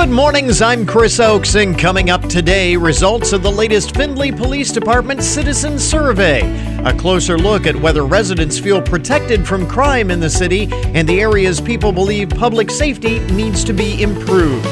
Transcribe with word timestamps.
Good 0.00 0.08
mornings, 0.08 0.62
I'm 0.62 0.86
Chris 0.86 1.20
Oakes, 1.20 1.56
and 1.56 1.78
coming 1.78 2.08
up 2.08 2.22
today, 2.22 2.74
results 2.74 3.34
of 3.34 3.42
the 3.42 3.52
latest 3.52 3.94
Findlay 3.94 4.32
Police 4.32 4.72
Department 4.72 5.22
Citizen 5.22 5.78
Survey. 5.78 6.40
A 6.86 6.96
closer 6.96 7.36
look 7.36 7.66
at 7.66 7.76
whether 7.76 8.06
residents 8.06 8.58
feel 8.58 8.80
protected 8.80 9.46
from 9.46 9.68
crime 9.68 10.10
in 10.10 10.18
the 10.18 10.30
city 10.30 10.70
and 10.94 11.06
the 11.06 11.20
areas 11.20 11.60
people 11.60 11.92
believe 11.92 12.30
public 12.30 12.70
safety 12.70 13.18
needs 13.34 13.62
to 13.62 13.74
be 13.74 14.02
improved. 14.02 14.66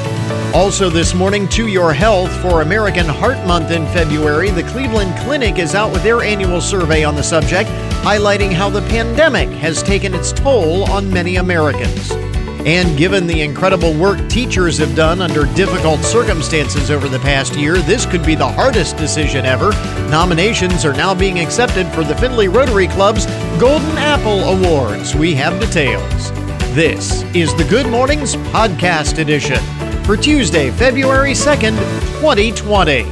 Also, 0.54 0.88
this 0.88 1.12
morning, 1.12 1.46
To 1.50 1.68
Your 1.68 1.92
Health 1.92 2.34
for 2.40 2.62
American 2.62 3.04
Heart 3.04 3.46
Month 3.46 3.70
in 3.70 3.84
February, 3.88 4.48
the 4.48 4.62
Cleveland 4.62 5.14
Clinic 5.18 5.58
is 5.58 5.74
out 5.74 5.92
with 5.92 6.02
their 6.02 6.22
annual 6.22 6.62
survey 6.62 7.04
on 7.04 7.16
the 7.16 7.22
subject, 7.22 7.68
highlighting 8.00 8.50
how 8.50 8.70
the 8.70 8.80
pandemic 8.88 9.50
has 9.58 9.82
taken 9.82 10.14
its 10.14 10.32
toll 10.32 10.90
on 10.90 11.12
many 11.12 11.36
Americans. 11.36 12.27
And 12.66 12.98
given 12.98 13.26
the 13.26 13.40
incredible 13.42 13.94
work 13.94 14.28
teachers 14.28 14.78
have 14.78 14.94
done 14.94 15.22
under 15.22 15.46
difficult 15.54 16.00
circumstances 16.00 16.90
over 16.90 17.08
the 17.08 17.18
past 17.20 17.56
year, 17.56 17.78
this 17.78 18.04
could 18.04 18.24
be 18.24 18.34
the 18.34 18.48
hardest 18.48 18.96
decision 18.96 19.46
ever. 19.46 19.70
Nominations 20.10 20.84
are 20.84 20.92
now 20.92 21.14
being 21.14 21.38
accepted 21.38 21.86
for 21.92 22.04
the 22.04 22.14
Findlay 22.16 22.48
Rotary 22.48 22.88
Club's 22.88 23.26
Golden 23.58 23.96
Apple 23.96 24.40
Awards. 24.40 25.14
We 25.14 25.34
have 25.34 25.60
details. 25.60 26.32
This 26.74 27.22
is 27.34 27.54
the 27.56 27.64
Good 27.64 27.86
Mornings 27.86 28.36
Podcast 28.36 29.18
Edition 29.18 29.58
for 30.04 30.16
Tuesday, 30.16 30.70
February 30.70 31.32
2nd, 31.32 31.76
2020. 32.20 33.04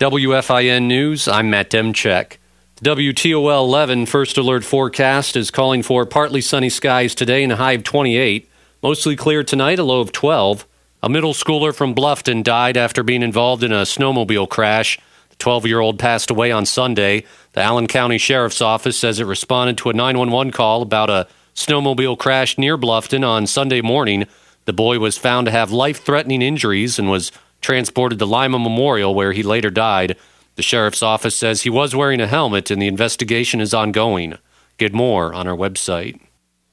WFIN 0.00 0.86
News, 0.86 1.28
I'm 1.28 1.50
Matt 1.50 1.70
Demchek. 1.70 2.39
WTOL 2.82 3.58
11 3.58 4.06
First 4.06 4.38
Alert 4.38 4.64
forecast 4.64 5.36
is 5.36 5.50
calling 5.50 5.82
for 5.82 6.06
partly 6.06 6.40
sunny 6.40 6.70
skies 6.70 7.14
today 7.14 7.42
and 7.42 7.52
a 7.52 7.56
high 7.56 7.72
of 7.72 7.84
28. 7.84 8.48
Mostly 8.82 9.16
clear 9.16 9.44
tonight, 9.44 9.78
a 9.78 9.84
low 9.84 10.00
of 10.00 10.12
12. 10.12 10.66
A 11.02 11.10
middle 11.10 11.34
schooler 11.34 11.74
from 11.74 11.94
Bluffton 11.94 12.42
died 12.42 12.78
after 12.78 13.02
being 13.02 13.22
involved 13.22 13.62
in 13.62 13.70
a 13.70 13.82
snowmobile 13.82 14.48
crash. 14.48 14.98
The 15.28 15.36
12 15.36 15.66
year 15.66 15.80
old 15.80 15.98
passed 15.98 16.30
away 16.30 16.50
on 16.50 16.64
Sunday. 16.64 17.24
The 17.52 17.60
Allen 17.60 17.86
County 17.86 18.16
Sheriff's 18.16 18.62
Office 18.62 18.98
says 18.98 19.20
it 19.20 19.24
responded 19.24 19.76
to 19.76 19.90
a 19.90 19.92
911 19.92 20.50
call 20.50 20.80
about 20.80 21.10
a 21.10 21.28
snowmobile 21.54 22.18
crash 22.18 22.56
near 22.56 22.78
Bluffton 22.78 23.28
on 23.28 23.46
Sunday 23.46 23.82
morning. 23.82 24.26
The 24.64 24.72
boy 24.72 24.98
was 24.98 25.18
found 25.18 25.44
to 25.44 25.50
have 25.50 25.70
life 25.70 26.02
threatening 26.02 26.40
injuries 26.40 26.98
and 26.98 27.10
was 27.10 27.30
transported 27.60 28.18
to 28.20 28.24
Lima 28.24 28.58
Memorial, 28.58 29.14
where 29.14 29.32
he 29.32 29.42
later 29.42 29.68
died. 29.68 30.16
The 30.56 30.62
sheriff's 30.62 31.02
office 31.02 31.36
says 31.36 31.62
he 31.62 31.70
was 31.70 31.94
wearing 31.94 32.20
a 32.20 32.26
helmet 32.26 32.70
and 32.70 32.80
the 32.80 32.88
investigation 32.88 33.60
is 33.60 33.72
ongoing. 33.72 34.36
Get 34.78 34.92
more 34.92 35.32
on 35.32 35.46
our 35.46 35.56
website. 35.56 36.20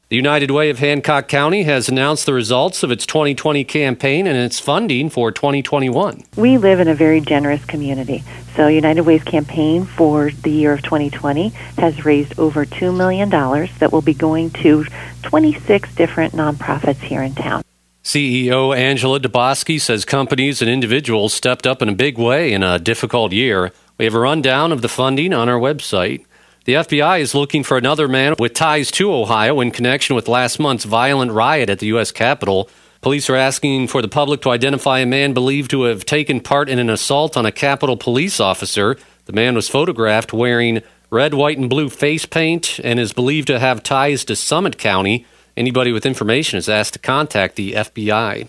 The 0.10 0.16
United 0.16 0.52
Way 0.52 0.70
of 0.70 0.80
Hancock 0.80 1.28
County 1.28 1.64
has 1.64 1.90
announced 1.90 2.26
the 2.26 2.34
results 2.34 2.82
of 2.82 2.92
its 2.92 3.06
2020 3.06 3.66
campaign 3.66 4.26
and 4.26 4.38
its 4.38 4.58
funding 4.58 5.10
for 5.10 5.34
2021. 5.34 6.24
We 6.38 6.58
live 6.58 6.80
in 6.80 6.88
a 6.88 6.96
very 6.96 7.20
generous 7.20 7.66
community. 7.66 8.24
So, 8.56 8.68
United 8.68 9.02
Way's 9.02 9.26
campaign 9.26 9.84
for 9.84 10.32
the 10.32 10.50
year 10.50 10.72
of 10.72 10.82
2020 10.82 11.50
has 11.78 12.06
raised 12.06 12.40
over 12.40 12.66
$2 12.66 12.96
million 12.96 13.30
that 13.30 13.92
will 13.92 14.02
be 14.02 14.14
going 14.14 14.52
to 14.52 14.86
26 15.24 15.94
different 15.96 16.34
nonprofits 16.34 17.02
here 17.02 17.22
in 17.22 17.36
town. 17.36 17.62
CEO 18.08 18.74
Angela 18.74 19.20
DeBoskey 19.20 19.82
says 19.82 20.06
companies 20.06 20.62
and 20.62 20.72
individuals 20.72 21.34
stepped 21.34 21.68
up 21.68 21.82
in 21.82 21.90
a 21.90 21.94
big 21.94 22.18
way 22.18 22.54
in 22.54 22.64
a 22.64 22.80
difficult 22.80 23.34
year. 23.34 23.74
We 23.98 24.06
have 24.06 24.14
a 24.14 24.20
rundown 24.20 24.72
of 24.72 24.82
the 24.82 24.88
funding 24.88 25.34
on 25.34 25.50
our 25.50 25.60
website. 25.60 26.26
The 26.64 26.76
FBI 26.76 27.20
is 27.20 27.36
looking 27.36 27.66
for 27.66 27.76
another 27.76 28.08
man 28.08 28.36
with 28.40 28.54
ties 28.54 28.92
to 28.92 29.14
Ohio 29.14 29.60
in 29.60 29.72
connection 29.72 30.16
with 30.16 30.30
last 30.30 30.58
month's 30.58 30.86
violent 30.86 31.34
riot 31.34 31.70
at 31.70 31.80
the 31.80 31.88
U.S. 31.88 32.14
Capitol. 32.14 32.70
Police 33.02 33.30
are 33.30 33.36
asking 33.36 33.90
for 33.90 34.02
the 34.02 34.08
public 34.08 34.40
to 34.44 34.52
identify 34.52 35.00
a 35.00 35.06
man 35.06 35.34
believed 35.34 35.70
to 35.72 35.84
have 35.84 36.06
taken 36.06 36.40
part 36.40 36.70
in 36.70 36.80
an 36.80 36.90
assault 36.90 37.36
on 37.36 37.46
a 37.46 37.52
Capitol 37.52 37.98
police 37.98 38.40
officer. 38.40 38.96
The 39.26 39.34
man 39.34 39.54
was 39.54 39.68
photographed 39.68 40.32
wearing 40.32 40.82
red, 41.10 41.34
white, 41.34 41.58
and 41.58 41.70
blue 41.70 41.90
face 41.90 42.26
paint 42.26 42.80
and 42.86 43.02
is 43.02 43.12
believed 43.12 43.48
to 43.48 43.60
have 43.60 43.84
ties 43.84 44.24
to 44.24 44.36
Summit 44.38 44.78
County. 44.78 45.26
Anybody 45.58 45.92
with 45.92 46.06
information 46.06 46.60
is 46.60 46.70
asked 46.70 46.94
to 46.94 47.00
contact 47.00 47.56
the 47.56 47.74
FBI. 47.74 48.48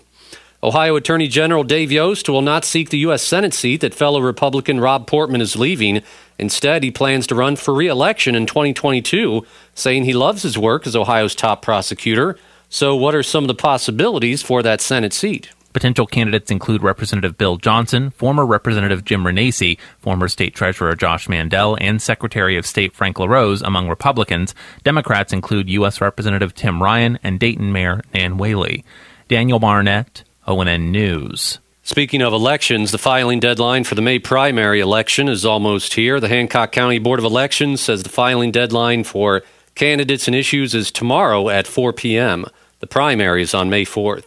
Ohio 0.61 0.95
Attorney 0.95 1.27
General 1.27 1.63
Dave 1.63 1.91
Yost 1.91 2.29
will 2.29 2.43
not 2.43 2.63
seek 2.63 2.89
the 2.89 2.99
U.S. 2.99 3.23
Senate 3.23 3.53
seat 3.53 3.81
that 3.81 3.95
fellow 3.95 4.21
Republican 4.21 4.79
Rob 4.79 5.07
Portman 5.07 5.41
is 5.41 5.55
leaving. 5.55 6.03
Instead, 6.37 6.83
he 6.83 6.91
plans 6.91 7.25
to 7.27 7.35
run 7.35 7.55
for 7.55 7.73
re 7.73 7.87
election 7.87 8.35
in 8.35 8.45
2022, 8.45 9.43
saying 9.73 10.03
he 10.03 10.13
loves 10.13 10.43
his 10.43 10.57
work 10.57 10.85
as 10.85 10.95
Ohio's 10.95 11.33
top 11.33 11.63
prosecutor. 11.63 12.37
So, 12.69 12.95
what 12.95 13.15
are 13.15 13.23
some 13.23 13.43
of 13.45 13.47
the 13.47 13.55
possibilities 13.55 14.43
for 14.43 14.61
that 14.61 14.79
Senate 14.79 15.13
seat? 15.13 15.49
Potential 15.73 16.07
candidates 16.07 16.49
include 16.49 16.81
Representative 16.81 17.37
Bill 17.37 17.57
Johnson, 17.57 18.09
former 18.11 18.45
Representative 18.45 19.05
Jim 19.05 19.23
Renacci, 19.23 19.77
former 19.99 20.27
State 20.27 20.55
Treasurer 20.55 20.95
Josh 20.95 21.29
Mandel, 21.29 21.77
and 21.79 22.01
Secretary 22.01 22.57
of 22.57 22.65
State 22.65 22.93
Frank 22.93 23.19
LaRose 23.19 23.61
among 23.61 23.87
Republicans. 23.87 24.55
Democrats 24.83 25.31
include 25.31 25.69
U.S. 25.69 26.01
Representative 26.01 26.55
Tim 26.55 26.81
Ryan 26.81 27.19
and 27.21 27.39
Dayton 27.39 27.71
Mayor 27.71 28.01
Nan 28.13 28.37
Whaley. 28.37 28.83
Daniel 29.27 29.59
Barnett, 29.59 30.23
ONN 30.47 30.89
News. 30.89 31.59
Speaking 31.83 32.21
of 32.21 32.33
elections, 32.33 32.91
the 32.91 32.97
filing 32.97 33.39
deadline 33.39 33.83
for 33.83 33.95
the 33.95 34.01
May 34.01 34.19
primary 34.19 34.79
election 34.79 35.27
is 35.27 35.45
almost 35.45 35.93
here. 35.93 36.19
The 36.19 36.27
Hancock 36.27 36.71
County 36.71 36.99
Board 36.99 37.19
of 37.19 37.25
Elections 37.25 37.81
says 37.81 38.03
the 38.03 38.09
filing 38.09 38.51
deadline 38.51 39.03
for 39.03 39.43
candidates 39.75 40.27
and 40.27 40.35
issues 40.35 40.75
is 40.75 40.91
tomorrow 40.91 41.49
at 41.49 41.67
4 41.67 41.93
p.m. 41.93 42.45
The 42.79 42.87
primary 42.87 43.41
is 43.41 43.53
on 43.53 43.69
May 43.69 43.85
4th. 43.85 44.25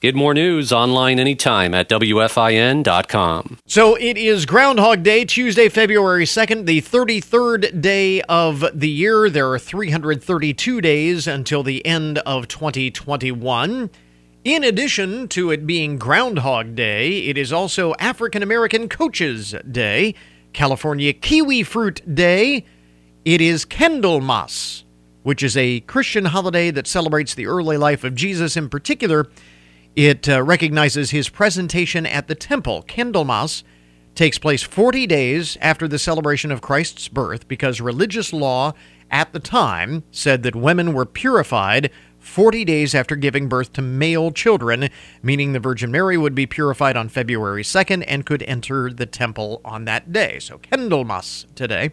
Get 0.00 0.14
more 0.14 0.32
news 0.32 0.72
online 0.72 1.18
anytime 1.18 1.74
at 1.74 1.90
WFIN.com. 1.90 3.58
So 3.66 3.96
it 3.96 4.16
is 4.16 4.46
Groundhog 4.46 5.02
Day, 5.02 5.26
Tuesday, 5.26 5.68
February 5.68 6.24
2nd, 6.24 6.64
the 6.64 6.80
33rd 6.80 7.82
day 7.82 8.22
of 8.22 8.64
the 8.72 8.88
year. 8.88 9.28
There 9.28 9.50
are 9.50 9.58
332 9.58 10.80
days 10.80 11.26
until 11.26 11.62
the 11.62 11.84
end 11.84 12.16
of 12.20 12.48
2021. 12.48 13.90
In 14.42 14.64
addition 14.64 15.28
to 15.28 15.50
it 15.50 15.66
being 15.66 15.98
Groundhog 15.98 16.74
Day, 16.74 17.18
it 17.26 17.36
is 17.36 17.52
also 17.52 17.92
African 17.98 18.42
American 18.42 18.88
Coaches 18.88 19.54
Day, 19.70 20.14
California 20.54 21.12
Kiwi 21.12 21.62
Fruit 21.62 22.00
Day. 22.14 22.64
It 23.26 23.42
is 23.42 23.66
Candlemas, 23.66 24.84
which 25.24 25.42
is 25.42 25.58
a 25.58 25.80
Christian 25.80 26.24
holiday 26.24 26.70
that 26.70 26.86
celebrates 26.86 27.34
the 27.34 27.46
early 27.46 27.76
life 27.76 28.02
of 28.02 28.14
Jesus 28.14 28.56
in 28.56 28.70
particular 28.70 29.26
it 30.06 30.30
uh, 30.30 30.42
recognizes 30.42 31.10
his 31.10 31.28
presentation 31.28 32.06
at 32.06 32.26
the 32.26 32.34
temple. 32.34 32.82
Candlemas 32.88 33.64
takes 34.14 34.38
place 34.38 34.62
40 34.62 35.06
days 35.06 35.58
after 35.60 35.86
the 35.86 35.98
celebration 35.98 36.50
of 36.50 36.62
Christ's 36.62 37.08
birth 37.08 37.46
because 37.48 37.82
religious 37.82 38.32
law 38.32 38.72
at 39.10 39.34
the 39.34 39.38
time 39.38 40.02
said 40.10 40.42
that 40.42 40.56
women 40.56 40.94
were 40.94 41.04
purified 41.04 41.90
40 42.18 42.64
days 42.64 42.94
after 42.94 43.14
giving 43.14 43.46
birth 43.46 43.74
to 43.74 43.82
male 43.82 44.30
children, 44.30 44.88
meaning 45.22 45.52
the 45.52 45.60
Virgin 45.60 45.90
Mary 45.90 46.16
would 46.16 46.34
be 46.34 46.46
purified 46.46 46.96
on 46.96 47.10
February 47.10 47.62
2nd 47.62 48.02
and 48.08 48.24
could 48.24 48.42
enter 48.44 48.90
the 48.90 49.06
temple 49.06 49.60
on 49.66 49.84
that 49.84 50.12
day. 50.12 50.38
So, 50.38 50.56
Candlemas 50.56 51.44
today. 51.54 51.90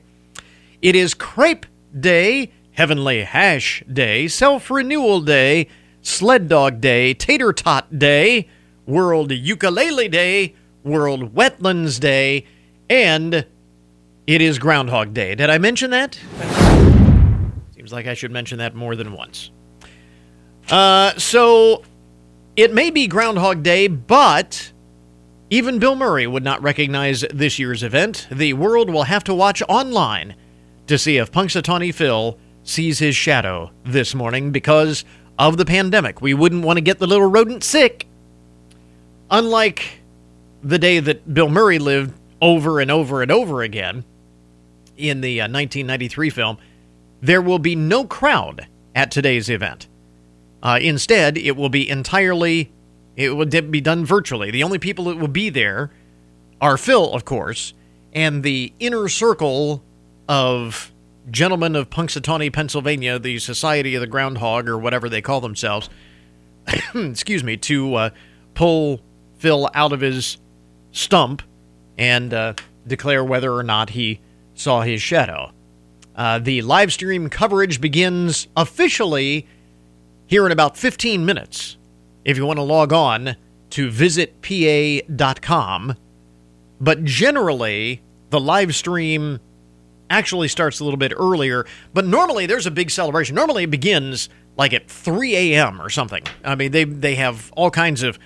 It 0.81 0.95
is 0.95 1.13
Crepe 1.13 1.66
Day, 2.00 2.53
Heavenly 2.72 3.24
Hash 3.24 3.84
Day, 3.91 4.29
Self 4.29 4.72
Renewal 4.72 5.19
Day, 5.19 5.68
Sled 6.07 6.47
Dog 6.47 6.79
Day, 6.79 7.13
Tater 7.13 7.51
Tot 7.51 8.00
Day, 8.00 8.47
World 8.85 9.29
Ukulele 9.29 10.07
Day, 10.07 10.56
World 10.84 11.35
Wetlands 11.35 12.00
Day, 12.00 12.45
and 12.90 13.45
it 14.25 14.41
is 14.41 14.57
Groundhog 14.57 15.13
Day. 15.13 15.35
Did 15.35 15.50
I 15.50 15.57
mention 15.57 15.91
that? 15.91 16.18
Seems 17.75 17.92
like 17.92 18.07
I 18.07 18.13
should 18.13 18.31
mention 18.31 18.57
that 18.59 18.74
more 18.74 18.95
than 18.95 19.12
once. 19.12 19.51
Uh, 20.71 21.13
so 21.18 21.83
it 22.56 22.74
may 22.74 22.89
be 22.89 23.07
Groundhog 23.07 23.62
Day, 23.62 23.88
but 23.88 24.71
even 25.50 25.77
Bill 25.77 25.95
Murray 25.95 26.25
would 26.25 26.44
not 26.44 26.63
recognize 26.63 27.25
this 27.33 27.60
year's 27.60 27.83
event. 27.83 28.27
The 28.31 28.53
world 28.53 28.89
will 28.89 29.03
have 29.03 29.25
to 29.25 29.36
watch 29.36 29.62
online 29.68 30.36
to 30.88 30.98
see 30.98 31.18
if 31.18 31.33
Punxsutawney 31.33 31.94
Phil 31.94 32.39
sees 32.63 33.00
his 33.00 33.15
shadow 33.15 33.71
this 33.83 34.15
morning 34.15 34.51
because 34.51 35.03
of 35.38 35.57
the 35.57 35.66
pandemic. 35.66 36.22
We 36.22 36.34
wouldn't 36.34 36.66
want 36.66 36.78
to 36.78 36.81
get 36.81 37.00
the 37.00 37.07
little 37.07 37.28
rodent 37.28 37.63
sick. 37.63 38.07
Unlike 39.30 40.01
the 40.63 40.80
day 40.80 41.00
that 41.00 41.34
Bill 41.34 41.50
Murray 41.50 41.80
lived 41.80 42.13
over 42.42 42.80
and 42.80 42.89
over 42.89 43.22
and 43.22 43.31
over 43.31 43.62
again 43.62 44.04
in 44.95 45.22
the 45.22 45.42
uh, 45.42 45.44
1993 45.44 46.30
film, 46.30 46.57
there 47.22 47.42
will 47.42 47.60
be 47.60 47.75
no 47.75 48.06
crowd 48.06 48.68
at 48.95 49.12
today's 49.12 49.50
event. 49.50 49.88
Uh, 50.62 50.80
instead, 50.81 51.38
it 51.38 51.56
will 51.56 51.69
be 51.69 51.88
entirely, 51.88 52.72
it 53.16 53.30
will 53.31 53.45
be 53.45 53.81
done 53.81 54.06
virtually. 54.06 54.51
The 54.51 54.63
only 54.63 54.80
people 54.80 55.06
that 55.06 55.18
will 55.18 55.28
be 55.28 55.50
there 55.50 55.92
are 56.60 56.78
Phil, 56.78 57.13
of 57.13 57.25
course, 57.25 57.74
and 58.13 58.44
the 58.44 58.74
inner 58.80 59.07
circle 59.07 59.84
of 60.28 60.92
gentlemen 61.29 61.75
of 61.75 61.89
Punxsutawney, 61.89 62.51
Pennsylvania, 62.51 63.19
the 63.19 63.39
Society 63.39 63.95
of 63.95 64.01
the 64.01 64.07
Groundhog, 64.07 64.69
or 64.69 64.77
whatever 64.77 65.09
they 65.09 65.21
call 65.21 65.41
themselves, 65.41 65.89
excuse 66.95 67.44
me, 67.44 67.57
to 67.57 67.95
uh, 67.95 68.09
pull 68.53 69.01
Phil 69.38 69.69
out 69.74 69.91
of 69.94 70.01
his 70.01 70.38
stump 70.91 71.41
and 71.97 72.33
uh, 72.33 72.53
declare 72.85 73.24
whether 73.24 73.53
or 73.53 73.63
not 73.63 73.91
he 73.91 74.19
saw 74.56 74.81
his 74.81 75.01
shadow. 75.01 75.51
Uh, 76.15 76.39
the 76.39 76.62
live 76.63 76.91
stream 76.91 77.29
coverage 77.29 77.79
begins 77.79 78.47
officially 78.56 79.47
here 80.25 80.45
in 80.45 80.51
about 80.51 80.77
15 80.77 81.25
minutes. 81.25 81.77
If 82.25 82.38
you 82.38 82.45
want 82.45 82.57
to 82.57 82.63
log 82.63 82.91
on 82.91 83.38
to 83.71 83.89
visitpa.com, 83.89 85.95
but 86.79 87.03
generally, 87.03 88.01
the 88.29 88.39
live 88.39 88.75
stream 88.75 89.39
actually 90.09 90.48
starts 90.48 90.80
a 90.80 90.83
little 90.83 90.98
bit 90.98 91.13
earlier. 91.15 91.65
But 91.94 92.06
normally, 92.06 92.45
there's 92.45 92.65
a 92.65 92.71
big 92.71 92.92
celebration. 92.92 93.36
Normally, 93.36 93.63
it 93.63 93.71
begins 93.71 94.30
like 94.57 94.74
at 94.74 94.89
3 94.89 95.36
a.m. 95.36 95.81
or 95.81 95.89
something. 95.89 96.24
I 96.44 96.56
mean, 96.56 96.71
they 96.71 96.83
they 96.83 97.15
have 97.15 97.51
all 97.56 97.71
kinds 97.71 98.04
of 98.04 98.19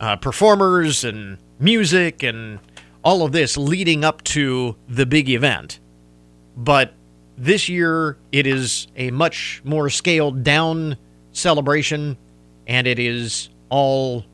uh, 0.00 0.16
performers 0.16 1.04
and 1.04 1.38
music 1.58 2.22
and 2.22 2.58
all 3.02 3.22
of 3.24 3.32
this 3.32 3.56
leading 3.56 4.04
up 4.04 4.22
to 4.24 4.76
the 4.88 5.06
big 5.06 5.28
event. 5.28 5.80
But 6.56 6.94
this 7.36 7.68
year, 7.68 8.18
it 8.32 8.46
is 8.46 8.88
a 8.96 9.10
much 9.10 9.60
more 9.64 9.90
scaled 9.90 10.42
down 10.42 10.96
celebration, 11.32 12.16
and 12.66 12.86
it 12.86 12.98
is 12.98 13.50
all 13.68 14.24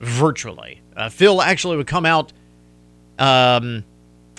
virtually. 0.00 0.80
Uh, 0.96 1.08
Phil 1.08 1.42
actually 1.42 1.76
would 1.76 1.86
come 1.86 2.06
out 2.06 2.32
um, 3.18 3.84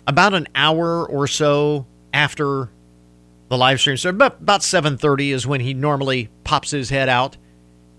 about 0.10 0.34
an 0.34 0.48
hour 0.56 1.06
or 1.06 1.28
so 1.28 1.86
after 2.14 2.72
the 3.48 3.58
live 3.58 3.80
stream. 3.80 3.96
So 3.96 4.10
about, 4.10 4.42
about 4.42 4.62
7.30 4.62 5.34
is 5.34 5.46
when 5.46 5.62
he 5.62 5.76
normally 5.76 6.30
pops 6.44 6.72
his 6.72 6.90
head 6.90 7.10
out. 7.10 7.38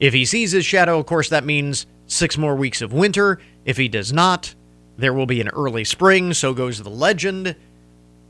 If 0.01 0.13
he 0.13 0.25
sees 0.25 0.51
his 0.51 0.67
shadow, 0.67 0.99
of 0.99 1.07
course, 1.07 1.29
that 1.29 1.45
means 1.45 1.87
six 2.07 2.37
more 2.37 2.57
weeks 2.57 2.83
of 2.83 2.93
winter. 2.93 3.39
If 3.65 3.77
he 3.77 3.87
does 3.87 4.13
not, 4.13 4.55
there 4.97 5.15
will 5.15 5.27
be 5.27 5.41
an 5.41 5.49
early 5.49 5.85
spring. 5.85 6.35
So 6.35 6.53
goes 6.53 6.83
the 6.83 6.91
legend. 6.91 7.55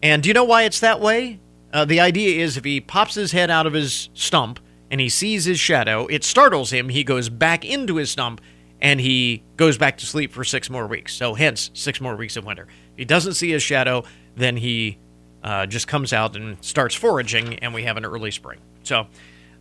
And 0.03 0.23
do 0.23 0.29
you 0.29 0.35
know 0.35 0.45
why 0.45 0.65
it's 0.65 0.81
that 0.81 1.01
way? 1.01 1.41
Uh, 1.73 1.87
the 1.87 2.01
idea 2.01 2.45
is 2.45 2.57
if 2.59 2.65
he 2.65 2.83
pops 2.83 3.15
his 3.15 3.33
head 3.33 3.51
out 3.51 3.67
of 3.67 3.73
his 3.73 4.11
stump 4.13 4.61
and 4.91 5.01
he 5.01 5.09
sees 5.09 5.47
his 5.47 5.59
shadow, 5.59 6.07
it 6.09 6.23
startles 6.23 6.71
him. 6.71 6.91
He 6.91 7.05
goes 7.05 7.31
back 7.31 7.65
into 7.65 7.97
his 7.97 8.11
stump 8.11 8.43
and 8.83 9.01
he 9.01 9.43
goes 9.57 9.77
back 9.79 9.99
to 9.99 10.07
sleep 10.07 10.33
for 10.33 10.45
six 10.45 10.71
more 10.71 10.87
weeks. 10.87 11.15
So, 11.15 11.35
hence, 11.35 11.71
six 11.75 12.01
more 12.01 12.17
weeks 12.17 12.37
of 12.37 12.45
winter. 12.45 12.67
If 12.93 12.99
he 12.99 13.05
doesn't 13.05 13.35
see 13.35 13.51
his 13.51 13.63
shadow, 13.63 14.05
then 14.37 14.57
he 14.57 14.99
uh, 15.43 15.67
just 15.67 15.87
comes 15.87 16.13
out 16.13 16.37
and 16.37 16.63
starts 16.65 16.95
foraging, 16.95 17.59
and 17.61 17.75
we 17.75 17.85
have 17.85 17.97
an 17.97 18.05
early 18.05 18.31
spring. 18.31 18.61
So, 18.83 19.07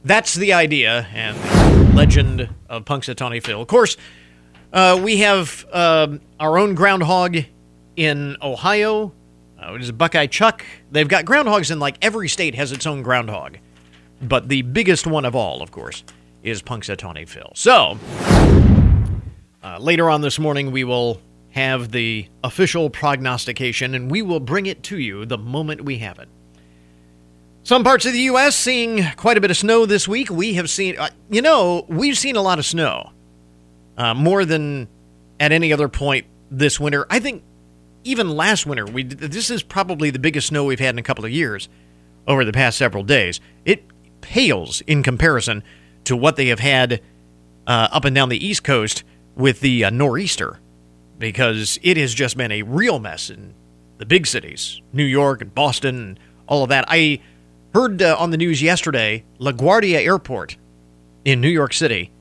that's 0.03 0.35
the 0.35 0.53
idea 0.53 1.07
and 1.13 1.37
the 1.37 1.95
legend 1.95 2.49
of 2.69 2.85
Punxsutawney 2.85 3.43
Phil. 3.43 3.61
Of 3.61 3.67
course, 3.67 3.97
uh, 4.71 4.99
we 5.03 5.17
have 5.17 5.65
uh, 5.71 6.17
our 6.39 6.57
own 6.57 6.75
groundhog 6.75 7.37
in 7.95 8.37
Ohio. 8.41 9.13
Uh, 9.61 9.73
it 9.73 9.81
is 9.81 9.91
Buckeye 9.91 10.27
Chuck. 10.27 10.63
They've 10.91 11.07
got 11.07 11.25
groundhogs 11.25 11.69
in 11.69 11.79
like 11.79 11.97
every 12.01 12.29
state 12.29 12.55
has 12.55 12.71
its 12.71 12.87
own 12.87 13.01
groundhog, 13.01 13.57
but 14.21 14.47
the 14.47 14.61
biggest 14.61 15.05
one 15.05 15.25
of 15.25 15.35
all, 15.35 15.61
of 15.61 15.71
course, 15.71 16.03
is 16.43 16.61
Punxsutawney 16.61 17.27
Phil. 17.27 17.51
So, 17.55 17.97
uh, 19.63 19.77
later 19.79 20.09
on 20.09 20.21
this 20.21 20.39
morning, 20.39 20.71
we 20.71 20.83
will 20.83 21.21
have 21.51 21.91
the 21.91 22.27
official 22.43 22.89
prognostication, 22.89 23.93
and 23.95 24.09
we 24.09 24.21
will 24.21 24.39
bring 24.39 24.65
it 24.65 24.83
to 24.83 24.97
you 24.97 25.25
the 25.25 25.37
moment 25.37 25.83
we 25.83 25.97
have 25.97 26.19
it. 26.19 26.29
Some 27.63 27.83
parts 27.83 28.05
of 28.05 28.13
the 28.13 28.19
U.S. 28.19 28.55
seeing 28.55 29.03
quite 29.15 29.37
a 29.37 29.41
bit 29.41 29.51
of 29.51 29.57
snow 29.57 29.85
this 29.85 30.07
week. 30.07 30.29
We 30.29 30.53
have 30.53 30.69
seen, 30.69 30.97
uh, 30.97 31.09
you 31.29 31.41
know, 31.41 31.85
we've 31.87 32.17
seen 32.17 32.35
a 32.35 32.41
lot 32.41 32.59
of 32.59 32.65
snow, 32.65 33.11
uh, 33.97 34.13
more 34.13 34.45
than 34.45 34.87
at 35.39 35.51
any 35.51 35.73
other 35.73 35.89
point 35.89 36.25
this 36.49 36.79
winter. 36.79 37.05
I 37.09 37.19
think 37.19 37.43
even 38.03 38.29
last 38.29 38.65
winter, 38.65 38.85
we 38.85 39.03
this 39.03 39.49
is 39.49 39.61
probably 39.61 40.09
the 40.09 40.19
biggest 40.19 40.47
snow 40.47 40.63
we've 40.63 40.79
had 40.79 40.95
in 40.95 40.99
a 40.99 41.03
couple 41.03 41.25
of 41.25 41.31
years 41.31 41.67
over 42.27 42.45
the 42.45 42.53
past 42.53 42.77
several 42.77 43.03
days. 43.03 43.41
It 43.65 43.83
pales 44.21 44.81
in 44.81 45.03
comparison 45.03 45.63
to 46.05 46.15
what 46.15 46.37
they 46.37 46.47
have 46.47 46.59
had 46.59 47.01
uh, 47.67 47.89
up 47.91 48.05
and 48.05 48.15
down 48.15 48.29
the 48.29 48.43
East 48.43 48.63
Coast 48.63 49.03
with 49.39 49.61
the 49.61 49.85
uh, 49.85 49.89
nor'easter 49.89 50.59
because 51.17 51.79
it 51.81 51.97
has 51.97 52.13
just 52.13 52.37
been 52.37 52.51
a 52.51 52.61
real 52.61 52.99
mess 52.99 53.29
in 53.29 53.53
the 53.97 54.05
big 54.05 54.27
cities, 54.27 54.81
New 54.93 55.03
York 55.03 55.41
and 55.41 55.55
Boston 55.55 55.95
and 55.95 56.19
all 56.45 56.63
of 56.63 56.69
that. 56.69 56.85
I 56.87 57.21
heard 57.73 58.01
uh, 58.01 58.15
on 58.19 58.31
the 58.31 58.37
news 58.37 58.61
yesterday, 58.61 59.23
LaGuardia 59.39 60.05
Airport 60.05 60.57
in 61.25 61.41
New 61.41 61.49
York 61.49 61.73
City, 61.73 62.11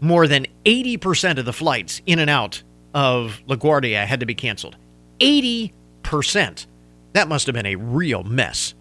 more 0.00 0.26
than 0.26 0.46
80% 0.64 1.38
of 1.38 1.44
the 1.44 1.52
flights 1.52 2.00
in 2.06 2.18
and 2.18 2.30
out 2.30 2.62
of 2.94 3.42
LaGuardia 3.48 4.06
had 4.06 4.20
to 4.20 4.26
be 4.26 4.34
canceled. 4.34 4.76
80%. 5.20 6.66
That 7.12 7.28
must 7.28 7.46
have 7.46 7.54
been 7.54 7.66
a 7.66 7.76
real 7.76 8.22
mess. 8.22 8.74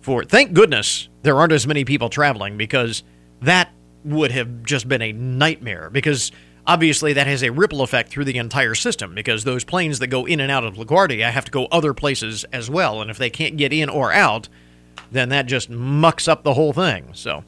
For 0.00 0.24
thank 0.24 0.54
goodness 0.54 1.08
there 1.22 1.36
aren't 1.36 1.52
as 1.52 1.66
many 1.66 1.84
people 1.84 2.08
traveling 2.08 2.56
because 2.56 3.02
that 3.42 3.70
would 4.04 4.30
have 4.30 4.62
just 4.62 4.88
been 4.88 5.02
a 5.02 5.12
nightmare 5.12 5.90
because 5.90 6.32
Obviously, 6.70 7.12
that 7.14 7.26
has 7.26 7.42
a 7.42 7.50
ripple 7.50 7.82
effect 7.82 8.10
through 8.10 8.26
the 8.26 8.38
entire 8.38 8.76
system 8.76 9.12
because 9.12 9.42
those 9.42 9.64
planes 9.64 9.98
that 9.98 10.06
go 10.06 10.24
in 10.24 10.38
and 10.38 10.52
out 10.52 10.62
of 10.62 10.74
LaGuardia 10.74 11.28
have 11.28 11.44
to 11.46 11.50
go 11.50 11.64
other 11.72 11.92
places 11.92 12.44
as 12.52 12.70
well. 12.70 13.02
And 13.02 13.10
if 13.10 13.18
they 13.18 13.28
can't 13.28 13.56
get 13.56 13.72
in 13.72 13.88
or 13.88 14.12
out, 14.12 14.48
then 15.10 15.30
that 15.30 15.46
just 15.46 15.68
mucks 15.68 16.28
up 16.28 16.44
the 16.44 16.54
whole 16.54 16.72
thing. 16.72 17.08
So, 17.12 17.42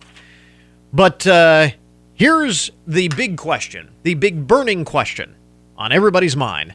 but 0.92 1.24
uh, 1.24 1.68
here's 2.14 2.72
the 2.84 3.06
big 3.10 3.36
question, 3.36 3.92
the 4.02 4.14
big 4.14 4.48
burning 4.48 4.84
question 4.84 5.36
on 5.78 5.92
everybody's 5.92 6.34
mind 6.34 6.74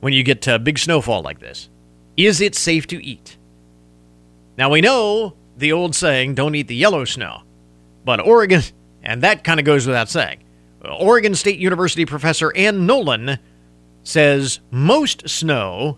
when 0.00 0.12
you 0.12 0.22
get 0.22 0.46
a 0.46 0.58
big 0.58 0.78
snowfall 0.78 1.22
like 1.22 1.38
this: 1.38 1.70
Is 2.14 2.42
it 2.42 2.54
safe 2.54 2.86
to 2.88 3.02
eat? 3.02 3.38
Now 4.58 4.68
we 4.68 4.82
know 4.82 5.32
the 5.56 5.72
old 5.72 5.94
saying, 5.94 6.34
"Don't 6.34 6.54
eat 6.54 6.68
the 6.68 6.76
yellow 6.76 7.06
snow," 7.06 7.40
but 8.04 8.20
Oregon, 8.20 8.60
and 9.02 9.22
that 9.22 9.44
kind 9.44 9.58
of 9.58 9.64
goes 9.64 9.86
without 9.86 10.10
saying. 10.10 10.41
Oregon 10.90 11.34
State 11.34 11.58
University 11.58 12.04
professor 12.04 12.54
Anne 12.56 12.86
Nolin 12.86 13.38
says 14.02 14.60
most 14.70 15.28
snow, 15.28 15.96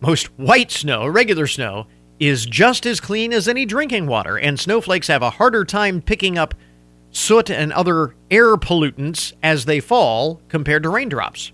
most 0.00 0.26
white 0.38 0.70
snow, 0.70 1.06
regular 1.06 1.46
snow, 1.46 1.86
is 2.18 2.46
just 2.46 2.86
as 2.86 3.00
clean 3.00 3.32
as 3.32 3.48
any 3.48 3.66
drinking 3.66 4.06
water, 4.06 4.38
and 4.38 4.58
snowflakes 4.58 5.08
have 5.08 5.22
a 5.22 5.30
harder 5.30 5.64
time 5.64 6.00
picking 6.00 6.38
up 6.38 6.54
soot 7.10 7.50
and 7.50 7.72
other 7.72 8.14
air 8.30 8.56
pollutants 8.56 9.32
as 9.42 9.64
they 9.64 9.80
fall 9.80 10.40
compared 10.48 10.82
to 10.82 10.88
raindrops. 10.88 11.52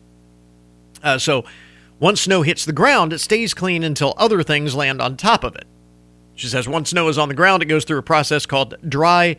Uh, 1.02 1.18
so, 1.18 1.44
once 1.98 2.22
snow 2.22 2.42
hits 2.42 2.64
the 2.64 2.72
ground, 2.72 3.12
it 3.12 3.18
stays 3.18 3.52
clean 3.52 3.82
until 3.82 4.14
other 4.16 4.42
things 4.42 4.74
land 4.74 5.02
on 5.02 5.16
top 5.16 5.44
of 5.44 5.54
it. 5.56 5.64
She 6.34 6.46
says 6.46 6.68
once 6.68 6.90
snow 6.90 7.08
is 7.08 7.18
on 7.18 7.28
the 7.28 7.34
ground, 7.34 7.62
it 7.62 7.66
goes 7.66 7.84
through 7.84 7.98
a 7.98 8.02
process 8.02 8.46
called 8.46 8.76
dry 8.88 9.36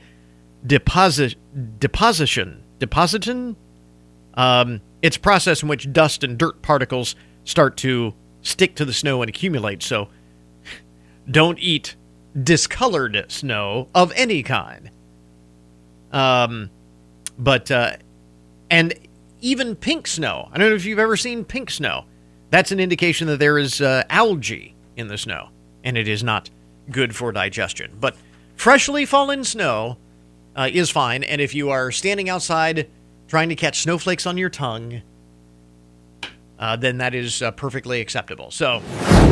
deposit 0.65 1.35
deposition 1.79 2.60
depositin. 2.81 3.55
Um, 4.33 4.81
it's 5.01 5.17
a 5.17 5.19
process 5.19 5.61
in 5.63 5.69
which 5.69 5.91
dust 5.93 6.23
and 6.23 6.37
dirt 6.37 6.61
particles 6.61 7.15
start 7.43 7.77
to 7.77 8.13
stick 8.41 8.75
to 8.75 8.85
the 8.85 8.93
snow 8.93 9.21
and 9.21 9.29
accumulate. 9.29 9.83
So 9.83 10.09
don't 11.29 11.59
eat 11.59 11.95
discolored 12.41 13.25
snow 13.29 13.87
of 13.93 14.11
any 14.15 14.43
kind. 14.43 14.89
Um, 16.11 16.69
but, 17.37 17.71
uh, 17.71 17.97
and 18.69 18.93
even 19.41 19.75
pink 19.75 20.07
snow. 20.07 20.49
I 20.51 20.57
don't 20.57 20.69
know 20.69 20.75
if 20.75 20.85
you've 20.85 20.99
ever 20.99 21.17
seen 21.17 21.43
pink 21.43 21.69
snow. 21.71 22.05
That's 22.49 22.71
an 22.71 22.79
indication 22.79 23.27
that 23.27 23.39
there 23.39 23.57
is 23.57 23.81
uh, 23.81 24.03
algae 24.09 24.75
in 24.97 25.07
the 25.07 25.17
snow, 25.17 25.49
and 25.83 25.97
it 25.97 26.07
is 26.07 26.23
not 26.23 26.49
good 26.89 27.15
for 27.15 27.31
digestion. 27.31 27.97
But 27.99 28.15
freshly 28.55 29.05
fallen 29.05 29.43
snow 29.43 29.97
uh, 30.61 30.69
is 30.71 30.91
fine. 30.91 31.23
And 31.23 31.41
if 31.41 31.55
you 31.55 31.71
are 31.71 31.91
standing 31.91 32.29
outside 32.29 32.89
trying 33.27 33.49
to 33.49 33.55
catch 33.55 33.81
snowflakes 33.81 34.27
on 34.27 34.37
your 34.37 34.49
tongue, 34.49 35.01
uh, 36.59 36.75
then 36.75 36.99
that 36.99 37.15
is 37.15 37.41
uh, 37.41 37.49
perfectly 37.51 37.99
acceptable. 37.99 38.51
So, 38.51 38.81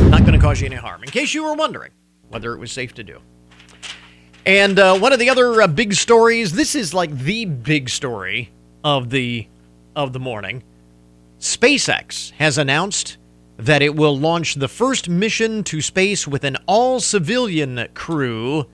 not 0.08 0.22
going 0.22 0.32
to 0.32 0.40
cause 0.40 0.60
you 0.60 0.66
any 0.66 0.76
harm, 0.76 1.04
in 1.04 1.10
case 1.10 1.32
you 1.32 1.44
were 1.44 1.54
wondering 1.54 1.92
whether 2.28 2.52
it 2.52 2.58
was 2.58 2.72
safe 2.72 2.94
to 2.94 3.04
do. 3.04 3.20
And 4.44 4.78
uh, 4.78 4.98
one 4.98 5.12
of 5.12 5.20
the 5.20 5.30
other 5.30 5.62
uh, 5.62 5.68
big 5.68 5.94
stories, 5.94 6.52
this 6.52 6.74
is 6.74 6.92
like 6.92 7.16
the 7.16 7.44
big 7.44 7.88
story 7.88 8.50
of 8.82 9.10
the 9.10 9.46
of 9.94 10.12
the 10.12 10.18
morning. 10.18 10.64
SpaceX 11.38 12.32
has 12.32 12.58
announced 12.58 13.18
that 13.56 13.82
it 13.82 13.94
will 13.94 14.18
launch 14.18 14.54
the 14.54 14.68
first 14.68 15.08
mission 15.08 15.62
to 15.64 15.80
space 15.80 16.26
with 16.26 16.42
an 16.42 16.56
all 16.66 16.98
civilian 16.98 17.86
crew 17.94 18.66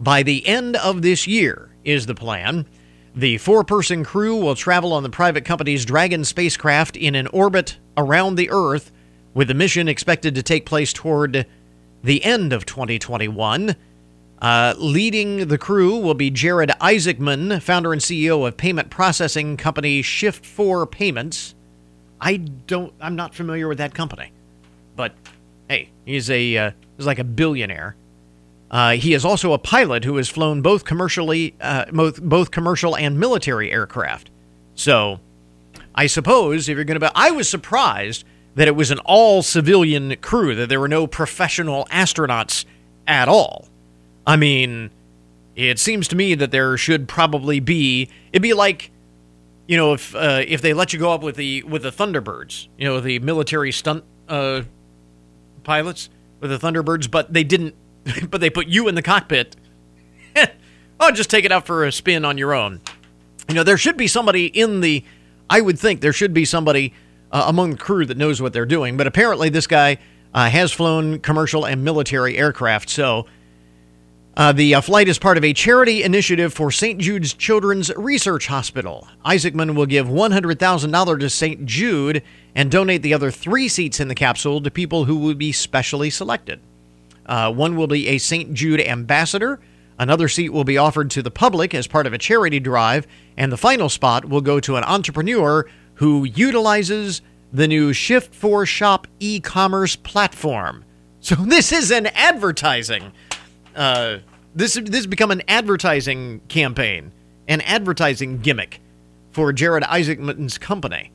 by 0.00 0.22
the 0.22 0.46
end 0.46 0.76
of 0.76 1.02
this 1.02 1.26
year 1.26 1.71
is 1.84 2.06
the 2.06 2.14
plan. 2.14 2.66
The 3.14 3.38
four 3.38 3.62
person 3.64 4.04
crew 4.04 4.36
will 4.36 4.54
travel 4.54 4.92
on 4.92 5.02
the 5.02 5.10
private 5.10 5.44
company's 5.44 5.84
Dragon 5.84 6.24
spacecraft 6.24 6.96
in 6.96 7.14
an 7.14 7.26
orbit 7.28 7.76
around 7.96 8.36
the 8.36 8.50
Earth, 8.50 8.90
with 9.34 9.48
the 9.48 9.54
mission 9.54 9.88
expected 9.88 10.34
to 10.34 10.42
take 10.42 10.64
place 10.64 10.92
toward 10.92 11.46
the 12.02 12.24
end 12.24 12.52
of 12.52 12.64
2021. 12.64 13.76
Uh, 14.40 14.74
leading 14.76 15.46
the 15.48 15.58
crew 15.58 15.96
will 15.98 16.14
be 16.14 16.30
Jared 16.30 16.70
Isaacman, 16.80 17.62
founder 17.62 17.92
and 17.92 18.02
CEO 18.02 18.46
of 18.46 18.56
payment 18.56 18.90
processing 18.90 19.56
company 19.56 20.02
Shift4 20.02 20.90
Payments. 20.90 21.54
I 22.20 22.38
don't, 22.38 22.92
I'm 23.00 23.14
not 23.14 23.34
familiar 23.34 23.68
with 23.68 23.78
that 23.78 23.94
company, 23.94 24.32
but 24.96 25.14
hey, 25.68 25.90
he's 26.04 26.28
a 26.30 26.56
uh, 26.56 26.70
he's 26.96 27.06
like 27.06 27.18
a 27.18 27.24
billionaire. 27.24 27.94
Uh, 28.72 28.92
he 28.92 29.12
is 29.12 29.24
also 29.24 29.52
a 29.52 29.58
pilot 29.58 30.04
who 30.04 30.16
has 30.16 30.30
flown 30.30 30.62
both 30.62 30.84
commercially, 30.84 31.54
uh, 31.60 31.84
both 31.92 32.22
both 32.22 32.50
commercial 32.50 32.96
and 32.96 33.20
military 33.20 33.70
aircraft. 33.70 34.30
So, 34.74 35.20
I 35.94 36.06
suppose 36.06 36.68
if 36.68 36.76
you're 36.76 36.84
going 36.84 36.98
to, 36.98 37.06
be, 37.06 37.12
I 37.14 37.30
was 37.32 37.48
surprised 37.50 38.24
that 38.54 38.68
it 38.68 38.74
was 38.74 38.90
an 38.90 38.98
all 39.00 39.42
civilian 39.42 40.16
crew, 40.16 40.54
that 40.54 40.70
there 40.70 40.80
were 40.80 40.88
no 40.88 41.06
professional 41.06 41.84
astronauts 41.86 42.64
at 43.06 43.28
all. 43.28 43.68
I 44.26 44.36
mean, 44.36 44.90
it 45.54 45.78
seems 45.78 46.08
to 46.08 46.16
me 46.16 46.34
that 46.34 46.50
there 46.50 46.76
should 46.78 47.08
probably 47.08 47.60
be. 47.60 48.08
It'd 48.32 48.42
be 48.42 48.54
like, 48.54 48.90
you 49.66 49.76
know, 49.76 49.92
if 49.92 50.14
uh, 50.14 50.42
if 50.46 50.62
they 50.62 50.72
let 50.72 50.92
you 50.94 50.98
go 50.98 51.12
up 51.12 51.22
with 51.22 51.36
the 51.36 51.62
with 51.64 51.82
the 51.82 51.92
Thunderbirds, 51.92 52.68
you 52.78 52.86
know, 52.86 53.00
the 53.00 53.18
military 53.18 53.72
stunt 53.72 54.04
uh, 54.28 54.62
pilots 55.62 56.08
with 56.40 56.50
the 56.50 56.58
Thunderbirds, 56.58 57.10
but 57.10 57.32
they 57.32 57.44
didn't. 57.44 57.74
But 58.30 58.40
they 58.40 58.50
put 58.50 58.66
you 58.66 58.88
in 58.88 58.94
the 58.94 59.02
cockpit. 59.02 59.56
oh, 61.00 61.10
just 61.12 61.30
take 61.30 61.44
it 61.44 61.52
out 61.52 61.66
for 61.66 61.84
a 61.84 61.92
spin 61.92 62.24
on 62.24 62.38
your 62.38 62.52
own. 62.52 62.80
You 63.48 63.54
know, 63.54 63.62
there 63.62 63.76
should 63.76 63.96
be 63.96 64.06
somebody 64.06 64.46
in 64.46 64.80
the. 64.80 65.04
I 65.48 65.60
would 65.60 65.78
think 65.78 66.00
there 66.00 66.12
should 66.12 66.32
be 66.32 66.44
somebody 66.44 66.94
uh, 67.30 67.44
among 67.46 67.72
the 67.72 67.76
crew 67.76 68.06
that 68.06 68.16
knows 68.16 68.40
what 68.40 68.52
they're 68.52 68.66
doing. 68.66 68.96
But 68.96 69.06
apparently, 69.06 69.50
this 69.50 69.66
guy 69.66 69.98
uh, 70.34 70.48
has 70.48 70.72
flown 70.72 71.20
commercial 71.20 71.64
and 71.64 71.84
military 71.84 72.36
aircraft. 72.36 72.88
So 72.88 73.26
uh, 74.36 74.52
the 74.52 74.76
uh, 74.76 74.80
flight 74.80 75.08
is 75.08 75.18
part 75.18 75.36
of 75.36 75.44
a 75.44 75.52
charity 75.52 76.02
initiative 76.02 76.54
for 76.54 76.70
St. 76.70 76.98
Jude's 76.98 77.34
Children's 77.34 77.94
Research 77.96 78.46
Hospital. 78.46 79.06
Isaacman 79.26 79.74
will 79.74 79.86
give 79.86 80.06
$100,000 80.06 81.20
to 81.20 81.30
St. 81.30 81.66
Jude 81.66 82.22
and 82.54 82.70
donate 82.70 83.02
the 83.02 83.12
other 83.12 83.30
three 83.30 83.68
seats 83.68 84.00
in 84.00 84.08
the 84.08 84.14
capsule 84.14 84.62
to 84.62 84.70
people 84.70 85.04
who 85.04 85.16
will 85.16 85.34
be 85.34 85.52
specially 85.52 86.08
selected. 86.08 86.60
Uh, 87.26 87.52
one 87.52 87.76
will 87.76 87.86
be 87.86 88.08
a 88.08 88.18
St. 88.18 88.52
Jude 88.52 88.80
ambassador. 88.80 89.60
Another 89.98 90.28
seat 90.28 90.50
will 90.50 90.64
be 90.64 90.78
offered 90.78 91.10
to 91.12 91.22
the 91.22 91.30
public 91.30 91.74
as 91.74 91.86
part 91.86 92.06
of 92.06 92.12
a 92.12 92.18
charity 92.18 92.58
drive, 92.58 93.06
and 93.36 93.52
the 93.52 93.56
final 93.56 93.88
spot 93.88 94.24
will 94.24 94.40
go 94.40 94.58
to 94.60 94.76
an 94.76 94.84
entrepreneur 94.84 95.66
who 95.94 96.24
utilizes 96.24 97.22
the 97.52 97.68
new 97.68 97.92
Shift4 97.92 98.66
Shop 98.66 99.06
e 99.20 99.38
commerce 99.38 99.94
platform. 99.94 100.84
So, 101.20 101.34
this 101.38 101.70
is 101.72 101.90
an 101.90 102.06
advertising. 102.06 103.12
Uh, 103.76 104.18
this, 104.54 104.74
this 104.74 104.94
has 104.96 105.06
become 105.06 105.30
an 105.30 105.42
advertising 105.48 106.40
campaign, 106.48 107.12
an 107.48 107.60
advertising 107.62 108.38
gimmick 108.38 108.80
for 109.30 109.52
Jared 109.52 109.84
Isaacman's 109.84 110.58
company. 110.58 111.10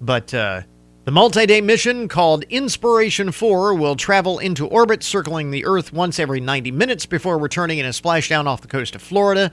But 0.00 0.32
uh, 0.32 0.62
the 1.04 1.10
multi 1.10 1.46
day 1.46 1.60
mission 1.60 2.08
called 2.08 2.44
Inspiration 2.44 3.32
4 3.32 3.74
will 3.74 3.96
travel 3.96 4.38
into 4.38 4.66
orbit, 4.66 5.02
circling 5.02 5.50
the 5.50 5.64
Earth 5.64 5.92
once 5.92 6.18
every 6.18 6.40
90 6.40 6.70
minutes 6.72 7.06
before 7.06 7.38
returning 7.38 7.78
in 7.78 7.86
a 7.86 7.90
splashdown 7.90 8.46
off 8.46 8.60
the 8.60 8.68
coast 8.68 8.94
of 8.94 9.00
Florida. 9.00 9.50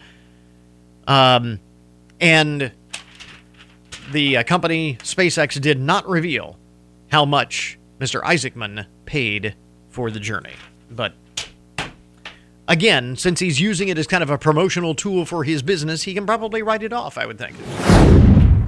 Um, 1.07 1.59
and 2.19 2.71
the 4.11 4.37
uh, 4.37 4.43
company 4.43 4.97
SpaceX 5.01 5.59
did 5.61 5.79
not 5.79 6.07
reveal 6.07 6.57
how 7.11 7.23
much 7.23 7.79
Mr. 7.99 8.21
Isaacman 8.23 8.85
paid 9.05 9.55
for 9.89 10.11
the 10.11 10.19
journey. 10.19 10.53
But 10.91 11.13
again, 12.67 13.15
since 13.15 13.39
he's 13.39 13.59
using 13.59 13.87
it 13.87 13.97
as 13.97 14.05
kind 14.05 14.21
of 14.21 14.29
a 14.29 14.37
promotional 14.37 14.95
tool 14.95 15.25
for 15.25 15.43
his 15.43 15.61
business, 15.61 16.03
he 16.03 16.13
can 16.13 16.25
probably 16.25 16.61
write 16.61 16.83
it 16.83 16.91
off, 16.91 17.17
I 17.17 17.25
would 17.25 17.37
think. 17.37 17.55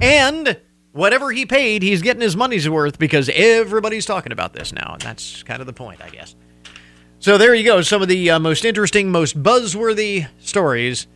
And 0.02 0.58
whatever 0.92 1.30
he 1.30 1.46
paid, 1.46 1.82
he's 1.82 2.02
getting 2.02 2.22
his 2.22 2.36
money's 2.36 2.68
worth 2.68 2.98
because 2.98 3.28
everybody's 3.34 4.06
talking 4.06 4.32
about 4.32 4.52
this 4.52 4.72
now. 4.72 4.94
And 4.94 5.02
that's 5.02 5.42
kind 5.42 5.60
of 5.60 5.66
the 5.66 5.72
point, 5.72 6.00
I 6.02 6.10
guess. 6.10 6.34
So 7.18 7.36
there 7.36 7.54
you 7.54 7.64
go. 7.64 7.82
Some 7.82 8.02
of 8.02 8.08
the 8.08 8.30
uh, 8.30 8.38
most 8.38 8.64
interesting, 8.64 9.10
most 9.10 9.42
buzzworthy 9.42 10.28
stories 10.38 11.06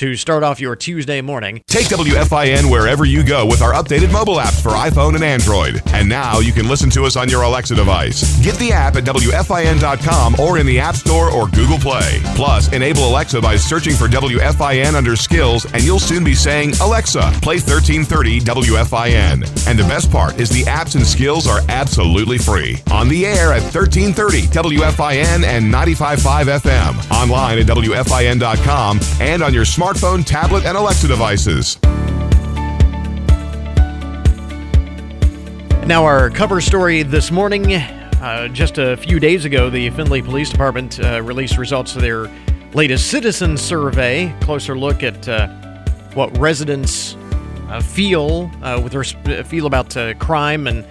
to 0.00 0.16
start 0.16 0.42
off 0.42 0.58
your 0.58 0.74
Tuesday 0.74 1.20
morning. 1.20 1.62
Take 1.66 1.88
WFIN 1.88 2.70
wherever 2.70 3.04
you 3.04 3.22
go 3.22 3.44
with 3.44 3.60
our 3.60 3.74
updated 3.74 4.10
mobile 4.10 4.36
apps 4.36 4.62
for 4.62 4.70
iPhone 4.70 5.14
and 5.14 5.22
Android. 5.22 5.82
And 5.88 6.08
now 6.08 6.38
you 6.38 6.54
can 6.54 6.66
listen 6.66 6.88
to 6.92 7.04
us 7.04 7.16
on 7.16 7.28
your 7.28 7.42
Alexa 7.42 7.74
device. 7.74 8.42
Get 8.42 8.54
the 8.54 8.72
app 8.72 8.96
at 8.96 9.04
WFIN.com 9.04 10.40
or 10.40 10.56
in 10.56 10.64
the 10.64 10.78
App 10.80 10.96
Store 10.96 11.30
or 11.30 11.48
Google 11.48 11.76
Play. 11.76 12.18
Plus, 12.34 12.72
enable 12.72 13.06
Alexa 13.06 13.42
by 13.42 13.56
searching 13.56 13.92
for 13.92 14.08
WFIN 14.08 14.94
under 14.94 15.16
skills, 15.16 15.70
and 15.74 15.84
you'll 15.84 15.98
soon 15.98 16.24
be 16.24 16.34
saying, 16.34 16.72
Alexa, 16.80 17.20
play 17.42 17.56
1330 17.56 18.40
WFIN. 18.40 19.68
And 19.68 19.78
the 19.78 19.84
best 19.84 20.10
part 20.10 20.40
is 20.40 20.48
the 20.48 20.62
apps 20.62 20.94
and 20.94 21.06
skills 21.06 21.46
are 21.46 21.60
absolutely 21.68 22.38
free. 22.38 22.78
On 22.90 23.06
the 23.06 23.26
air 23.26 23.52
at 23.52 23.60
1330 23.64 24.44
WFIN 24.46 25.44
and 25.44 25.70
95.5 25.70 26.58
FM. 26.58 27.10
Online 27.10 27.58
at 27.58 27.66
WFIN.com 27.66 28.98
and 29.20 29.42
on 29.42 29.52
your 29.52 29.66
smartphone, 29.90 30.24
tablet, 30.24 30.64
and 30.64 30.76
Alexa 30.76 31.08
devices. 31.08 31.78
Now, 35.86 36.04
our 36.04 36.30
cover 36.30 36.60
story 36.60 37.02
this 37.02 37.30
morning. 37.32 37.74
Uh, 37.74 38.48
just 38.48 38.78
a 38.78 38.96
few 38.98 39.18
days 39.18 39.44
ago, 39.44 39.70
the 39.70 39.90
Findlay 39.90 40.22
Police 40.22 40.50
Department 40.50 41.00
uh, 41.00 41.22
released 41.22 41.58
results 41.58 41.96
of 41.96 42.02
their 42.02 42.30
latest 42.72 43.10
citizen 43.10 43.56
survey. 43.56 44.32
Closer 44.42 44.78
look 44.78 45.02
at 45.02 45.28
uh, 45.28 45.48
what 46.14 46.36
residents 46.38 47.16
uh, 47.68 47.80
feel 47.80 48.50
uh, 48.62 48.80
with 48.82 48.94
res- 48.94 49.16
feel 49.46 49.66
about 49.66 49.96
uh, 49.96 50.14
crime 50.14 50.68
and 50.68 50.86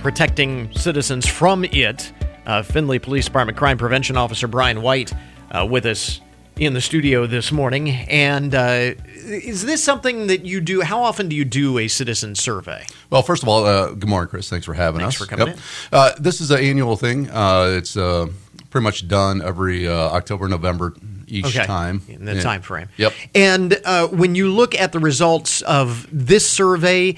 protecting 0.00 0.72
citizens 0.72 1.28
from 1.28 1.64
it. 1.66 2.12
Findlay 2.64 2.98
Police 2.98 3.26
Department 3.26 3.56
Crime 3.56 3.78
Prevention 3.78 4.16
Officer 4.16 4.48
Brian 4.48 4.82
White 4.82 5.12
with 5.68 5.86
us 5.86 6.20
in 6.56 6.74
the 6.74 6.80
studio 6.80 7.26
this 7.26 7.50
morning. 7.50 7.90
And 7.90 8.54
uh, 8.54 8.94
is 9.24 9.64
this 9.64 9.82
something 9.82 10.26
that 10.26 10.44
you 10.44 10.60
do? 10.60 10.82
How 10.82 11.02
often 11.02 11.28
do 11.28 11.36
you 11.36 11.44
do 11.44 11.78
a 11.78 11.88
citizen 11.88 12.34
survey? 12.34 12.84
Well, 13.10 13.22
first 13.22 13.42
of 13.42 13.48
all, 13.48 13.64
uh, 13.64 13.88
good 13.88 14.08
morning, 14.08 14.28
Chris. 14.28 14.48
Thanks 14.48 14.66
for 14.66 14.74
having 14.74 15.00
Thanks 15.00 15.20
us. 15.20 15.28
Thanks 15.28 15.30
for 15.30 15.36
coming 15.36 15.54
yep. 15.54 15.62
uh, 15.92 16.12
this 16.18 16.40
is 16.40 16.50
an 16.50 16.60
annual 16.60 16.96
thing. 16.96 17.30
Uh, 17.30 17.74
it's 17.76 17.96
uh, 17.96 18.28
pretty 18.70 18.84
much 18.84 19.08
done 19.08 19.42
every 19.42 19.88
uh, 19.88 19.92
October, 19.92 20.48
November 20.48 20.94
each 21.26 21.46
okay. 21.46 21.64
time. 21.64 22.02
In 22.08 22.24
the 22.24 22.34
yeah. 22.34 22.42
time 22.42 22.62
frame. 22.62 22.88
Yep. 22.98 23.12
And 23.34 23.80
when 24.10 24.34
you 24.34 24.50
look 24.50 24.74
at 24.74 24.92
the 24.92 24.98
results 24.98 25.62
of 25.62 26.06
this 26.12 26.48
survey, 26.48 27.16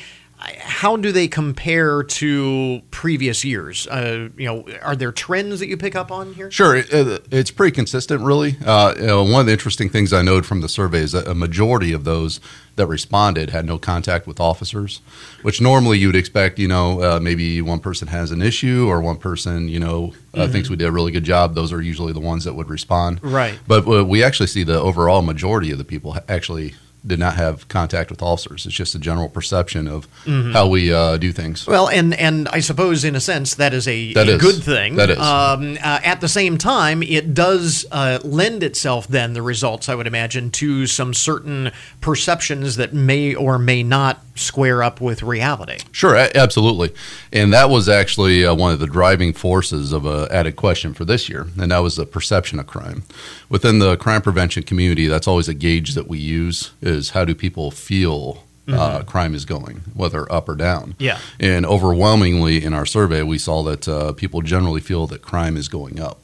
how 0.58 0.96
do 0.96 1.12
they 1.12 1.28
compare 1.28 2.02
to 2.02 2.82
previous 2.90 3.44
years? 3.44 3.86
Uh, 3.86 4.28
you 4.36 4.46
know, 4.46 4.66
are 4.82 4.96
there 4.96 5.12
trends 5.12 5.60
that 5.60 5.68
you 5.68 5.76
pick 5.76 5.94
up 5.94 6.10
on 6.10 6.34
here? 6.34 6.50
Sure, 6.50 6.76
it, 6.76 6.88
it's 7.30 7.50
pretty 7.50 7.74
consistent, 7.74 8.22
really. 8.22 8.56
Uh, 8.64 8.94
you 8.96 9.06
know, 9.06 9.22
one 9.22 9.40
of 9.40 9.46
the 9.46 9.52
interesting 9.52 9.88
things 9.88 10.12
I 10.12 10.22
noted 10.22 10.46
from 10.46 10.60
the 10.60 10.68
survey 10.68 11.00
is 11.00 11.12
that 11.12 11.26
a 11.26 11.34
majority 11.34 11.92
of 11.92 12.04
those 12.04 12.40
that 12.76 12.86
responded 12.86 13.50
had 13.50 13.64
no 13.64 13.78
contact 13.78 14.26
with 14.26 14.40
officers, 14.40 15.00
which 15.42 15.60
normally 15.60 15.98
you 15.98 16.08
would 16.08 16.16
expect. 16.16 16.58
You 16.58 16.68
know, 16.68 17.02
uh, 17.02 17.20
maybe 17.20 17.62
one 17.62 17.80
person 17.80 18.08
has 18.08 18.30
an 18.30 18.42
issue 18.42 18.86
or 18.88 19.00
one 19.00 19.16
person, 19.16 19.68
you 19.68 19.80
know, 19.80 20.12
uh, 20.34 20.40
mm-hmm. 20.40 20.52
thinks 20.52 20.70
we 20.70 20.76
did 20.76 20.88
a 20.88 20.92
really 20.92 21.12
good 21.12 21.24
job. 21.24 21.54
Those 21.54 21.72
are 21.72 21.80
usually 21.80 22.12
the 22.12 22.20
ones 22.20 22.44
that 22.44 22.54
would 22.54 22.68
respond. 22.68 23.20
Right. 23.22 23.58
But 23.66 23.86
uh, 23.86 24.04
we 24.04 24.22
actually 24.22 24.48
see 24.48 24.64
the 24.64 24.80
overall 24.80 25.22
majority 25.22 25.70
of 25.70 25.78
the 25.78 25.84
people 25.84 26.16
actually 26.28 26.74
did 27.06 27.18
not 27.18 27.34
have 27.34 27.68
contact 27.68 28.10
with 28.10 28.22
officers. 28.22 28.64
It's 28.66 28.74
just 28.74 28.94
a 28.94 28.98
general 28.98 29.28
perception 29.28 29.86
of 29.86 30.08
mm-hmm. 30.24 30.52
how 30.52 30.68
we 30.68 30.92
uh, 30.92 31.16
do 31.18 31.32
things. 31.32 31.66
Well, 31.66 31.88
and 31.88 32.14
and 32.14 32.48
I 32.48 32.60
suppose 32.60 33.04
in 33.04 33.14
a 33.14 33.20
sense 33.20 33.54
that 33.56 33.74
is 33.74 33.86
a, 33.86 34.14
that 34.14 34.28
a 34.28 34.36
is. 34.36 34.40
good 34.40 34.62
thing. 34.62 34.96
That 34.96 35.10
is. 35.10 35.18
Um, 35.18 35.76
uh, 35.82 36.00
at 36.02 36.20
the 36.20 36.28
same 36.28 36.56
time, 36.56 37.02
it 37.02 37.34
does 37.34 37.84
uh, 37.92 38.20
lend 38.24 38.62
itself 38.62 39.06
then 39.06 39.34
the 39.34 39.42
results 39.42 39.88
I 39.88 39.94
would 39.94 40.06
imagine 40.06 40.50
to 40.52 40.86
some 40.86 41.12
certain 41.12 41.72
perceptions 42.00 42.76
that 42.76 42.94
may 42.94 43.34
or 43.34 43.58
may 43.58 43.82
not 43.82 44.23
square 44.34 44.82
up 44.82 45.00
with 45.00 45.22
reality. 45.22 45.78
Sure, 45.92 46.16
absolutely, 46.34 46.92
and 47.32 47.52
that 47.52 47.70
was 47.70 47.88
actually 47.88 48.44
uh, 48.44 48.54
one 48.54 48.72
of 48.72 48.80
the 48.80 48.86
driving 48.86 49.32
forces 49.32 49.92
of 49.92 50.06
a 50.06 50.28
added 50.30 50.56
question 50.56 50.94
for 50.94 51.04
this 51.04 51.28
year, 51.28 51.46
and 51.58 51.70
that 51.70 51.78
was 51.78 51.96
the 51.96 52.06
perception 52.06 52.58
of 52.58 52.66
crime 52.66 53.04
within 53.48 53.78
the 53.78 53.96
crime 53.96 54.22
prevention 54.22 54.62
community. 54.62 55.06
That's 55.06 55.28
always 55.28 55.48
a 55.48 55.54
gauge 55.54 55.94
that 55.94 56.08
we 56.08 56.18
use 56.18 56.72
is 56.80 57.10
how 57.10 57.24
do 57.24 57.34
people 57.34 57.70
feel 57.70 58.44
Mm-hmm. 58.66 58.80
Uh, 58.80 59.02
crime 59.02 59.34
is 59.34 59.44
going, 59.44 59.82
whether 59.92 60.30
up 60.32 60.48
or 60.48 60.54
down. 60.54 60.94
Yeah. 60.98 61.18
And 61.38 61.66
overwhelmingly 61.66 62.64
in 62.64 62.72
our 62.72 62.86
survey, 62.86 63.22
we 63.22 63.36
saw 63.36 63.62
that 63.64 63.86
uh, 63.86 64.12
people 64.14 64.40
generally 64.40 64.80
feel 64.80 65.06
that 65.08 65.20
crime 65.20 65.58
is 65.58 65.68
going 65.68 66.00
up. 66.00 66.23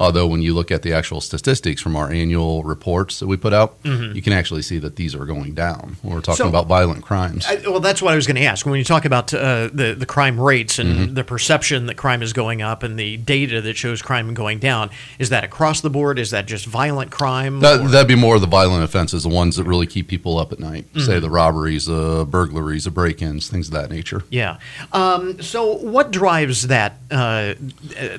Although 0.00 0.28
when 0.28 0.42
you 0.42 0.54
look 0.54 0.70
at 0.70 0.82
the 0.82 0.92
actual 0.92 1.20
statistics 1.20 1.82
from 1.82 1.96
our 1.96 2.08
annual 2.10 2.62
reports 2.62 3.18
that 3.18 3.26
we 3.26 3.36
put 3.36 3.52
out, 3.52 3.76
you 3.84 4.22
can 4.22 4.32
actually 4.32 4.62
see 4.62 4.78
that 4.78 4.94
these 4.96 5.14
are 5.14 5.24
going 5.24 5.54
down. 5.54 5.96
When 6.02 6.14
we're 6.14 6.20
talking 6.20 6.34
Mm-hmm. 6.38 6.42
So- 6.44 6.48
about 6.48 6.66
violent 6.68 7.04
crimes. 7.04 7.44
I, 7.48 7.56
well, 7.68 7.80
that's 7.80 8.00
what 8.00 8.12
I 8.12 8.16
was 8.16 8.26
going 8.26 8.36
to 8.36 8.44
ask. 8.44 8.64
When 8.64 8.78
you 8.78 8.84
talk 8.84 9.04
about 9.04 9.34
uh, 9.34 9.68
the 9.72 9.94
the 9.98 10.06
crime 10.06 10.38
rates 10.40 10.78
and 10.78 10.88
Mm-hmm. 10.88 11.14
the 11.14 11.24
perception 11.24 11.86
that 11.86 11.96
crime 11.96 12.22
is 12.22 12.32
going 12.32 12.62
up 12.62 12.82
and 12.84 12.96
the 12.98 13.16
data 13.16 13.60
that 13.60 13.76
shows 13.76 14.00
crime 14.02 14.32
going 14.34 14.58
down, 14.60 14.90
is 15.18 15.30
that 15.30 15.42
across 15.44 15.80
the 15.80 15.90
board? 15.90 16.18
Is 16.18 16.30
that 16.30 16.46
just 16.46 16.64
violent 16.66 17.10
crime? 17.10 17.60
That, 17.60 17.90
that'd 17.90 18.06
be 18.08 18.14
more 18.14 18.36
of 18.36 18.40
the 18.40 18.46
violent 18.46 18.84
offenses, 18.84 19.24
the 19.24 19.28
ones 19.28 19.56
that 19.56 19.64
really 19.64 19.86
keep 19.86 20.06
people 20.08 20.38
up 20.38 20.52
at 20.52 20.60
night. 20.60 20.84
Mm-hmm. 20.92 21.00
Say 21.00 21.18
the 21.18 21.30
robberies, 21.30 21.86
the 21.86 22.24
burglaries, 22.28 22.84
the 22.84 22.90
break-ins, 22.92 23.48
things 23.48 23.66
of 23.68 23.74
that 23.74 23.90
nature. 23.90 24.22
yeah. 24.30 24.58
Um, 24.92 25.42
so, 25.42 25.74
what 25.78 26.10
drives 26.12 26.68
that 26.68 26.98
uh, 27.10 27.14
uh, 27.14 27.54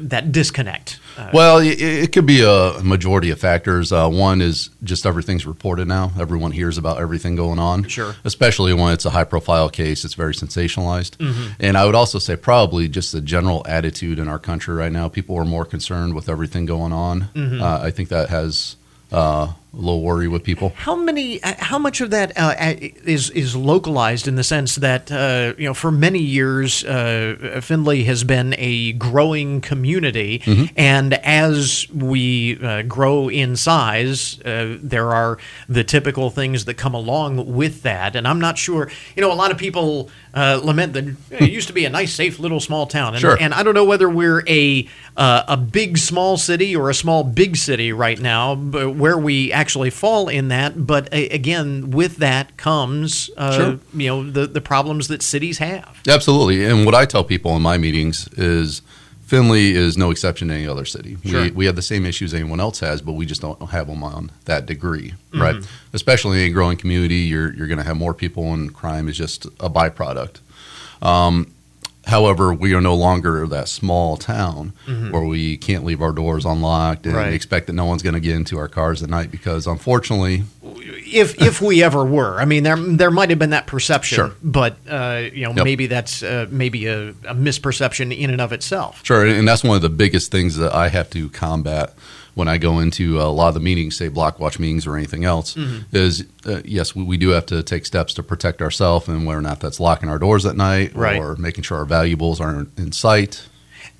that 0.02 0.32
disconnect? 0.32 1.00
Uh, 1.18 1.30
Well, 1.34 1.62
it, 1.72 2.04
it 2.04 2.12
could 2.12 2.26
be 2.26 2.42
a 2.44 2.82
majority 2.84 3.30
of 3.30 3.40
factors. 3.40 3.92
Uh, 3.92 4.10
one 4.10 4.42
is 4.42 4.70
just 4.84 5.06
everything's 5.06 5.46
reported 5.46 5.88
now. 5.88 6.12
Everyone 6.20 6.52
hears 6.52 6.78
about 6.78 7.00
everything 7.00 7.36
going 7.36 7.60
on. 7.60 7.88
Sure. 7.88 8.16
Especially 8.24 8.74
when 8.74 8.94
it's 8.94 9.06
a 9.06 9.10
high 9.10 9.24
profile 9.24 9.70
case, 9.70 10.06
it's 10.06 10.14
very 10.14 10.34
sensationalized. 10.34 11.18
Mm-hmm. 11.18 11.54
And 11.60 11.78
I 11.78 11.86
would 11.86 11.96
also 11.96 12.20
say 12.20 12.36
probably 12.36 12.88
just 12.88 13.12
the 13.12 13.22
general 13.22 13.66
attitude 13.68 14.20
in 14.20 14.28
our 14.28 14.40
country 14.40 14.76
right 14.76 14.92
now. 14.92 15.10
People 15.10 15.36
are 15.38 15.46
more 15.46 15.66
concerned 15.66 16.14
with 16.14 16.30
everything 16.30 16.66
going 16.66 16.94
on. 16.94 17.30
Mm-hmm. 17.34 17.62
Uh, 17.62 17.80
I 17.80 17.92
think 17.92 18.10
that 18.10 18.30
has 18.30 18.76
uh, 19.12 19.54
a 19.72 19.76
little 19.76 20.02
worry 20.02 20.28
with 20.28 20.44
people. 20.44 20.74
How 20.76 20.96
many? 20.96 21.42
uh, 21.44 21.54
How 21.60 21.78
much 21.78 22.02
of 22.02 22.10
that 22.10 22.32
uh, 22.36 22.56
is 22.80 23.30
is 23.30 23.56
localized 23.56 24.28
in 24.28 24.36
the 24.36 24.44
sense 24.44 24.76
that 24.78 25.12
uh, 25.12 25.54
you 25.60 25.66
know 25.66 25.76
for 25.76 25.92
many 25.92 26.20
years 26.20 26.84
uh, 26.84 27.60
Findlay 27.62 28.02
has 28.04 28.24
been 28.24 28.56
a 28.58 28.94
growing 28.94 29.62
community, 29.62 30.42
and 30.76 31.14
as 31.14 31.88
we 31.94 32.58
uh, 32.64 32.82
grow 32.84 33.30
in 33.30 33.56
size, 33.56 34.42
uh, 34.42 34.78
there 34.82 35.12
are 35.14 35.38
the 35.68 35.84
typical 35.84 36.32
things 36.32 36.66
that 36.66 36.74
come 36.74 36.96
along 36.96 37.54
with 37.54 37.84
that. 37.84 38.16
And 38.16 38.28
I'm 38.28 38.40
not 38.40 38.58
sure. 38.58 38.90
You 39.16 39.22
know, 39.22 39.32
a 39.32 39.36
lot 39.36 39.52
of 39.52 39.58
people 39.60 40.10
uh, 40.34 40.60
lament 40.64 40.94
that 40.94 41.16
it 41.30 41.52
used 41.52 41.68
to 41.68 41.74
be 41.74 41.86
a 41.86 41.90
nice, 41.92 42.12
safe 42.14 42.40
little 42.40 42.60
small 42.60 42.88
town, 42.88 43.14
and, 43.14 43.22
Sure. 43.22 43.38
and 43.40 43.54
I 43.54 43.62
don't 43.62 43.76
know 43.76 43.86
whether 43.86 44.10
we're 44.10 44.44
a 44.48 44.88
uh, 45.16 45.44
a 45.48 45.58
big 45.58 46.00
small 46.00 46.38
city 46.38 46.76
or 46.76 46.90
a 46.90 46.94
small 46.96 47.24
big 47.24 47.56
city 47.56 47.92
right 47.94 48.20
now, 48.20 48.56
but 48.56 48.96
where 48.96 49.18
we 49.18 49.52
actually 49.60 49.90
fall 49.90 50.28
in 50.30 50.48
that. 50.50 50.86
But 50.88 51.10
a, 51.14 51.30
again, 51.30 51.92
with 51.92 52.18
that 52.18 52.58
comes 52.58 53.30
uh, 53.38 53.52
Sure. 53.58 53.80
you 53.94 54.08
know 54.10 54.30
the 54.30 54.48
the 54.48 54.62
problems 54.62 55.08
that 55.08 55.22
cities 55.22 55.58
have. 55.60 56.00
Absolutely. 56.08 56.66
And 56.66 56.86
what 56.86 56.96
I 56.96 57.06
tell 57.06 57.24
people 57.24 57.56
in 57.56 57.62
my 57.62 57.78
meetings 57.78 58.28
is 58.38 58.82
Findlay 59.26 59.72
is 59.72 59.96
no 59.98 60.10
exception 60.12 60.48
to 60.48 60.54
any 60.56 60.68
other 60.68 60.86
city. 60.86 61.16
Sure. 61.24 61.44
We, 61.44 61.52
we 61.52 61.66
have 61.68 61.76
the 61.76 61.84
same 61.84 62.04
issues 62.06 62.34
anyone 62.34 62.60
else 62.60 62.80
has, 62.80 63.00
but 63.02 63.14
we 63.14 63.26
just 63.28 63.42
don't 63.42 63.62
have 63.70 63.86
them 63.88 64.04
on 64.04 64.32
that 64.46 64.66
degree, 64.66 65.14
Mm-hmm. 65.32 65.42
right? 65.42 65.56
Especially 65.94 66.44
in 66.44 66.50
a 66.50 66.54
growing 66.54 66.78
community, 66.78 67.18
you're, 67.32 67.54
you're 67.54 67.68
going 67.68 67.78
to 67.78 67.84
have 67.84 67.96
more 67.96 68.16
people, 68.16 68.54
and 68.54 68.74
crime 68.74 69.08
is 69.08 69.16
just 69.16 69.46
a 69.60 69.70
byproduct. 69.70 70.40
Um, 71.04 71.54
however, 72.10 72.54
we 72.54 72.74
are 72.74 72.82
no 72.82 72.96
longer 72.96 73.48
that 73.48 73.68
small 73.70 74.18
town 74.18 74.74
where 75.12 75.24
we 75.24 75.58
can't 75.58 75.84
leave 75.86 76.02
our 76.02 76.12
doors 76.12 76.46
unlocked 76.46 77.06
and 77.06 77.16
Mm-hmm. 77.16 77.24
Right. 77.26 77.34
expect 77.34 77.68
that 77.68 77.74
no 77.74 77.86
one's 77.86 78.04
going 78.04 78.14
to 78.16 78.20
get 78.20 78.36
into 78.36 78.58
our 78.58 78.68
cars 78.68 79.02
at 79.02 79.10
night 79.10 79.32
because, 79.32 79.66
unfortunately, 79.68 80.44
If 81.12 81.42
if 81.42 81.62
we 81.62 81.82
ever 81.84 82.06
were, 82.06 82.40
I 82.40 82.46
mean, 82.46 82.64
there 82.64 82.76
there 82.76 83.10
might 83.12 83.30
have 83.32 83.40
been 83.40 83.50
that 83.52 83.66
perception, 83.68 84.16
Sure. 84.16 84.32
but 84.44 84.78
uh, 84.90 85.24
you 85.34 85.46
know 85.46 85.54
Yep. 85.56 85.64
maybe 85.66 85.88
that's 85.88 86.22
uh, 86.22 86.46
maybe 86.52 86.86
a, 86.88 87.10
a 87.28 87.34
misperception 87.36 88.16
in 88.16 88.30
and 88.30 88.42
of 88.42 88.52
itself. 88.54 89.02
Sure, 89.04 89.26
and 89.26 89.48
that's 89.48 89.64
one 89.64 89.76
of 89.76 89.82
the 89.82 89.90
biggest 89.90 90.30
things 90.32 90.58
that 90.58 90.74
I 90.74 90.90
have 90.90 91.10
to 91.12 91.30
combat 91.30 91.94
when 92.40 92.48
I 92.48 92.58
go 92.58 92.80
into 92.80 93.20
a 93.22 93.30
lot 93.30 93.50
of 93.50 93.54
the 93.54 93.60
meetings, 93.60 93.96
say 93.98 94.08
block 94.08 94.40
watch 94.40 94.58
meetings 94.60 94.88
or 94.88 94.96
anything 94.98 95.26
else. 95.26 95.56
Is 95.92 96.24
uh, 96.46 96.62
yes, 96.66 96.96
we, 96.96 97.04
we 97.04 97.18
do 97.18 97.30
have 97.30 97.46
to 97.48 97.62
take 97.62 97.86
steps 97.86 98.14
to 98.16 98.24
protect 98.24 98.62
ourselves, 98.62 99.08
and 99.08 99.26
whether 99.28 99.38
or 99.38 99.42
not 99.42 99.60
that's 99.60 99.80
locking 99.80 100.10
our 100.10 100.18
doors 100.18 100.46
at 100.46 100.56
night 100.56 100.96
Right. 100.96 101.20
or 101.20 101.36
making 101.36 101.64
sure 101.66 101.78
our 101.78 101.86
valuables 101.86 102.40
aren't 102.42 102.76
in 102.80 102.92
sight. 102.94 103.44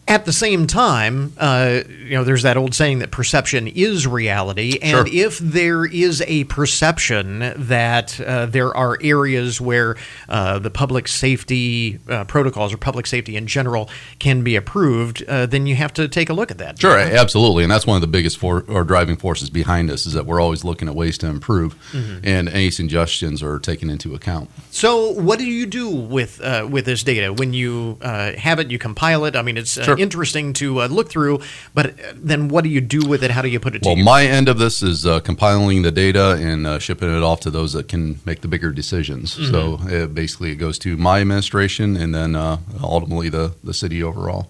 At 0.10 0.26
the 0.26 0.34
same 0.34 0.66
time, 0.66 1.34
uh, 1.38 1.82
you 1.88 2.16
know, 2.16 2.24
there's 2.24 2.42
that 2.42 2.58
old 2.58 2.74
saying 2.74 2.98
that 2.98 3.12
perception 3.12 3.68
is 3.68 4.08
reality, 4.08 4.80
and 4.82 5.08
Sure. 5.08 5.08
if 5.08 5.38
there 5.38 5.86
is 5.86 6.24
a 6.26 6.46
perception 6.46 7.54
that 7.56 8.20
uh, 8.20 8.48
there 8.48 8.76
are 8.76 8.98
areas 9.04 9.62
where 9.62 9.96
uh, 10.28 10.58
the 10.58 10.72
public 10.72 11.08
safety 11.08 12.00
uh, 12.10 12.24
protocols 12.24 12.74
or 12.74 12.78
public 12.78 13.06
safety 13.06 13.36
in 13.38 13.46
general 13.46 13.88
can 14.18 14.42
be 14.44 14.56
approved, 14.56 15.24
uh, 15.28 15.46
then 15.46 15.68
you 15.68 15.76
have 15.76 15.94
to 15.94 16.08
take 16.08 16.32
a 16.32 16.34
look 16.34 16.50
at 16.50 16.58
that. 16.58 16.80
Sure, 16.82 16.98
absolutely, 16.98 17.62
and 17.62 17.72
that's 17.72 17.86
one 17.86 17.96
of 17.96 18.02
the 18.02 18.08
biggest 18.08 18.40
for, 18.40 18.66
or 18.68 18.84
driving 18.84 19.16
forces 19.16 19.52
behind 19.52 19.92
us 19.92 20.08
is 20.08 20.14
that 20.14 20.26
we're 20.26 20.42
always 20.42 20.64
looking 20.64 20.88
at 20.88 20.96
ways 20.96 21.20
to 21.20 21.28
improve, 21.28 21.76
and 22.24 22.50
any 22.50 22.72
suggestions 22.72 23.44
are 23.44 23.60
taken 23.60 23.92
into 23.92 24.16
account. 24.16 24.50
So, 24.72 25.12
what 25.12 25.38
do 25.38 25.46
you 25.46 25.68
do 25.68 25.88
with 25.88 26.42
uh, 26.42 26.68
with 26.68 26.86
this 26.86 27.04
data 27.04 27.32
when 27.32 27.54
you 27.54 28.00
uh, 28.02 28.32
have 28.34 28.58
it? 28.60 28.72
You 28.72 28.80
compile 28.80 29.26
it. 29.26 29.36
I 29.36 29.44
mean, 29.44 29.56
it's 29.56 29.78
uh, 29.78 29.84
Sure. 29.84 29.99
Interesting 30.00 30.54
to 30.54 30.82
uh, 30.82 30.88
look 30.88 31.10
through, 31.10 31.42
but 31.74 31.88
uh, 31.88 32.14
then 32.16 32.48
what 32.48 32.64
do 32.64 32.70
you 32.70 32.82
do 32.82 33.08
with 33.08 33.24
it? 33.24 33.32
How 33.32 33.42
do 33.42 33.50
you 33.50 33.60
put 33.60 33.76
it 33.76 33.84
Well, 33.84 33.96
my 33.96 34.24
end 34.24 34.50
of 34.50 34.58
this 34.58 34.82
is 34.82 35.06
uh, 35.06 35.20
compiling 35.20 35.82
the 35.82 35.92
data 35.92 36.38
and 36.40 36.66
uh, 36.66 36.80
shipping 36.80 37.16
it 37.16 37.24
off 37.24 37.40
to 37.42 37.52
those 37.52 37.74
that 37.74 37.88
can 37.88 38.20
make 38.26 38.42
the 38.42 38.48
bigger 38.48 38.72
decisions. 38.72 39.34
So 39.50 39.80
it, 39.84 40.14
basically, 40.14 40.52
it 40.52 40.56
goes 40.56 40.78
to 40.80 40.98
my 40.98 41.22
administration 41.22 41.96
and 41.96 42.14
then 42.14 42.36
uh, 42.36 42.58
ultimately 42.84 43.30
the, 43.30 43.56
the 43.64 43.74
city 43.74 44.04
overall. 44.04 44.50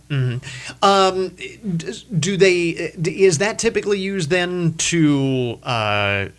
Um, 0.81 1.35
do 2.17 2.37
they? 2.37 2.69
Is 2.69 3.37
that 3.39 3.59
typically 3.59 3.99
used 3.99 4.29
then 4.29 4.73
to? 4.89 5.59
Uh, 5.63 6.29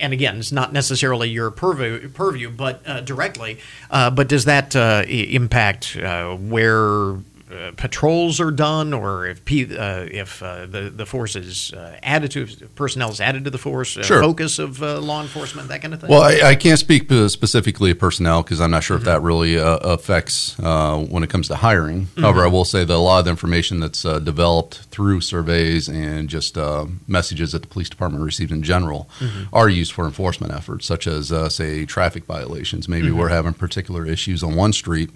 and 0.00 0.12
again, 0.12 0.38
it's 0.38 0.52
not 0.52 0.72
necessarily 0.72 1.28
your 1.28 1.50
purview, 1.50 2.08
purview 2.08 2.50
but 2.50 2.82
uh, 2.86 3.00
directly. 3.00 3.58
Uh, 3.90 4.10
but 4.10 4.28
does 4.28 4.44
that 4.46 4.74
uh, 4.74 5.04
impact 5.06 5.96
uh, 5.96 6.34
where? 6.36 7.16
Uh, 7.52 7.70
patrols 7.76 8.40
are 8.40 8.50
done, 8.50 8.94
or 8.94 9.26
if 9.26 9.44
P, 9.44 9.64
uh, 9.76 10.06
if 10.10 10.42
uh, 10.42 10.64
the 10.66 10.90
the 10.90 11.04
force 11.04 11.36
is 11.36 11.72
uh, 11.74 11.98
added 12.02 12.30
to 12.30 12.46
personnel 12.74 13.10
is 13.10 13.20
added 13.20 13.44
to 13.44 13.50
the 13.50 13.58
force, 13.58 13.96
uh, 13.96 14.02
Sure. 14.02 14.22
focus 14.22 14.58
of 14.58 14.82
uh, 14.82 14.98
law 15.00 15.20
enforcement, 15.20 15.68
that 15.68 15.82
kind 15.82 15.92
of 15.92 16.00
thing. 16.00 16.08
Well, 16.10 16.22
I, 16.22 16.50
I 16.50 16.54
can't 16.54 16.78
speak 16.78 17.10
specifically 17.28 17.90
of 17.90 17.98
personnel 17.98 18.42
because 18.42 18.60
I'm 18.60 18.70
not 18.70 18.82
sure 18.84 18.96
if 18.96 19.04
that 19.04 19.20
really 19.22 19.58
uh, 19.58 19.76
affects 19.78 20.58
uh, 20.60 20.98
when 21.10 21.22
it 21.22 21.28
comes 21.30 21.48
to 21.48 21.56
hiring. 21.56 22.08
However, 22.16 22.42
I 22.44 22.46
will 22.48 22.64
say 22.64 22.84
that 22.84 22.94
a 22.94 22.96
lot 22.96 23.18
of 23.18 23.24
the 23.26 23.30
information 23.30 23.80
that's 23.80 24.04
uh, 24.04 24.18
developed 24.18 24.78
through 24.90 25.20
surveys 25.20 25.88
and 25.88 26.28
just 26.30 26.56
uh, 26.56 26.86
messages 27.06 27.52
that 27.52 27.62
the 27.62 27.68
police 27.68 27.90
department 27.90 28.24
receives 28.24 28.50
in 28.52 28.62
general 28.62 29.08
are 29.52 29.68
used 29.68 29.92
for 29.92 30.06
enforcement 30.06 30.52
efforts, 30.54 30.86
such 30.86 31.06
as, 31.06 31.30
uh, 31.32 31.48
say, 31.48 31.84
traffic 31.84 32.24
violations. 32.24 32.88
Maybe 32.88 33.10
we're 33.10 33.28
having 33.28 33.52
particular 33.54 34.06
issues 34.06 34.42
on 34.42 34.54
one 34.54 34.72
street. 34.72 35.10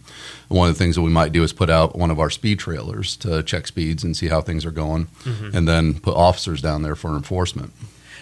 One 0.49 0.69
of 0.69 0.75
the 0.77 0.79
things 0.79 0.95
that 0.97 1.03
we 1.03 1.11
might 1.11 1.33
do 1.33 1.43
is 1.43 1.53
put 1.53 1.71
out 1.71 1.97
one 1.99 2.11
of 2.11 2.21
our 2.21 2.26
speed 2.31 2.59
trailers 2.59 3.17
to 3.19 3.43
check 3.43 3.67
speeds 3.67 4.05
and 4.05 4.17
see 4.17 4.29
how 4.29 4.41
things 4.41 4.65
are 4.65 4.71
going, 4.71 5.09
and 5.55 5.67
then 5.69 6.01
put 6.01 6.15
officers 6.15 6.61
down 6.61 6.83
there 6.83 6.97
for 6.97 7.15
enforcement. 7.17 7.73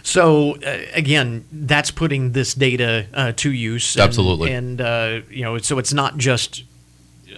So 0.05 0.57
uh, 0.57 0.79
again, 0.93 1.47
that's 1.51 1.91
putting 1.91 2.33
this 2.33 2.55
data 2.55 3.07
uh, 3.15 3.33
to 3.37 3.51
use. 3.51 3.97
And, 3.97 4.03
Absolutely. 4.03 4.53
and 4.53 4.81
uh, 4.81 5.21
you 5.31 5.43
know, 5.43 5.59
so 5.59 5.79
it's 5.79 5.95
not 5.95 6.19
just 6.19 6.65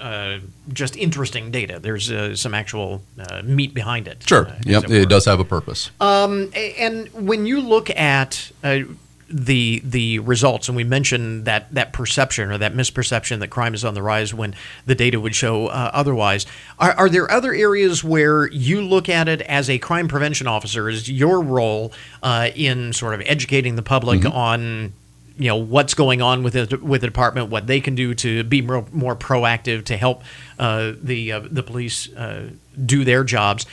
uh, 0.00 0.38
just 0.72 0.96
interesting 0.96 1.50
data. 1.50 1.78
There's 1.78 2.10
uh, 2.10 2.34
some 2.34 2.54
actual 2.54 3.02
uh, 3.18 3.42
meat 3.42 3.72
behind 3.72 4.08
it. 4.08 4.24
Sure. 4.26 4.48
yep. 4.64 4.84
it 4.84 4.90
It 4.90 5.08
does 5.08 5.24
have 5.26 5.40
a 5.40 5.44
purpose. 5.44 5.90
Um, 6.00 6.50
and 6.54 7.08
when 7.12 7.46
you 7.46 7.60
look 7.60 7.88
at 7.90 8.50
uh, 8.64 8.80
the 9.28 9.82
the 9.84 10.20
results, 10.20 10.68
and 10.68 10.76
we 10.76 10.84
mentioned 10.84 11.44
that 11.46 11.72
that 11.74 11.92
perception 11.92 12.50
or 12.50 12.58
that 12.58 12.74
misperception 12.74 13.40
that 13.40 13.48
crime 13.48 13.74
is 13.74 13.84
on 13.84 13.94
the 13.94 14.02
rise 14.02 14.32
when 14.32 14.54
the 14.86 14.94
data 14.94 15.18
would 15.18 15.34
show 15.34 15.66
uh, 15.66 15.90
otherwise, 15.92 16.46
are, 16.78 16.92
are 16.92 17.08
there 17.08 17.30
other 17.30 17.52
areas 17.52 18.04
where 18.04 18.46
you 18.48 18.80
look 18.80 19.08
at 19.08 19.28
it 19.28 19.40
as 19.42 19.68
a 19.68 19.78
crime 19.78 20.06
prevention 20.06 20.46
officer? 20.46 20.88
Is 20.88 21.10
your 21.10 21.40
role 21.40 21.92
uh, 22.22 22.50
in 22.54 22.92
sort 22.92 23.14
of 23.14 23.22
educating 23.26 23.76
the 23.76 23.82
public 23.82 24.24
on 24.24 24.92
you 25.38 25.48
know 25.48 25.56
what's 25.56 25.94
going 25.94 26.22
on 26.22 26.42
with 26.42 26.54
the, 26.54 26.78
with 26.78 27.02
the 27.02 27.06
department, 27.06 27.50
what 27.50 27.66
they 27.66 27.80
can 27.80 27.94
do 27.94 28.14
to 28.14 28.44
be 28.44 28.62
more, 28.62 28.86
more 28.92 29.14
proactive 29.14 29.84
to 29.86 29.96
help 29.96 30.22
uh, 30.58 30.92
the 31.02 31.32
uh, 31.32 31.40
the 31.50 31.62
police 31.62 32.12
uh, 32.14 32.50
do 32.84 33.04
their 33.04 33.24
jobs. 33.24 33.66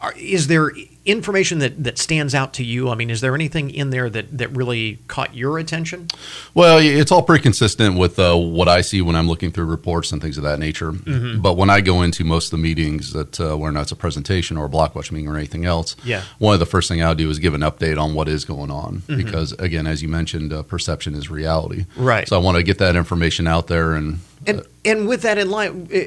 Are, 0.00 0.12
is 0.16 0.48
there 0.48 0.72
information 1.04 1.60
that, 1.60 1.82
that 1.84 1.96
stands 1.96 2.34
out 2.34 2.54
to 2.54 2.64
you? 2.64 2.90
I 2.90 2.94
mean, 2.94 3.08
is 3.08 3.20
there 3.20 3.34
anything 3.34 3.70
in 3.70 3.90
there 3.90 4.10
that, 4.10 4.36
that 4.38 4.48
really 4.50 4.98
caught 5.08 5.34
your 5.34 5.58
attention? 5.58 6.08
Well, 6.54 6.78
it's 6.80 7.10
all 7.10 7.22
pretty 7.22 7.42
consistent 7.42 7.96
with 7.96 8.18
uh, 8.18 8.36
what 8.36 8.68
I 8.68 8.80
see 8.82 9.00
when 9.00 9.16
I'm 9.16 9.28
looking 9.28 9.50
through 9.52 9.66
reports 9.66 10.12
and 10.12 10.20
things 10.20 10.36
of 10.36 10.44
that 10.44 10.58
nature. 10.58 10.92
Mm-hmm. 10.92 11.40
But 11.40 11.56
when 11.56 11.70
I 11.70 11.80
go 11.80 12.02
into 12.02 12.24
most 12.24 12.46
of 12.46 12.50
the 12.52 12.58
meetings 12.58 13.12
that 13.12 13.40
uh, 13.40 13.56
not 13.56 13.82
it's 13.82 13.92
a 13.92 13.96
presentation 13.96 14.56
or 14.56 14.66
a 14.66 14.68
block 14.68 14.94
watch 14.94 15.10
meeting 15.12 15.28
or 15.28 15.36
anything 15.36 15.64
else, 15.64 15.96
Yeah. 16.04 16.22
one 16.38 16.52
of 16.54 16.60
the 16.60 16.66
first 16.66 16.88
thing 16.88 17.02
I'll 17.02 17.14
do 17.14 17.30
is 17.30 17.38
give 17.38 17.54
an 17.54 17.62
update 17.62 18.00
on 18.00 18.14
what 18.14 18.28
is 18.28 18.44
going 18.44 18.70
on 18.70 19.02
Mm-hmm. 19.02 19.16
because 19.16 19.52
again, 19.52 19.86
as 19.86 20.02
you 20.02 20.08
mentioned, 20.08 20.52
uh, 20.52 20.62
perception 20.62 21.14
is 21.14 21.30
reality. 21.30 21.86
Right. 21.96 22.28
So 22.28 22.36
I 22.36 22.42
want 22.42 22.56
to 22.56 22.62
get 22.62 22.78
that 22.78 22.96
information 22.96 23.46
out 23.46 23.68
there 23.68 23.94
and 23.94 24.18
And 24.46 24.66
and 24.84 25.06
with 25.06 25.22
that 25.22 25.38
in 25.38 25.50
line, 25.50 25.88
uh, 25.92 25.98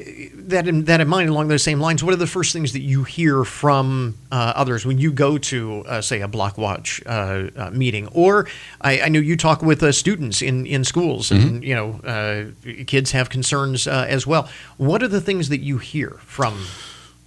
that 0.48 0.68
in 0.68 0.84
that 0.84 1.00
in 1.00 1.08
mind, 1.08 1.30
along 1.30 1.48
those 1.48 1.62
same 1.62 1.80
lines, 1.80 2.04
what 2.04 2.12
are 2.12 2.18
the 2.18 2.26
first 2.26 2.52
things 2.52 2.72
that 2.74 2.80
you 2.80 3.04
hear 3.04 3.44
from 3.44 4.16
uh, 4.30 4.52
others 4.54 4.84
when 4.84 4.98
you 4.98 5.10
go 5.10 5.38
to, 5.38 5.84
uh, 5.86 6.02
say, 6.02 6.20
a 6.20 6.28
Block 6.28 6.58
Watch 6.58 7.00
uh, 7.06 7.48
uh 7.56 7.70
meeting? 7.70 8.08
Or 8.08 8.46
I, 8.80 9.00
I, 9.02 9.08
know 9.08 9.20
you 9.20 9.36
talk 9.36 9.62
with 9.62 9.82
uh, 9.82 9.92
students 9.92 10.42
in 10.42 10.66
in 10.66 10.84
schools, 10.84 11.30
and 11.30 11.62
mm-hmm. 11.62 11.62
you 11.62 11.74
know, 11.74 12.84
kids 12.84 13.12
have 13.12 13.30
concerns 13.30 13.86
as 13.86 14.26
well. 14.26 14.48
What 14.76 15.02
are 15.02 15.08
the 15.08 15.20
things 15.22 15.48
that 15.48 15.60
you 15.60 15.78
hear 15.78 16.18
from? 16.26 16.66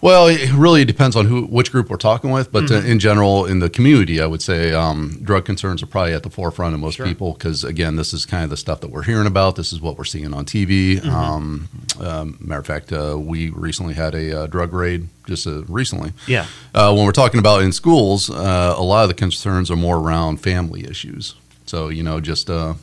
Well, 0.01 0.27
it 0.27 0.53
really 0.53 0.85
depends 0.85 1.17
on 1.17 1.25
who, 1.25 1.43
which 1.45 1.73
group 1.73 1.89
we're 1.89 1.97
talking 1.97 2.31
with, 2.31 2.53
but 2.53 2.65
mm-hmm. 2.65 2.88
in 2.88 2.99
general, 2.99 3.45
in 3.45 3.59
the 3.59 3.69
community, 3.69 4.21
I 4.21 4.27
would 4.27 4.41
say 4.41 4.71
um, 4.71 5.19
drug 5.21 5.43
concerns 5.43 5.83
are 5.83 5.88
probably 5.88 6.13
at 6.13 6.23
the 6.23 6.29
forefront 6.29 6.73
of 6.73 6.79
most 6.79 6.95
sure. 6.95 7.05
people 7.05 7.33
because, 7.33 7.65
again, 7.65 7.97
this 7.97 8.13
is 8.13 8.25
kind 8.25 8.45
of 8.45 8.49
the 8.49 8.55
stuff 8.55 8.79
that 8.79 8.91
we're 8.91 9.03
hearing 9.03 9.27
about. 9.27 9.57
This 9.57 9.73
is 9.73 9.81
what 9.81 9.97
we're 9.97 10.05
seeing 10.05 10.33
on 10.33 10.45
TV. 10.45 10.99
Mm-hmm. 10.99 11.09
Um, 11.09 11.69
um, 11.99 12.38
matter 12.39 12.62
of 12.62 12.65
fact, 12.65 12.93
uh, 12.93 13.17
we 13.19 13.49
recently 13.49 13.93
had 13.93 14.15
a 14.15 14.43
uh, 14.43 14.47
drug 14.47 14.71
raid 14.71 15.09
just 15.27 15.45
uh, 15.45 15.63
recently. 15.63 16.13
Yeah. 16.27 16.45
Uh, 16.73 16.93
when 16.93 17.05
we're 17.05 17.12
talking 17.12 17.39
about 17.39 17.62
in 17.63 17.73
schools, 17.73 18.29
uh, 18.29 18.75
a 18.77 18.83
lot 18.83 19.03
of 19.03 19.09
the 19.09 19.15
concerns 19.15 19.69
are 19.69 19.75
more 19.75 19.97
around 19.97 20.38
family 20.38 20.85
issues. 20.85 21.35
So, 21.65 21.89
you 21.89 22.03
know, 22.03 22.21
just 22.21 22.49
uh, 22.49 22.75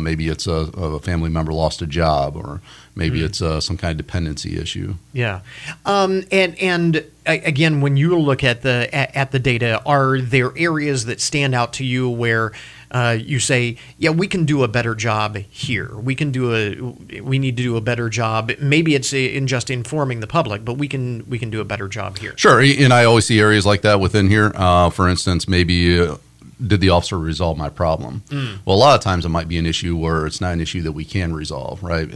maybe 0.00 0.26
it's 0.26 0.48
a, 0.48 0.50
a 0.74 0.98
family 0.98 1.30
member 1.30 1.52
lost 1.52 1.82
a 1.82 1.86
job 1.86 2.34
or 2.34 2.60
Maybe 2.94 3.20
mm. 3.20 3.24
it's 3.24 3.40
uh, 3.40 3.60
some 3.60 3.76
kind 3.76 3.92
of 3.92 3.96
dependency 3.96 4.58
issue. 4.58 4.94
Yeah, 5.12 5.40
um, 5.86 6.24
and 6.30 6.58
and 6.58 7.04
again, 7.26 7.80
when 7.80 7.96
you 7.96 8.18
look 8.18 8.44
at 8.44 8.62
the 8.62 8.88
at, 8.94 9.16
at, 9.16 9.32
the 9.32 9.38
data, 9.38 9.82
are 9.86 10.20
there 10.20 10.52
areas 10.58 11.06
that 11.06 11.20
stand 11.20 11.54
out 11.54 11.72
to 11.74 11.84
you 11.84 12.10
where 12.10 12.52
uh, 12.90 13.16
you 13.18 13.38
say, 13.38 13.78
"Yeah, 13.98 14.10
we 14.10 14.26
can 14.26 14.44
do 14.44 14.62
a 14.62 14.68
better 14.68 14.94
job 14.94 15.36
here. 15.36 15.96
We 15.96 16.14
can 16.14 16.30
do 16.30 16.54
a 16.54 17.20
we 17.22 17.38
need 17.38 17.56
to 17.56 17.62
do 17.62 17.76
a 17.76 17.80
better 17.80 18.10
job. 18.10 18.52
Maybe 18.60 18.94
it's 18.94 19.12
in 19.12 19.46
just 19.46 19.70
informing 19.70 20.20
the 20.20 20.26
public, 20.26 20.64
but 20.64 20.74
we 20.74 20.86
can 20.86 21.28
we 21.28 21.38
can 21.38 21.48
do 21.48 21.60
a 21.60 21.64
better 21.64 21.88
job 21.88 22.18
here." 22.18 22.34
Sure, 22.36 22.60
and 22.60 22.92
I 22.92 23.04
always 23.04 23.26
see 23.26 23.40
areas 23.40 23.64
like 23.64 23.82
that 23.82 24.00
within 24.00 24.28
here. 24.28 24.52
Uh, 24.54 24.90
for 24.90 25.08
instance, 25.08 25.48
maybe. 25.48 26.00
Uh, 26.00 26.16
did 26.64 26.80
the 26.80 26.90
officer 26.90 27.18
resolve 27.18 27.58
my 27.58 27.68
problem? 27.68 28.22
Mm. 28.28 28.58
Well, 28.64 28.76
a 28.76 28.78
lot 28.78 28.94
of 28.94 29.00
times 29.00 29.26
it 29.26 29.30
might 29.30 29.48
be 29.48 29.58
an 29.58 29.66
issue 29.66 29.96
where 29.96 30.26
it's 30.26 30.40
not 30.40 30.52
an 30.52 30.60
issue 30.60 30.80
that 30.82 30.92
we 30.92 31.04
can 31.04 31.34
resolve, 31.34 31.82
right? 31.82 32.08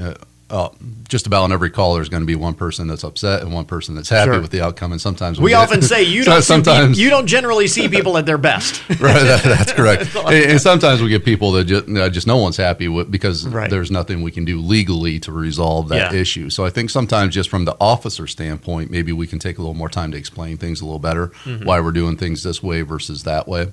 Uh, 0.48 0.68
just 1.08 1.26
about 1.26 1.42
on 1.42 1.52
every 1.52 1.70
call, 1.70 1.96
there's 1.96 2.08
going 2.08 2.22
to 2.22 2.26
be 2.26 2.36
one 2.36 2.54
person 2.54 2.86
that's 2.86 3.02
upset 3.02 3.42
and 3.42 3.52
one 3.52 3.64
person 3.64 3.96
that's 3.96 4.08
happy 4.08 4.30
sure. 4.30 4.40
with 4.40 4.52
the 4.52 4.60
outcome. 4.60 4.92
And 4.92 5.00
sometimes 5.00 5.38
we, 5.38 5.46
we 5.46 5.54
often 5.54 5.82
say 5.82 6.04
you 6.04 6.22
don't 6.24 6.40
sometimes 6.40 6.96
see, 6.96 7.02
you 7.02 7.10
don't 7.10 7.26
generally 7.26 7.66
see 7.66 7.88
people 7.88 8.16
at 8.16 8.26
their 8.26 8.38
best. 8.38 8.88
right, 8.88 8.98
that, 9.00 9.42
that's 9.42 9.72
correct. 9.72 10.14
and, 10.16 10.52
and, 10.52 10.60
sometimes 10.60 11.02
we 11.02 11.08
get 11.08 11.24
people 11.24 11.50
that 11.52 11.64
just, 11.64 11.86
just 12.14 12.26
no 12.28 12.36
one's 12.36 12.56
happy 12.56 12.86
with 12.86 13.10
because 13.10 13.44
right. 13.48 13.68
there's 13.68 13.90
nothing 13.90 14.22
we 14.22 14.30
can 14.30 14.44
do 14.44 14.60
legally 14.60 15.18
to 15.20 15.32
resolve 15.32 15.88
that 15.88 16.12
yeah. 16.12 16.20
issue. 16.20 16.48
So 16.48 16.64
I 16.64 16.70
think 16.70 16.90
sometimes 16.90 17.34
just 17.34 17.50
from 17.50 17.64
the 17.64 17.76
officer 17.80 18.28
standpoint, 18.28 18.88
maybe 18.88 19.12
we 19.12 19.26
can 19.26 19.40
take 19.40 19.58
a 19.58 19.60
little 19.62 19.74
more 19.74 19.88
time 19.88 20.12
to 20.12 20.16
explain 20.16 20.58
things 20.58 20.80
a 20.80 20.84
little 20.84 21.00
better, 21.00 21.28
mm-hmm. 21.44 21.64
why 21.64 21.80
we're 21.80 21.90
doing 21.90 22.16
things 22.16 22.44
this 22.44 22.62
way 22.62 22.82
versus 22.82 23.24
that 23.24 23.48
way. 23.48 23.72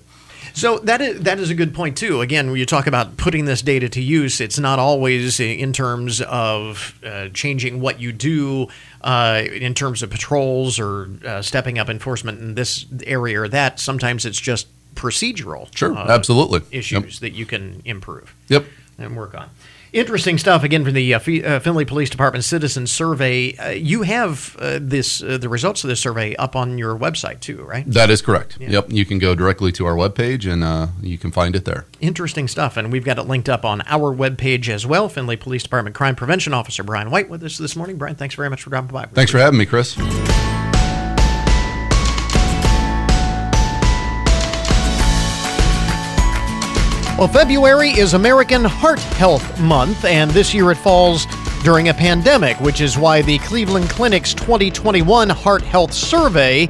So 0.54 0.78
that 0.80 1.02
is 1.02 1.22
that 1.22 1.40
is 1.40 1.50
a 1.50 1.56
good 1.56 1.74
point 1.74 1.98
too. 1.98 2.22
Again, 2.22 2.52
when 2.52 2.60
you 2.60 2.66
talk 2.66 2.86
about 2.86 3.18
putting 3.18 3.46
this 3.46 3.62
data 3.62 3.90
to 3.90 4.02
use, 4.02 4.40
it's 4.40 4.60
not 4.60 4.78
always 4.78 5.40
in 5.40 5.74
terms 5.74 6.22
of 6.22 6.98
uh, 7.04 7.30
changing 7.30 7.82
what 7.82 8.00
you 8.00 8.12
do 8.12 8.68
uh, 9.02 9.44
in 9.52 9.74
terms 9.74 10.04
of 10.04 10.12
patrols 10.12 10.80
or 10.80 11.10
uh, 11.26 11.42
stepping 11.42 11.80
up 11.80 11.90
enforcement 11.90 12.40
in 12.40 12.54
this 12.54 12.86
area 13.06 13.42
or 13.42 13.48
that. 13.48 13.80
Sometimes 13.80 14.26
it's 14.26 14.40
just 14.40 14.68
procedural. 14.94 15.76
Sure, 15.76 15.98
uh, 15.98 16.08
absolutely 16.08 16.62
issues 16.72 17.16
yep. 17.16 17.22
that 17.22 17.32
you 17.32 17.48
can 17.48 17.82
improve. 17.84 18.34
Yep, 18.50 18.66
and 19.00 19.18
work 19.18 19.34
on. 19.34 19.50
Interesting 19.94 20.40
stuff 20.40 20.64
again 20.64 20.84
from 20.84 20.96
the 20.96 21.14
uh, 21.14 21.18
uh, 21.18 21.60
Findlay 21.60 21.86
Police 21.86 22.10
Department 22.10 22.44
Citizen 22.44 22.88
Survey. 22.88 23.56
Uh, 23.58 23.70
you 23.70 24.02
have 24.02 24.58
uh, 24.58 24.80
this 24.82 25.22
uh, 25.22 25.38
the 25.38 25.48
results 25.48 25.84
of 25.84 25.88
this 25.88 26.00
survey 26.00 26.36
up 26.38 26.56
on 26.56 26.80
your 26.80 26.98
website 26.98 27.42
too, 27.42 27.62
right? 27.62 27.86
That 27.86 28.10
is 28.10 28.20
correct. 28.20 28.58
Yeah. 28.60 28.72
Yep, 28.72 28.92
you 28.92 29.06
can 29.06 29.20
go 29.20 29.36
directly 29.36 29.72
to 29.74 29.86
our 29.86 29.94
webpage 29.94 30.52
and 30.52 30.64
uh, 30.64 30.88
you 31.00 31.20
can 31.20 31.32
find 31.32 31.56
it 31.56 31.66
there. 31.66 31.86
Interesting 32.02 32.48
stuff, 32.48 32.76
and 32.76 32.92
we've 32.92 33.06
got 33.06 33.20
it 33.20 33.28
linked 33.28 33.48
up 33.48 33.64
on 33.64 33.84
our 33.86 34.12
webpage 34.12 34.68
as 34.68 34.84
well. 34.84 35.10
Findlay 35.10 35.36
Police 35.36 35.62
Department 35.62 35.96
Crime 35.96 36.16
Prevention 36.16 36.56
Officer 36.56 36.82
Brian 36.82 37.12
White 37.12 37.30
with 37.30 37.44
us 37.44 37.60
this 37.60 37.76
morning. 37.76 37.98
Brian, 37.98 38.16
thanks 38.16 38.34
very 38.34 38.50
much 38.50 38.64
for 38.64 38.72
dropping 38.72 38.90
by. 38.90 39.06
Thanks 39.06 39.32
for 39.32 39.38
having 39.38 39.60
me, 39.60 39.68
Chris. 39.68 39.96
Well, 47.16 47.28
February 47.28 47.92
is 47.92 48.16
American 48.16 48.66
Heart 48.66 49.00
Health 49.00 49.60
Month, 49.60 50.04
and 50.04 50.32
this 50.32 50.52
year 50.52 50.72
it 50.72 50.78
falls 50.78 51.28
during 51.64 51.90
a 51.90 51.94
pandemic, 51.94 52.60
which 52.60 52.82
is 52.82 52.98
why 52.98 53.22
the 53.22 53.38
Cleveland 53.38 53.88
Clinic's 53.92 54.34
2021 54.34 55.30
Heart 55.30 55.62
Health 55.62 55.94
Survey 55.94 56.68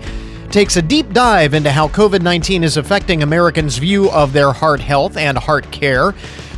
takes 0.52 0.76
a 0.76 0.82
deep 0.82 1.14
dive 1.14 1.54
into 1.54 1.72
how 1.72 1.88
COVID 1.88 2.22
19 2.22 2.66
is 2.66 2.76
affecting 2.76 3.24
Americans' 3.24 3.78
view 3.78 4.12
of 4.12 4.34
their 4.34 4.52
heart 4.52 4.82
health 4.82 5.16
and 5.16 5.38
heart 5.38 5.72
care. 5.72 6.14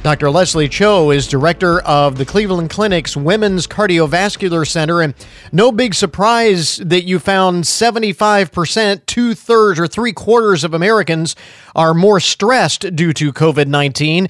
Dr. 0.06 0.30
Leslie 0.30 0.70
Cho 0.70 1.10
is 1.10 1.28
director 1.28 1.82
of 1.82 2.20
the 2.20 2.28
Cleveland 2.28 2.70
Clinic's 2.70 3.18
Women's 3.18 3.65
Cardiovascular 3.65 4.63
Center. 4.68 5.02
And 5.02 5.15
no 5.52 5.72
big 5.72 5.96
surprise 5.96 6.78
that 6.78 7.06
you 7.06 7.18
found 7.18 7.63
75%, 7.63 9.08
two 9.08 9.34
thirds, 9.34 9.80
or 9.80 9.88
three 9.88 10.13
quarters 10.13 10.63
of 10.63 10.76
Americans 10.76 11.36
are 11.76 11.96
more 11.96 12.20
stressed 12.20 12.96
due 12.96 13.13
to 13.13 13.34
COVID 13.34 13.65
19. 13.65 14.28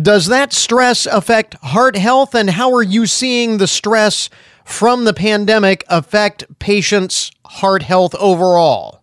Does 0.00 0.28
that 0.28 0.52
stress 0.52 1.04
affect 1.04 1.54
heart 1.64 1.96
health? 1.96 2.32
And 2.36 2.50
how 2.50 2.72
are 2.74 2.82
you 2.84 3.04
seeing 3.04 3.58
the 3.58 3.66
stress 3.66 4.30
from 4.64 5.04
the 5.04 5.14
pandemic 5.14 5.82
affect 5.88 6.44
patients' 6.60 7.32
heart 7.44 7.82
health 7.82 8.14
overall? 8.20 8.97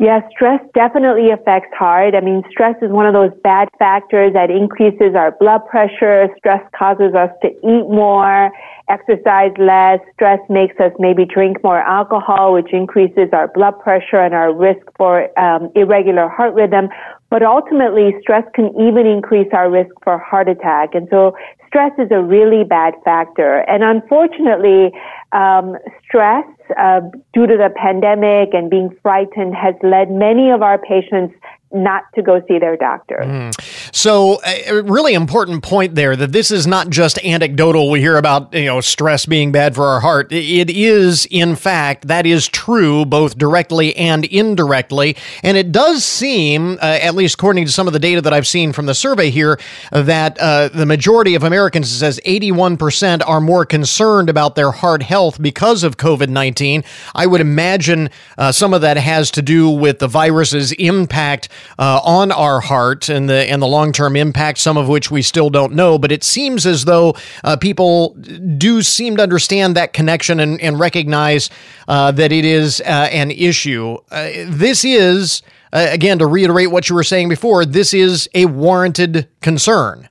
Yeah, 0.00 0.26
stress 0.30 0.62
definitely 0.72 1.28
affects 1.30 1.68
heart. 1.76 2.14
I 2.14 2.22
mean, 2.22 2.42
stress 2.50 2.74
is 2.80 2.90
one 2.90 3.04
of 3.04 3.12
those 3.12 3.38
bad 3.44 3.68
factors 3.78 4.32
that 4.32 4.50
increases 4.50 5.14
our 5.14 5.32
blood 5.32 5.60
pressure. 5.68 6.26
Stress 6.38 6.64
causes 6.74 7.12
us 7.14 7.28
to 7.42 7.48
eat 7.48 7.84
more, 7.84 8.50
exercise 8.88 9.52
less. 9.58 10.00
Stress 10.14 10.40
makes 10.48 10.80
us 10.80 10.90
maybe 10.98 11.26
drink 11.26 11.62
more 11.62 11.80
alcohol, 11.82 12.54
which 12.54 12.72
increases 12.72 13.28
our 13.34 13.48
blood 13.48 13.78
pressure 13.78 14.16
and 14.16 14.32
our 14.32 14.54
risk 14.54 14.80
for 14.96 15.28
um, 15.38 15.70
irregular 15.74 16.30
heart 16.30 16.54
rhythm. 16.54 16.88
But 17.28 17.42
ultimately, 17.42 18.14
stress 18.22 18.44
can 18.54 18.68
even 18.80 19.04
increase 19.04 19.48
our 19.52 19.70
risk 19.70 19.92
for 20.02 20.16
heart 20.16 20.48
attack. 20.48 20.94
And 20.94 21.08
so 21.10 21.36
stress 21.66 21.92
is 21.98 22.08
a 22.10 22.22
really 22.22 22.64
bad 22.64 22.94
factor. 23.04 23.68
And 23.68 23.84
unfortunately, 23.84 24.92
um, 25.32 25.76
stress 26.02 26.46
uh, 26.78 27.00
due 27.32 27.46
to 27.46 27.56
the 27.56 27.70
pandemic 27.74 28.54
and 28.54 28.70
being 28.70 28.90
frightened 29.02 29.54
has 29.54 29.74
led 29.82 30.10
many 30.10 30.50
of 30.50 30.62
our 30.62 30.78
patients 30.78 31.34
not 31.72 32.04
to 32.14 32.22
go 32.22 32.42
see 32.48 32.58
their 32.58 32.76
doctor. 32.76 33.22
Mm. 33.24 33.94
So, 33.94 34.40
a 34.44 34.82
really 34.82 35.14
important 35.14 35.62
point 35.62 35.94
there 35.94 36.16
that 36.16 36.32
this 36.32 36.50
is 36.50 36.66
not 36.66 36.90
just 36.90 37.18
anecdotal. 37.24 37.90
We 37.90 38.00
hear 38.00 38.16
about 38.16 38.52
you 38.52 38.66
know 38.66 38.80
stress 38.80 39.26
being 39.26 39.52
bad 39.52 39.74
for 39.74 39.84
our 39.84 40.00
heart. 40.00 40.32
It 40.32 40.70
is, 40.70 41.26
in 41.30 41.54
fact, 41.54 42.08
that 42.08 42.26
is 42.26 42.48
true 42.48 43.04
both 43.04 43.38
directly 43.38 43.94
and 43.96 44.24
indirectly. 44.24 45.16
And 45.42 45.56
it 45.56 45.70
does 45.70 46.04
seem, 46.04 46.72
uh, 46.82 46.98
at 47.02 47.14
least 47.14 47.34
according 47.34 47.66
to 47.66 47.72
some 47.72 47.86
of 47.86 47.92
the 47.92 47.98
data 47.98 48.20
that 48.20 48.32
I've 48.32 48.48
seen 48.48 48.72
from 48.72 48.86
the 48.86 48.94
survey 48.94 49.30
here, 49.30 49.58
that 49.92 50.38
uh, 50.38 50.68
the 50.68 50.86
majority 50.86 51.34
of 51.34 51.44
Americans, 51.44 51.90
says 51.90 52.20
81%, 52.26 53.22
are 53.26 53.40
more 53.40 53.64
concerned 53.64 54.28
about 54.28 54.54
their 54.56 54.72
heart 54.72 55.02
health 55.02 55.40
because 55.40 55.84
of 55.84 55.96
COVID 55.96 56.28
19. 56.28 56.82
I 57.14 57.26
would 57.26 57.40
imagine 57.40 58.10
uh, 58.36 58.50
some 58.50 58.74
of 58.74 58.80
that 58.80 58.96
has 58.96 59.30
to 59.32 59.42
do 59.42 59.70
with 59.70 60.00
the 60.00 60.08
virus's 60.08 60.72
impact 60.72 61.48
uh, 61.78 62.00
on 62.04 62.32
our 62.32 62.60
heart 62.60 63.08
and 63.08 63.28
the 63.28 63.50
and 63.50 63.60
the 63.62 63.66
long 63.66 63.92
term 63.92 64.16
impact, 64.16 64.58
some 64.58 64.76
of 64.76 64.88
which 64.88 65.10
we 65.10 65.22
still 65.22 65.50
don't 65.50 65.74
know. 65.74 65.98
But 65.98 66.12
it 66.12 66.24
seems 66.24 66.66
as 66.66 66.84
though 66.84 67.14
uh, 67.44 67.56
people 67.56 68.14
do 68.56 68.82
seem 68.82 69.16
to 69.16 69.22
understand 69.22 69.76
that 69.76 69.92
connection 69.92 70.40
and, 70.40 70.60
and 70.60 70.78
recognize 70.78 71.50
uh, 71.88 72.12
that 72.12 72.32
it 72.32 72.44
is 72.44 72.80
uh, 72.80 73.08
an 73.12 73.30
issue. 73.30 73.98
Uh, 74.10 74.30
this 74.46 74.84
is 74.84 75.42
uh, 75.72 75.86
again 75.90 76.18
to 76.18 76.26
reiterate 76.26 76.70
what 76.70 76.88
you 76.88 76.94
were 76.94 77.04
saying 77.04 77.28
before. 77.28 77.64
This 77.64 77.94
is 77.94 78.28
a 78.34 78.46
warranted 78.46 79.28
concern. 79.40 80.08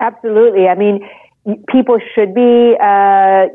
Absolutely. 0.00 0.68
I 0.68 0.74
mean, 0.74 1.08
people 1.68 1.98
should 2.14 2.34
be, 2.34 2.76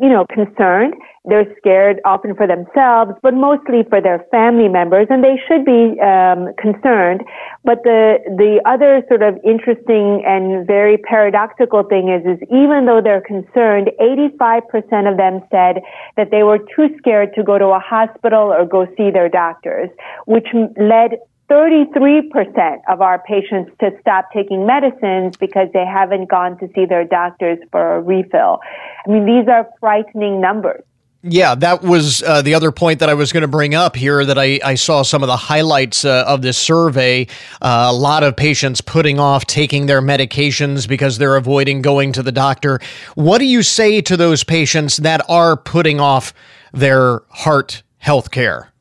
you 0.02 0.10
know, 0.10 0.26
concerned 0.34 0.94
they're 1.26 1.48
scared 1.58 2.02
often 2.04 2.36
for 2.36 2.48
themselves, 2.48 3.12
but 3.22 3.34
mostly 3.34 3.84
for 3.88 4.02
their 4.02 4.26
family 4.30 4.68
members, 4.68 5.08
and 5.10 5.24
they 5.24 5.40
should 5.48 5.64
be 5.64 5.96
um, 6.02 6.52
concerned. 6.60 7.24
But 7.64 7.84
the 7.84 8.20
the 8.28 8.60
other 8.66 9.02
sort 9.08 9.24
of 9.24 9.40
interesting 9.44 10.22
and 10.28 10.68
very 10.68 10.98
paradoxical 10.98 11.84
thing 11.84 12.10
is, 12.10 12.28
is 12.28 12.44
even 12.52 12.86
though 12.86 13.00
they're 13.02 13.22
concerned, 13.24 13.92
85% 14.02 15.10
of 15.10 15.16
them 15.16 15.40
said 15.50 15.80
that 16.18 16.30
they 16.30 16.44
were 16.44 16.60
too 16.76 16.90
scared 16.98 17.34
to 17.36 17.44
go 17.44 17.58
to 17.58 17.68
a 17.68 17.80
hospital 17.80 18.52
or 18.52 18.66
go 18.66 18.86
see 18.98 19.10
their 19.10 19.30
doctors, 19.30 19.90
which 20.26 20.48
led 20.76 21.20
33% 21.50 22.78
of 22.90 23.02
our 23.02 23.20
patients 23.20 23.72
to 23.80 23.92
stop 24.00 24.30
taking 24.34 24.66
medicines 24.66 25.36
because 25.38 25.68
they 25.74 25.86
haven't 25.86 26.30
gone 26.30 26.58
to 26.60 26.70
see 26.74 26.86
their 26.86 27.06
doctors 27.06 27.60
for 27.72 27.96
a 27.96 28.02
refill. 28.02 28.60
I 29.06 29.10
mean, 29.10 29.26
these 29.26 29.48
are 29.48 29.70
frightening 29.80 30.42
numbers. 30.42 30.84
Yeah, 31.26 31.56
that 31.56 31.84
was 31.84 32.22
uh, 32.22 32.42
the 32.42 32.54
other 32.54 32.74
point 32.74 33.00
that 33.00 33.10
I 33.10 33.14
was 33.14 33.32
going 33.32 33.44
to 33.44 33.48
bring 33.48 33.74
up 33.74 33.96
here. 33.96 34.26
That 34.26 34.38
I, 34.38 34.60
I 34.64 34.76
saw 34.76 35.04
some 35.04 35.24
of 35.24 35.28
the 35.28 35.38
highlights 35.38 36.04
uh, 36.04 36.26
of 36.28 36.42
this 36.42 36.58
survey. 36.58 37.28
Uh, 37.62 37.88
a 37.90 37.94
lot 37.94 38.24
of 38.24 38.36
patients 38.36 38.82
putting 38.82 39.20
off 39.20 39.46
taking 39.46 39.86
their 39.86 40.02
medications 40.02 40.86
because 40.86 41.20
they're 41.20 41.38
avoiding 41.38 41.82
going 41.82 42.12
to 42.14 42.24
the 42.24 42.34
doctor. 42.34 42.82
What 43.16 43.38
do 43.38 43.46
you 43.46 43.64
say 43.64 44.02
to 44.02 44.18
those 44.18 44.44
patients 44.44 44.98
that 44.98 45.22
are 45.30 45.56
putting 45.56 46.02
off 46.02 46.34
their 46.74 47.22
heart 47.30 47.84
health 48.00 48.32
care? 48.32 48.73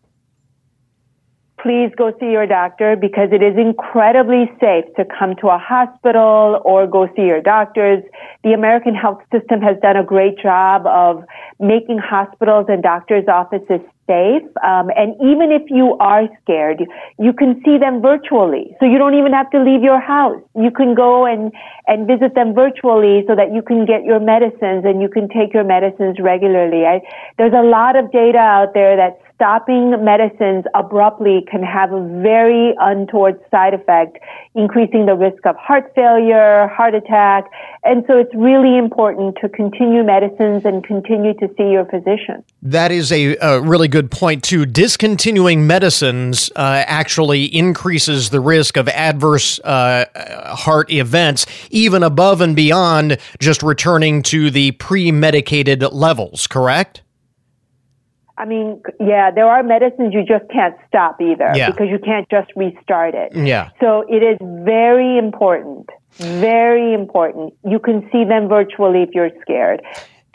Please 1.63 1.91
go 1.97 2.13
see 2.19 2.31
your 2.31 2.47
doctor 2.47 2.97
because 2.97 3.29
it 3.31 3.43
is 3.43 3.57
incredibly 3.57 4.51
safe 4.61 4.85
to 4.97 5.05
come 5.05 5.37
to 5.37 5.49
a 5.49 5.59
hospital 5.59 6.61
or 6.65 6.87
go 6.87 7.07
see 7.15 7.23
your 7.23 7.41
doctors. 7.41 8.03
The 8.43 8.53
American 8.53 8.95
health 8.95 9.23
system 9.31 9.61
has 9.61 9.77
done 9.81 9.97
a 9.97 10.05
great 10.05 10.39
job 10.39 10.87
of 10.87 11.25
making 11.61 11.99
hospitals 11.99 12.67
and 12.69 12.83
doctors' 12.83 13.29
offices 13.29 13.81
safe. 14.09 14.43
Um, 14.67 14.91
and 14.97 15.15
even 15.23 15.53
if 15.53 15.63
you 15.71 15.97
are 16.01 16.29
scared, 16.43 16.83
you 17.19 17.33
can 17.33 17.63
see 17.65 17.79
them 17.79 18.03
virtually. 18.03 18.75
So 18.81 18.87
you 18.87 18.99
don't 18.99 19.15
even 19.15 19.33
have 19.33 19.51
to 19.51 19.63
leave 19.63 19.83
your 19.83 20.01
house. 20.01 20.43
You 20.57 20.73
can 20.73 20.95
go 20.95 21.25
and, 21.27 21.53
and 21.87 22.07
visit 22.07 22.35
them 22.35 22.55
virtually 22.55 23.25
so 23.29 23.37
that 23.37 23.55
you 23.55 23.63
can 23.63 23.87
get 23.87 24.03
your 24.05 24.19
medicines 24.19 24.85
and 24.85 25.01
you 25.01 25.09
can 25.09 25.29
take 25.29 25.55
your 25.55 25.65
medicines 25.65 26.19
regularly. 26.19 26.85
I, 26.85 27.01
there's 27.39 27.55
a 27.55 27.63
lot 27.63 27.95
of 27.95 28.11
data 28.11 28.39
out 28.39 28.75
there 28.75 28.97
that 28.97 29.21
stopping 29.43 29.91
medicines 30.05 30.65
abruptly 30.73 31.45
can 31.51 31.65
have 31.65 31.93
a 31.93 32.01
very 32.23 32.75
untoward 32.79 33.41
side 33.51 33.75
effect, 33.75 34.19
increasing 34.55 35.05
the 35.05 35.17
risk 35.17 35.45
of 35.47 35.57
heart 35.57 35.91
failure, 35.97 36.69
heart 36.69 36.95
attack. 36.95 37.51
And 37.83 38.05
so 38.07 38.19
it's 38.19 38.33
really 38.37 38.79
important 38.79 39.37
to 39.41 39.49
continue 39.49 40.05
medicines 40.05 40.65
and 40.65 40.85
continue 40.85 41.35
to 41.35 41.49
see 41.59 41.73
your 41.73 41.85
physician. 41.87 42.45
That 42.63 42.93
is 42.93 43.11
a, 43.11 43.37
a 43.39 43.61
really 43.61 43.89
good 43.89 44.13
point, 44.13 44.45
too. 44.45 44.65
Discontinuing 44.65 45.67
medicines 45.67 46.49
uh, 46.55 46.85
actually 46.87 47.47
increases 47.47 48.31
the 48.31 48.39
risk 48.39 48.77
of 48.77 48.87
adverse 48.91 49.59
uh, 49.65 50.05
heart 50.55 50.89
events, 50.93 51.47
even 51.71 52.05
above 52.05 52.41
and 52.41 52.55
beyond 52.55 53.19
just 53.41 53.65
returning 53.65 54.23
to 54.23 54.53
the 54.53 54.71
pre 54.73 55.11
medicated 55.11 55.83
levels, 55.83 56.47
correct? 56.47 57.02
I 58.43 58.45
mean, 58.45 58.83
yeah, 58.99 59.31
there 59.31 59.47
are 59.47 59.63
medicines 59.63 60.13
you 60.13 60.25
just 60.25 60.51
can't 60.51 60.75
stop 60.89 61.21
either 61.21 61.53
yeah. 61.55 61.71
because 61.71 61.87
you 61.89 62.01
can't 62.01 62.29
just 62.29 62.51
restart 62.57 63.15
it. 63.15 63.37
Yeah. 63.37 63.71
So 63.81 64.05
it 64.09 64.21
is 64.25 64.37
very 64.41 65.17
important, 65.17 65.89
very 66.17 66.93
important. 66.93 67.55
You 67.65 67.79
can 67.79 68.09
see 68.11 68.25
them 68.25 68.49
virtually 68.49 69.03
if 69.03 69.11
you're 69.15 69.31
scared 69.43 69.81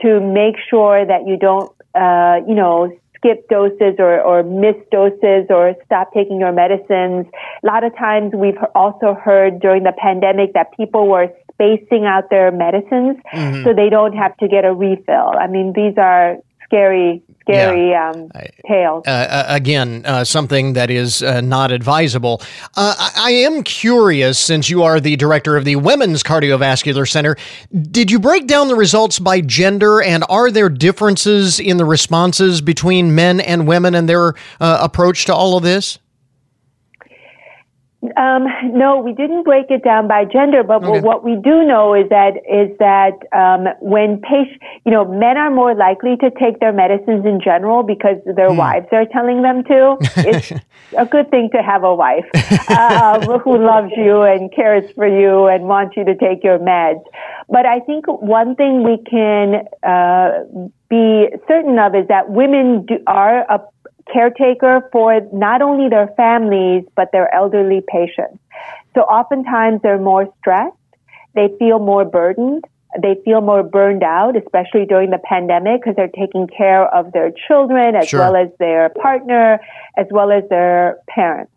to 0.03 0.21
make 0.21 0.55
sure 0.69 1.05
that 1.05 1.27
you 1.27 1.35
don't, 1.35 1.69
uh, 1.95 2.39
you 2.47 2.55
know, 2.55 2.97
skip 3.17 3.49
doses 3.49 3.95
or, 3.99 4.21
or 4.21 4.41
miss 4.41 4.77
doses 4.89 5.47
or 5.49 5.75
stop 5.83 6.13
taking 6.13 6.39
your 6.39 6.53
medicines. 6.53 7.25
A 7.61 7.67
lot 7.67 7.83
of 7.83 7.93
times 7.97 8.31
we've 8.33 8.63
also 8.73 9.15
heard 9.15 9.59
during 9.59 9.83
the 9.83 9.93
pandemic 9.97 10.53
that 10.53 10.71
people 10.77 11.09
were 11.09 11.27
spacing 11.51 12.05
out 12.05 12.29
their 12.29 12.51
medicines 12.51 13.17
mm-hmm. 13.33 13.65
so 13.65 13.73
they 13.73 13.89
don't 13.89 14.13
have 14.13 14.37
to 14.37 14.47
get 14.47 14.63
a 14.63 14.73
refill. 14.73 15.33
I 15.37 15.47
mean, 15.47 15.73
these 15.73 15.97
are 15.97 16.37
scary 16.63 17.21
scary 17.49 17.89
yeah. 17.89 18.09
um, 18.09 18.29
tales. 18.67 19.03
Uh, 19.07 19.09
uh, 19.09 19.45
again, 19.47 20.03
uh, 20.05 20.23
something 20.23 20.73
that 20.73 20.89
is 20.89 21.23
uh, 21.23 21.41
not 21.41 21.71
advisable. 21.71 22.41
Uh, 22.75 22.95
I, 22.97 23.11
I, 23.17 23.31
am 23.31 23.63
curious, 23.63 24.39
since 24.39 24.69
you 24.69 24.83
are 24.83 24.99
the 24.99 25.15
director 25.15 25.55
of 25.55 25.65
the 25.65 25.75
Women's 25.77 26.23
Cardiovascular 26.23 27.09
Center, 27.09 27.35
did 27.73 28.11
you 28.11 28.19
break 28.19 28.47
down 28.47 28.67
the 28.67 28.75
results 28.75 29.19
by 29.19 29.41
gender, 29.41 30.01
and 30.01 30.23
are 30.29 30.51
there 30.51 30.69
differences 30.69 31.59
in 31.59 31.77
the 31.77 31.85
responses 31.85 32.61
between 32.61 33.15
men 33.15 33.39
and 33.39 33.67
women 33.67 33.95
and 33.95 34.07
their 34.09 34.33
uh, 34.59 34.79
approach 34.81 35.25
to 35.25 35.33
all 35.33 35.57
of 35.57 35.63
this? 35.63 35.99
Um, 38.15 38.45
no, 38.63 38.99
we 38.99 39.11
didn't 39.11 39.43
break 39.43 39.71
it 39.71 39.83
down 39.83 40.07
by 40.07 40.23
gender, 40.23 40.61
but 40.61 40.83
okay. 40.83 41.01
what 41.01 41.23
we 41.23 41.35
do 41.35 41.65
know 41.65 41.95
is 41.95 42.07
that 42.09 42.37
is 42.47 42.77
that 42.77 43.17
um, 43.35 43.67
when 43.81 44.21
patients, 44.21 44.63
you 44.85 44.91
know, 44.91 45.03
men 45.03 45.35
are 45.35 45.49
more 45.49 45.73
likely 45.73 46.15
to 46.17 46.29
take 46.29 46.59
their 46.59 46.71
medicines 46.71 47.25
in 47.25 47.41
general 47.41 47.81
because 47.81 48.17
their 48.25 48.49
mm. 48.49 48.57
wives 48.57 48.85
are 48.91 49.05
telling 49.05 49.41
them 49.41 49.63
to. 49.63 49.97
It's 50.17 50.51
a 50.97 51.05
good 51.07 51.31
thing 51.31 51.49
to 51.53 51.63
have 51.63 51.83
a 51.83 51.95
wife 51.95 52.25
uh, 52.69 53.39
who 53.43 53.57
loves 53.57 53.91
you 53.97 54.21
and 54.21 54.53
cares 54.53 54.89
for 54.91 55.07
you 55.07 55.47
and 55.47 55.63
wants 55.63 55.97
you 55.97 56.05
to 56.05 56.15
take 56.15 56.43
your 56.43 56.59
meds. 56.59 57.03
But 57.49 57.65
I 57.65 57.79
think 57.79 58.05
one 58.07 58.55
thing 58.55 58.83
we 58.83 58.97
can 59.09 59.65
uh, 59.81 60.69
be 60.89 61.27
certain 61.47 61.79
of 61.79 61.95
is 61.95 62.07
that 62.09 62.29
women 62.29 62.85
do, 62.85 62.99
are 63.07 63.39
a 63.51 63.59
caretaker 64.11 64.87
for 64.91 65.21
not 65.33 65.61
only 65.61 65.89
their 65.89 66.07
families, 66.17 66.83
but 66.95 67.11
their 67.11 67.33
elderly 67.33 67.81
patients. 67.87 68.39
So 68.95 69.01
oftentimes 69.01 69.81
they're 69.83 69.99
more 69.99 70.33
stressed. 70.39 70.75
They 71.35 71.49
feel 71.59 71.79
more 71.79 72.05
burdened. 72.05 72.65
They 73.01 73.15
feel 73.23 73.41
more 73.41 73.63
burned 73.63 74.01
out, 74.01 74.35
especially 74.35 74.85
during 74.85 75.11
the 75.11 75.19
pandemic 75.19 75.81
because 75.81 75.95
they're 75.95 76.07
taking 76.07 76.47
care 76.47 76.87
of 76.87 77.11
their 77.11 77.31
children 77.47 77.95
as 77.95 78.07
sure. 78.07 78.21
well 78.21 78.35
as 78.35 78.49
their 78.59 78.89
partner, 78.89 79.59
as 79.97 80.07
well 80.09 80.31
as 80.31 80.43
their 80.49 80.97
parents. 81.07 81.51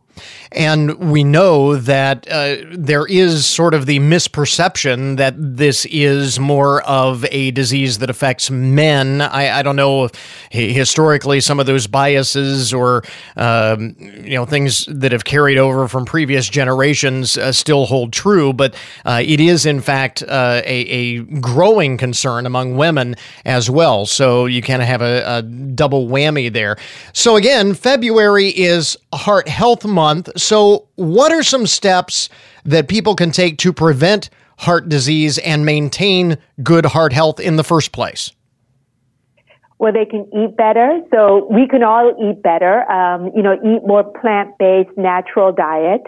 And 0.52 1.12
we 1.12 1.22
know 1.22 1.76
that 1.76 2.26
uh, 2.30 2.56
there 2.72 3.06
is 3.06 3.46
sort 3.46 3.74
of 3.74 3.86
the 3.86 4.00
misperception 4.00 5.16
that 5.16 5.34
this 5.36 5.86
is 5.86 6.40
more 6.40 6.82
of 6.82 7.24
a 7.30 7.52
disease 7.52 7.98
that 7.98 8.10
affects 8.10 8.50
men. 8.50 9.20
I, 9.20 9.60
I 9.60 9.62
don't 9.62 9.76
know 9.76 10.04
if 10.04 10.12
historically 10.50 11.40
some 11.40 11.60
of 11.60 11.66
those 11.66 11.86
biases 11.86 12.72
or 12.74 13.04
um, 13.36 13.94
you 13.98 14.34
know 14.34 14.44
things 14.44 14.86
that 14.86 15.12
have 15.12 15.24
carried 15.24 15.58
over 15.58 15.86
from 15.88 16.04
previous 16.04 16.48
generations 16.48 17.38
uh, 17.38 17.52
still 17.52 17.86
hold 17.86 18.12
true, 18.12 18.52
but 18.52 18.74
uh, 19.04 19.22
it 19.24 19.40
is 19.40 19.66
in 19.66 19.80
fact 19.80 20.22
uh, 20.22 20.62
a, 20.64 20.80
a, 20.80 21.18
growing 21.40 21.96
concern 21.96 22.46
among 22.46 22.76
women 22.76 23.14
as 23.44 23.70
well. 23.70 24.06
So 24.06 24.46
you 24.46 24.62
kind 24.62 24.82
of 24.82 24.88
have 24.88 25.02
a, 25.02 25.38
a 25.38 25.42
double 25.42 26.08
whammy 26.08 26.52
there. 26.52 26.76
So 27.12 27.36
again, 27.36 27.74
February 27.74 28.48
is 28.48 28.96
Heart 29.12 29.48
Health 29.48 29.84
Month. 30.10 30.30
So, 30.36 30.88
what 30.96 31.30
are 31.30 31.44
some 31.44 31.66
steps 31.68 32.28
that 32.64 32.88
people 32.88 33.14
can 33.14 33.30
take 33.30 33.58
to 33.58 33.72
prevent 33.72 34.28
heart 34.58 34.88
disease 34.88 35.38
and 35.38 35.64
maintain 35.64 36.36
good 36.64 36.84
heart 36.84 37.12
health 37.12 37.38
in 37.38 37.54
the 37.54 37.62
first 37.62 37.92
place? 37.92 38.32
Well, 39.78 39.92
they 39.92 40.04
can 40.04 40.28
eat 40.34 40.56
better. 40.56 41.00
So 41.10 41.46
we 41.48 41.66
can 41.68 41.82
all 41.82 42.12
eat 42.20 42.42
better. 42.42 42.90
Um, 42.90 43.30
you 43.36 43.42
know, 43.42 43.54
eat 43.54 43.86
more 43.86 44.04
plant-based, 44.20 44.90
natural 44.98 45.52
diet. 45.52 46.02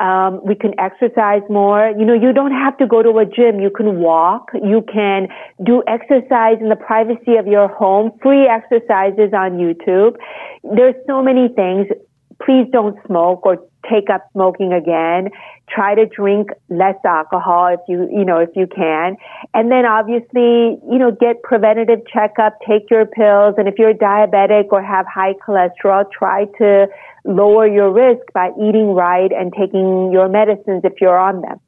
Um, 0.00 0.40
we 0.44 0.56
can 0.56 0.72
exercise 0.80 1.42
more. 1.48 1.92
You 1.96 2.06
know, 2.06 2.14
you 2.14 2.32
don't 2.32 2.50
have 2.50 2.76
to 2.78 2.86
go 2.86 3.02
to 3.02 3.18
a 3.18 3.26
gym. 3.26 3.60
You 3.60 3.70
can 3.70 4.00
walk. 4.00 4.50
You 4.54 4.82
can 4.92 5.28
do 5.62 5.84
exercise 5.86 6.56
in 6.60 6.70
the 6.70 6.80
privacy 6.88 7.36
of 7.38 7.46
your 7.46 7.68
home. 7.68 8.10
Free 8.22 8.48
exercises 8.48 9.30
on 9.32 9.60
YouTube. 9.60 10.16
There's 10.64 10.96
so 11.06 11.22
many 11.22 11.46
things 11.54 11.86
please 12.44 12.66
don't 12.72 12.98
smoke 13.06 13.44
or 13.46 13.58
take 13.90 14.10
up 14.10 14.28
smoking 14.32 14.72
again. 14.72 15.30
Try 15.68 15.94
to 15.94 16.06
drink 16.06 16.50
less 16.68 16.96
alcohol 17.04 17.68
if 17.68 17.80
you, 17.88 18.08
you 18.12 18.24
know, 18.24 18.38
if 18.38 18.50
you 18.54 18.66
can. 18.66 19.16
And 19.54 19.70
then 19.70 19.84
obviously, 19.86 20.78
you 20.90 20.98
know, 20.98 21.10
get 21.10 21.42
preventative 21.42 22.00
checkup, 22.12 22.58
take 22.66 22.90
your 22.90 23.06
pills. 23.06 23.54
And 23.58 23.68
if 23.68 23.74
you're 23.78 23.94
diabetic 23.94 24.66
or 24.70 24.82
have 24.82 25.06
high 25.06 25.34
cholesterol, 25.46 26.04
try 26.10 26.44
to 26.58 26.86
lower 27.24 27.66
your 27.66 27.90
risk 27.90 28.32
by 28.32 28.50
eating 28.60 28.94
right 28.94 29.30
and 29.32 29.52
taking 29.52 30.10
your 30.12 30.28
medicines 30.28 30.82
if 30.84 31.00
you're 31.00 31.18
on 31.18 31.40
them 31.40 31.60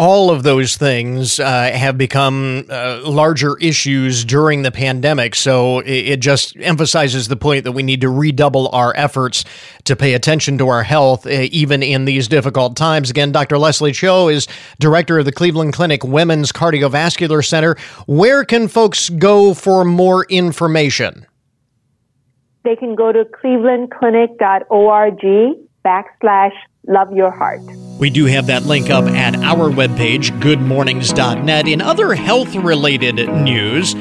all 0.00 0.30
of 0.30 0.44
those 0.44 0.78
things 0.78 1.38
uh, 1.38 1.70
have 1.74 1.98
become 1.98 2.64
uh, 2.70 3.02
larger 3.04 3.58
issues 3.58 4.24
during 4.24 4.62
the 4.62 4.70
pandemic. 4.70 5.34
So 5.34 5.80
it, 5.80 6.16
just 6.20 6.56
emphasizes 6.56 7.28
the 7.28 7.36
point 7.36 7.64
that 7.64 7.72
we 7.72 7.82
need 7.82 8.00
to 8.00 8.08
redouble 8.08 8.70
our 8.72 8.96
efforts 8.96 9.44
to 9.84 9.94
pay 9.96 10.14
attention 10.14 10.56
to 10.56 10.68
our 10.68 10.82
health, 10.82 11.26
uh, 11.26 11.48
even 11.50 11.82
in 11.82 12.06
these 12.06 12.28
difficult 12.28 12.76
times. 12.76 13.10
Again, 13.10 13.30
Dr. 13.30 13.58
Leslie 13.58 13.92
Cho 13.92 14.28
is 14.28 14.48
director 14.78 15.18
of 15.18 15.26
the 15.26 15.32
Cleveland 15.32 15.74
Clinic 15.74 16.02
Women's 16.02 16.50
Cardiovascular 16.50 17.44
Center. 17.44 17.76
Where 18.06 18.42
can 18.42 18.68
folks 18.68 19.10
go 19.10 19.52
for 19.52 19.84
more 19.84 20.24
information? 20.30 21.26
They 22.62 22.76
can 22.76 22.94
go 22.94 23.10
to 23.12 23.24
clevelandclinic.org 23.24 25.20
backslash 25.84 26.52
love 26.86 27.12
your 27.12 27.30
heart. 27.30 27.60
We 27.98 28.10
do 28.10 28.26
have 28.26 28.46
that 28.46 28.64
link 28.64 28.90
up 28.90 29.04
at 29.04 29.36
our 29.36 29.70
webpage, 29.70 30.38
goodmornings.net. 30.40 31.68
In 31.68 31.80
other 31.80 32.14
health 32.14 32.54
related 32.56 33.16
news, 33.28 33.94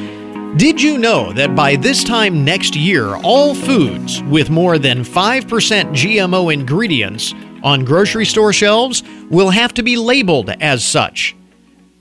Did 0.58 0.82
you 0.82 0.98
know 0.98 1.32
that 1.34 1.56
by 1.56 1.76
this 1.76 2.04
time 2.04 2.43
next 2.43 2.76
year, 2.76 3.15
all 3.17 3.54
foods 3.54 4.24
with 4.24 4.50
more 4.50 4.80
than 4.80 5.04
5% 5.04 5.43
GMO 5.45 6.52
ingredients 6.52 7.36
on 7.63 7.86
grocery 7.86 8.26
store 8.26 8.52
shelves 8.52 9.04
will 9.30 9.52
have 9.52 9.76
to 9.76 9.84
be 9.84 9.95
labeled 9.95 10.50
as 10.60 10.84
such? 10.84 11.36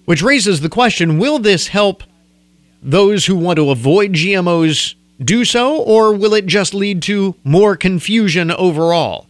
Which 0.07 0.23
raises 0.23 0.63
the 0.63 0.71
question 0.71 1.19
will 1.19 1.39
this 1.39 1.69
help 1.69 2.03
those 2.83 3.27
who 3.27 3.37
want 3.37 3.59
to 3.59 3.71
avoid 3.71 4.15
GMOs 4.15 4.95
do 5.23 5.45
so, 5.45 5.77
or 5.77 6.15
will 6.15 6.35
it 6.35 6.47
just 6.47 6.75
lead 6.75 7.03
to 7.03 7.35
more 7.45 7.77
confusion 7.77 8.51
overall? 8.51 9.27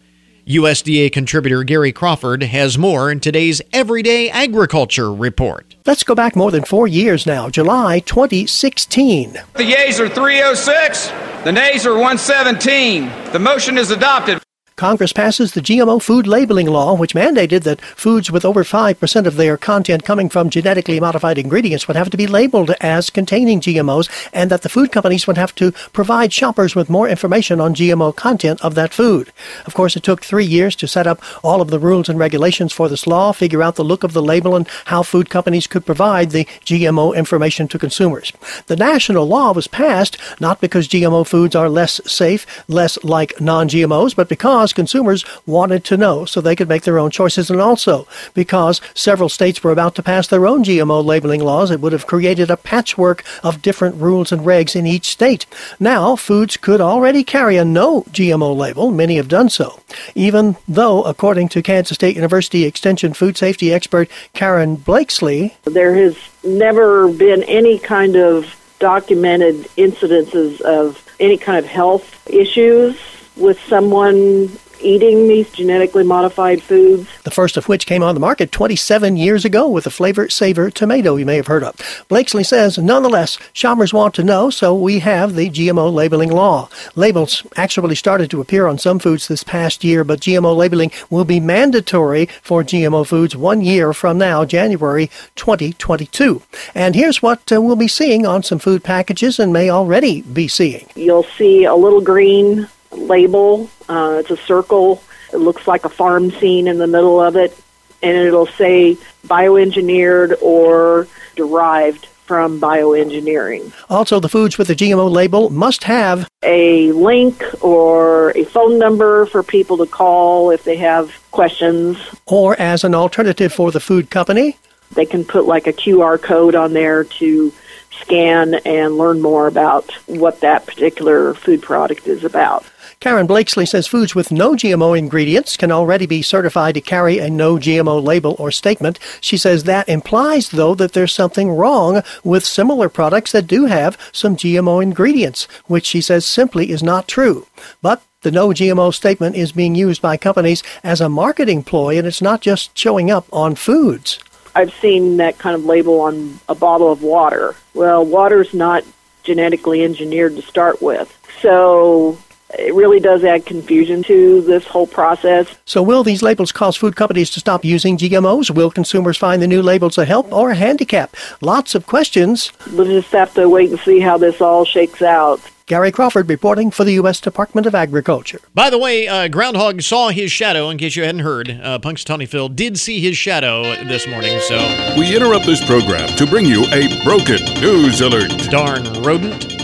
USDA 0.47 1.11
contributor 1.11 1.63
Gary 1.63 1.91
Crawford 1.91 2.41
has 2.41 2.75
more 2.75 3.11
in 3.11 3.19
today's 3.19 3.61
Everyday 3.71 4.29
Agriculture 4.31 5.13
Report. 5.13 5.75
Let's 5.85 6.03
go 6.03 6.15
back 6.15 6.35
more 6.35 6.49
than 6.49 6.63
four 6.63 6.87
years 6.87 7.27
now, 7.27 7.49
July 7.49 7.99
2016. 7.99 9.37
The 9.53 9.63
yeas 9.63 9.99
are 9.99 10.09
306, 10.09 11.11
the 11.43 11.51
nays 11.51 11.85
are 11.85 11.93
117. 11.93 13.31
The 13.31 13.39
motion 13.39 13.77
is 13.77 13.91
adopted. 13.91 14.41
Congress 14.79 15.11
passes 15.11 15.51
the 15.51 15.61
GMO 15.61 16.01
food 16.01 16.25
labeling 16.25 16.67
law, 16.67 16.93
which 16.95 17.13
mandated 17.13 17.63
that 17.63 17.81
foods 17.81 18.31
with 18.31 18.45
over 18.45 18.63
5% 18.63 19.25
of 19.25 19.35
their 19.35 19.57
content 19.57 20.05
coming 20.05 20.29
from 20.29 20.49
genetically 20.49 21.01
modified 21.01 21.37
ingredients 21.37 21.85
would 21.85 21.97
have 21.97 22.09
to 22.09 22.15
be 22.15 22.25
labeled 22.25 22.71
as 22.79 23.09
containing 23.09 23.59
GMOs, 23.59 24.09
and 24.31 24.49
that 24.49 24.61
the 24.61 24.69
food 24.69 24.89
companies 24.93 25.27
would 25.27 25.37
have 25.37 25.53
to 25.55 25.73
provide 25.91 26.31
shoppers 26.31 26.75
with 26.75 26.89
more 26.89 27.09
information 27.09 27.59
on 27.59 27.75
GMO 27.75 28.15
content 28.15 28.61
of 28.61 28.75
that 28.75 28.93
food. 28.93 29.33
Of 29.65 29.73
course, 29.73 29.97
it 29.97 30.03
took 30.03 30.23
three 30.23 30.45
years 30.45 30.77
to 30.77 30.87
set 30.87 31.07
up 31.07 31.21
all 31.43 31.59
of 31.59 31.71
the 31.71 31.79
rules 31.79 32.07
and 32.07 32.17
regulations 32.17 32.71
for 32.71 32.87
this 32.87 33.05
law, 33.05 33.33
figure 33.33 33.61
out 33.61 33.75
the 33.75 33.83
look 33.83 34.05
of 34.05 34.13
the 34.13 34.23
label, 34.23 34.55
and 34.55 34.65
how 34.85 35.03
food 35.03 35.29
companies 35.29 35.67
could 35.67 35.85
provide 35.85 36.31
the 36.31 36.45
GMO 36.63 37.13
information 37.13 37.67
to 37.67 37.77
consumers. 37.77 38.31
The 38.67 38.77
national 38.77 39.27
law 39.27 39.51
was 39.51 39.67
passed 39.67 40.17
not 40.39 40.61
because 40.61 40.87
GMO 40.87 41.27
foods 41.27 41.53
are 41.53 41.67
less 41.67 41.99
safe, 42.09 42.63
less 42.69 42.97
like 43.03 43.41
non 43.41 43.67
GMOs, 43.67 44.15
but 44.15 44.29
because 44.29 44.68
consumers 44.73 45.25
wanted 45.45 45.83
to 45.85 45.97
know 45.97 46.25
so 46.25 46.41
they 46.41 46.55
could 46.55 46.69
make 46.69 46.83
their 46.83 46.99
own 46.99 47.11
choices. 47.11 47.49
And 47.49 47.61
also 47.61 48.07
because 48.33 48.81
several 48.93 49.29
states 49.29 49.63
were 49.63 49.71
about 49.71 49.95
to 49.95 50.03
pass 50.03 50.27
their 50.27 50.47
own 50.47 50.63
GMO 50.63 51.03
labeling 51.03 51.41
laws, 51.41 51.71
it 51.71 51.79
would 51.81 51.93
have 51.93 52.07
created 52.07 52.49
a 52.49 52.57
patchwork 52.57 53.23
of 53.43 53.61
different 53.61 53.95
rules 53.95 54.31
and 54.31 54.41
regs 54.41 54.75
in 54.75 54.85
each 54.85 55.05
state. 55.05 55.45
Now, 55.79 56.15
foods 56.15 56.57
could 56.57 56.81
already 56.81 57.23
carry 57.23 57.57
a 57.57 57.65
no 57.65 58.03
GMO 58.03 58.55
label. 58.55 58.91
Many 58.91 59.15
have 59.17 59.27
done 59.27 59.49
so. 59.49 59.81
Even 60.15 60.55
though, 60.67 61.03
according 61.03 61.49
to 61.49 61.61
Kansas 61.61 61.95
State 61.95 62.15
University 62.15 62.65
Extension 62.65 63.13
food 63.13 63.37
safety 63.37 63.73
expert 63.73 64.09
Karen 64.33 64.75
Blakeslee, 64.75 65.55
there 65.65 65.95
has 65.95 66.17
never 66.43 67.11
been 67.11 67.43
any 67.43 67.79
kind 67.79 68.15
of 68.15 68.55
documented 68.79 69.55
incidences 69.77 70.61
of 70.61 71.05
any 71.19 71.37
kind 71.37 71.59
of 71.59 71.65
health 71.65 72.27
issues 72.29 72.97
with 73.39 73.59
someone 73.61 74.49
eating 74.81 75.27
these 75.27 75.49
genetically 75.51 76.03
modified 76.03 76.61
foods. 76.61 77.07
The 77.23 77.31
first 77.31 77.57
of 77.57 77.67
which 77.67 77.85
came 77.85 78.03
on 78.03 78.15
the 78.15 78.21
market 78.21 78.51
27 78.51 79.17
years 79.17 79.45
ago 79.45 79.67
with 79.67 79.83
the 79.83 79.89
Flavr 79.89 80.27
Savr 80.27 80.73
tomato 80.73 81.15
you 81.15 81.25
may 81.25 81.35
have 81.35 81.47
heard 81.47 81.63
of. 81.63 81.75
Blakeslee 82.07 82.43
says, 82.43 82.77
nonetheless, 82.77 83.37
shoppers 83.53 83.93
want 83.93 84.13
to 84.15 84.23
know, 84.23 84.49
so 84.49 84.73
we 84.73 84.99
have 84.99 85.35
the 85.35 85.49
GMO 85.49 85.91
labeling 85.91 86.31
law. 86.31 86.69
Labels 86.95 87.45
actually 87.55 87.95
started 87.95 88.29
to 88.31 88.41
appear 88.41 88.67
on 88.67 88.77
some 88.77 88.99
foods 88.99 89.27
this 89.27 89.43
past 89.43 89.83
year, 89.83 90.03
but 90.03 90.21
GMO 90.21 90.55
labeling 90.55 90.91
will 91.09 91.25
be 91.25 91.39
mandatory 91.39 92.27
for 92.41 92.63
GMO 92.63 93.05
foods 93.05 93.35
one 93.35 93.61
year 93.61 93.93
from 93.93 94.17
now, 94.17 94.45
January 94.45 95.09
2022. 95.35 96.41
And 96.75 96.95
here's 96.95 97.21
what 97.21 97.51
uh, 97.51 97.61
we'll 97.61 97.75
be 97.75 97.87
seeing 97.87 98.25
on 98.25 98.43
some 98.43 98.59
food 98.59 98.83
packages 98.83 99.39
and 99.39 99.53
may 99.53 99.69
already 99.69 100.21
be 100.21 100.47
seeing. 100.47 100.87
You'll 100.95 101.23
see 101.23 101.65
a 101.65 101.75
little 101.75 102.01
green 102.01 102.67
label. 102.91 103.69
Uh, 103.87 104.17
it's 104.19 104.31
a 104.31 104.37
circle. 104.37 105.01
It 105.33 105.37
looks 105.37 105.67
like 105.67 105.85
a 105.85 105.89
farm 105.89 106.31
scene 106.31 106.67
in 106.67 106.77
the 106.77 106.87
middle 106.87 107.21
of 107.21 107.35
it, 107.35 107.57
and 108.01 108.15
it'll 108.15 108.47
say 108.47 108.97
bioengineered 109.27 110.41
or 110.41 111.07
derived 111.35 112.05
from 112.29 112.61
bioengineering. 112.61 113.73
Also, 113.89 114.19
the 114.19 114.29
foods 114.29 114.59
with 114.59 114.67
the 114.67 114.75
GMO 114.75 115.09
label 115.09 115.49
must 115.49 115.83
have 115.85 116.29
a 116.43 116.91
link 116.91 117.43
or 117.63 118.31
a 118.37 118.43
phone 118.45 118.77
number 118.77 119.25
for 119.25 119.41
people 119.41 119.77
to 119.77 119.87
call 119.87 120.51
if 120.51 120.63
they 120.63 120.77
have 120.77 121.11
questions. 121.31 121.97
Or 122.27 122.55
as 122.61 122.83
an 122.83 122.93
alternative 122.93 123.51
for 123.51 123.71
the 123.71 123.79
food 123.79 124.11
company, 124.11 124.57
they 124.93 125.07
can 125.07 125.25
put 125.25 125.45
like 125.45 125.65
a 125.65 125.73
QR 125.73 126.21
code 126.21 126.53
on 126.53 126.73
there 126.73 127.03
to 127.03 127.51
scan 127.91 128.55
and 128.65 128.97
learn 128.97 129.21
more 129.21 129.47
about 129.47 129.91
what 130.05 130.41
that 130.41 130.65
particular 130.65 131.33
food 131.33 131.61
product 131.61 132.07
is 132.07 132.23
about. 132.23 132.63
Karen 132.99 133.27
Blakeslee 133.27 133.65
says 133.65 133.87
foods 133.87 134.13
with 134.13 134.29
no 134.29 134.55
GMO 134.55 134.97
ingredients 134.97 135.55
can 135.55 135.71
already 135.71 136.05
be 136.05 136.21
certified 136.21 136.73
to 136.73 136.81
carry 136.81 137.17
a 137.17 137.29
no 137.29 137.55
GMO 137.55 138.03
label 138.03 138.35
or 138.37 138.51
statement. 138.51 138.99
She 139.21 139.37
says 139.37 139.63
that 139.63 139.87
implies, 139.87 140.49
though, 140.49 140.75
that 140.75 140.91
there's 140.91 141.13
something 141.13 141.49
wrong 141.49 142.03
with 142.25 142.43
similar 142.43 142.89
products 142.89 143.31
that 143.31 143.47
do 143.47 143.67
have 143.67 143.97
some 144.11 144.35
GMO 144.35 144.83
ingredients, 144.83 145.45
which 145.67 145.85
she 145.85 146.01
says 146.01 146.25
simply 146.25 146.71
is 146.71 146.83
not 146.83 147.07
true. 147.07 147.47
But 147.81 148.03
the 148.23 148.31
no 148.31 148.49
GMO 148.49 148.93
statement 148.93 149.37
is 149.37 149.53
being 149.53 149.75
used 149.75 150.01
by 150.01 150.17
companies 150.17 150.61
as 150.83 150.99
a 150.99 151.07
marketing 151.07 151.63
ploy, 151.63 151.97
and 151.97 152.05
it's 152.05 152.21
not 152.21 152.41
just 152.41 152.77
showing 152.77 153.09
up 153.09 153.25
on 153.31 153.55
foods. 153.55 154.19
I've 154.55 154.73
seen 154.73 155.15
that 155.17 155.37
kind 155.37 155.55
of 155.55 155.63
label 155.63 156.01
on 156.01 156.37
a 156.49 156.55
bottle 156.55 156.91
of 156.91 157.01
water. 157.01 157.55
Well, 157.73 158.05
water's 158.05 158.53
not 158.53 158.83
genetically 159.23 159.85
engineered 159.85 160.35
to 160.35 160.41
start 160.41 160.81
with. 160.81 161.17
So 161.41 162.17
it 162.57 162.73
really 162.73 162.99
does 162.99 163.23
add 163.23 163.45
confusion 163.45 164.03
to 164.03 164.41
this 164.41 164.65
whole 164.65 164.87
process. 164.87 165.47
So, 165.65 165.83
will 165.83 166.03
these 166.03 166.23
labels 166.23 166.51
cause 166.51 166.75
food 166.75 166.95
companies 166.95 167.29
to 167.31 167.39
stop 167.39 167.63
using 167.63 167.97
GMOs? 167.97 168.49
Will 168.49 168.71
consumers 168.71 169.17
find 169.17 169.41
the 169.41 169.47
new 169.47 169.61
labels 169.61 169.97
a 169.97 170.05
help 170.05 170.31
or 170.31 170.51
a 170.51 170.55
handicap? 170.55 171.15
Lots 171.41 171.75
of 171.75 171.85
questions. 171.85 172.51
We'll 172.73 172.85
just 172.85 173.11
have 173.11 173.33
to 173.35 173.49
wait 173.49 173.69
and 173.69 173.79
see 173.79 173.99
how 173.99 174.17
this 174.17 174.41
all 174.41 174.65
shakes 174.65 175.01
out. 175.01 175.39
Gary 175.69 175.91
Crawford 175.91 176.27
reporting 176.27 176.71
for 176.71 176.83
the 176.83 176.93
U.S. 176.93 177.21
Department 177.21 177.67
of 177.67 177.75
Agriculture. 177.75 178.41
By 178.55 178.71
the 178.71 178.79
way, 178.79 179.07
uh, 179.07 179.27
Groundhog 179.27 179.83
saw 179.83 180.09
his 180.09 180.31
shadow, 180.31 180.71
in 180.71 180.79
case 180.79 180.95
you 180.95 181.03
hadn't 181.03 181.21
heard. 181.21 181.51
Uh, 181.51 181.77
Punxsutawney 181.77 182.27
Phil 182.27 182.49
did 182.49 182.79
see 182.79 182.99
his 182.99 183.15
shadow 183.15 183.75
this 183.83 184.07
morning, 184.07 184.39
so. 184.39 184.57
We 184.97 185.15
interrupt 185.15 185.45
this 185.45 185.63
program 185.63 186.09
to 186.17 186.25
bring 186.25 186.45
you 186.45 186.65
a 186.71 187.03
broken 187.03 187.37
news 187.61 188.01
alert. 188.01 188.31
Darn 188.49 188.83
rodent. 189.03 189.58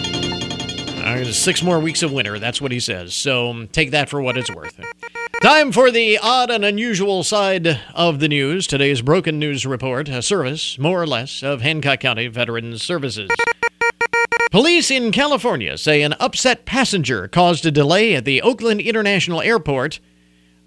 Uh, 1.05 1.23
six 1.25 1.61
more 1.61 1.79
weeks 1.79 2.01
of 2.01 2.11
winter, 2.11 2.39
that's 2.39 2.59
what 2.59 2.71
he 2.71 2.79
says. 2.79 3.13
So 3.13 3.51
um, 3.51 3.67
take 3.67 3.91
that 3.91 4.09
for 4.09 4.23
what 4.23 4.37
it's 4.37 4.49
worth. 4.49 4.79
Time 5.39 5.71
for 5.71 5.91
the 5.91 6.17
odd 6.17 6.49
and 6.49 6.65
unusual 6.65 7.23
side 7.23 7.79
of 7.93 8.19
the 8.19 8.27
news. 8.27 8.65
Today's 8.65 9.03
Broken 9.03 9.37
News 9.37 9.67
Report, 9.67 10.09
a 10.09 10.23
service, 10.23 10.79
more 10.79 10.99
or 10.99 11.05
less, 11.05 11.43
of 11.43 11.61
Hancock 11.61 11.99
County 11.99 12.27
Veterans 12.27 12.81
Services. 12.81 13.29
Police 14.49 14.89
in 14.89 15.11
California 15.11 15.77
say 15.77 16.01
an 16.01 16.13
upset 16.19 16.65
passenger 16.65 17.27
caused 17.27 17.67
a 17.67 17.71
delay 17.71 18.15
at 18.15 18.25
the 18.25 18.41
Oakland 18.41 18.81
International 18.81 19.43
Airport. 19.43 19.99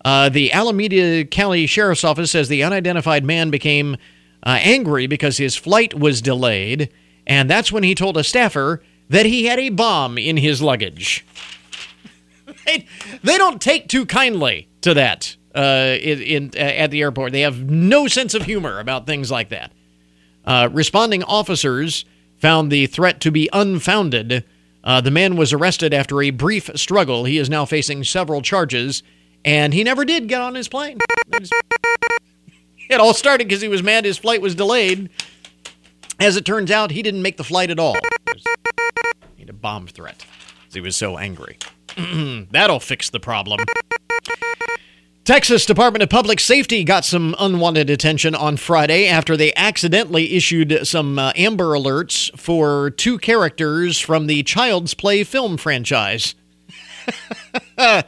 Uh, 0.04 0.28
the 0.28 0.52
Alameda 0.52 1.24
County 1.24 1.66
Sheriff's 1.66 2.04
Office 2.04 2.30
says 2.30 2.46
the 2.48 2.62
unidentified 2.62 3.24
man 3.24 3.50
became 3.50 3.96
uh, 4.44 4.58
angry 4.60 5.08
because 5.08 5.38
his 5.38 5.56
flight 5.56 5.98
was 5.98 6.22
delayed, 6.22 6.90
and 7.26 7.50
that's 7.50 7.72
when 7.72 7.82
he 7.82 7.96
told 7.96 8.16
a 8.16 8.22
staffer 8.22 8.84
that 9.08 9.26
he 9.26 9.46
had 9.46 9.58
a 9.58 9.70
bomb 9.70 10.18
in 10.18 10.36
his 10.36 10.60
luggage. 10.62 11.24
they, 12.66 13.38
don't 13.38 13.60
take 13.60 13.88
too 13.88 14.06
kindly 14.06 14.68
to 14.82 14.94
that 14.94 15.36
uh, 15.54 15.96
in, 16.00 16.20
in 16.20 16.50
uh, 16.54 16.58
at 16.58 16.90
the 16.90 17.02
airport. 17.02 17.32
They 17.32 17.42
have 17.42 17.58
no 17.70 18.06
sense 18.06 18.34
of 18.34 18.42
humor 18.42 18.78
about 18.78 19.06
things 19.06 19.30
like 19.30 19.48
that. 19.50 19.72
Uh, 20.44 20.68
responding 20.72 21.22
officers 21.24 22.04
found 22.38 22.70
the 22.70 22.86
threat 22.86 23.20
to 23.20 23.30
be 23.30 23.48
unfounded. 23.52 24.44
Uh, 24.84 25.00
the 25.00 25.10
man 25.10 25.36
was 25.36 25.52
arrested 25.52 25.92
after 25.92 26.22
a 26.22 26.30
brief 26.30 26.70
struggle. 26.74 27.24
He 27.24 27.38
is 27.38 27.50
now 27.50 27.64
facing 27.64 28.04
several 28.04 28.40
charges, 28.42 29.02
and 29.44 29.74
he 29.74 29.84
never 29.84 30.04
did 30.04 30.28
get 30.28 30.40
on 30.40 30.54
his 30.54 30.68
plane. 30.68 30.98
It 32.88 33.00
all 33.00 33.12
started 33.12 33.48
because 33.48 33.60
he 33.60 33.68
was 33.68 33.82
mad 33.82 34.04
his 34.04 34.16
flight 34.16 34.40
was 34.40 34.54
delayed. 34.54 35.10
As 36.20 36.36
it 36.36 36.44
turns 36.44 36.70
out, 36.70 36.90
he 36.90 37.02
didn't 37.02 37.22
make 37.22 37.36
the 37.36 37.44
flight 37.44 37.70
at 37.70 37.78
all. 37.78 37.96
A 39.48 39.52
bomb 39.52 39.86
threat 39.86 40.24
he 40.72 40.80
was 40.80 40.96
so 40.96 41.18
angry. 41.18 41.58
That'll 42.50 42.80
fix 42.80 43.10
the 43.10 43.20
problem. 43.20 43.60
Texas 45.24 45.66
Department 45.66 46.02
of 46.02 46.08
Public 46.08 46.40
Safety 46.40 46.84
got 46.84 47.04
some 47.04 47.34
unwanted 47.38 47.90
attention 47.90 48.34
on 48.34 48.56
Friday 48.56 49.06
after 49.06 49.36
they 49.36 49.52
accidentally 49.54 50.34
issued 50.34 50.86
some 50.86 51.18
uh, 51.18 51.32
Amber 51.36 51.74
Alerts 51.74 52.36
for 52.38 52.90
two 52.90 53.18
characters 53.18 53.98
from 53.98 54.26
the 54.26 54.42
Child's 54.42 54.94
Play 54.94 55.24
film 55.24 55.58
franchise. 55.58 56.34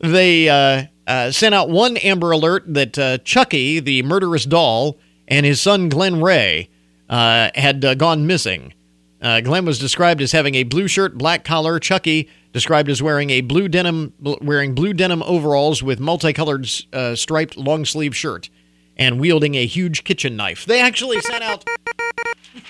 they 0.00 0.48
uh, 0.48 0.84
uh, 1.06 1.30
sent 1.30 1.54
out 1.54 1.68
one 1.68 1.96
Amber 1.98 2.32
Alert 2.32 2.64
that 2.74 2.98
uh, 2.98 3.18
Chucky, 3.18 3.78
the 3.78 4.02
murderous 4.02 4.44
doll, 4.44 4.98
and 5.28 5.46
his 5.46 5.60
son 5.60 5.88
Glenn 5.88 6.20
Ray 6.20 6.70
uh, 7.08 7.50
had 7.54 7.84
uh, 7.84 7.94
gone 7.94 8.26
missing. 8.26 8.74
Uh, 9.22 9.40
Glenn 9.40 9.64
was 9.64 9.78
described 9.78 10.20
as 10.20 10.32
having 10.32 10.56
a 10.56 10.64
blue 10.64 10.88
shirt, 10.88 11.16
black 11.16 11.44
collar. 11.44 11.78
Chucky 11.78 12.28
described 12.52 12.90
as 12.90 13.00
wearing 13.00 13.30
a 13.30 13.40
blue 13.40 13.68
denim, 13.68 14.12
wearing 14.20 14.74
blue 14.74 14.92
denim 14.92 15.22
overalls 15.22 15.82
with 15.82 16.00
multicolored 16.00 16.68
uh, 16.92 17.14
striped 17.14 17.56
long 17.56 17.84
sleeve 17.84 18.16
shirt, 18.16 18.50
and 18.96 19.20
wielding 19.20 19.54
a 19.54 19.64
huge 19.64 20.02
kitchen 20.02 20.36
knife. 20.36 20.66
They 20.66 20.80
actually 20.80 21.20
sent 21.20 21.44
out 21.44 21.64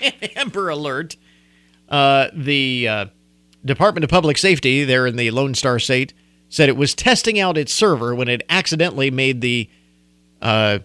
Amber 0.35 0.69
Alert. 0.69 1.17
Uh, 1.89 2.27
the 2.33 2.87
uh, 2.87 3.05
Department 3.65 4.03
of 4.03 4.09
Public 4.09 4.37
Safety 4.37 4.83
there 4.83 5.07
in 5.07 5.15
the 5.15 5.31
Lone 5.31 5.55
Star 5.55 5.79
State 5.79 6.13
said 6.49 6.69
it 6.69 6.77
was 6.77 6.93
testing 6.93 7.39
out 7.39 7.57
its 7.57 7.73
server 7.73 8.13
when 8.13 8.27
it 8.27 8.43
accidentally 8.47 9.09
made 9.09 9.41
the 9.41 9.69
uh, 10.41 10.79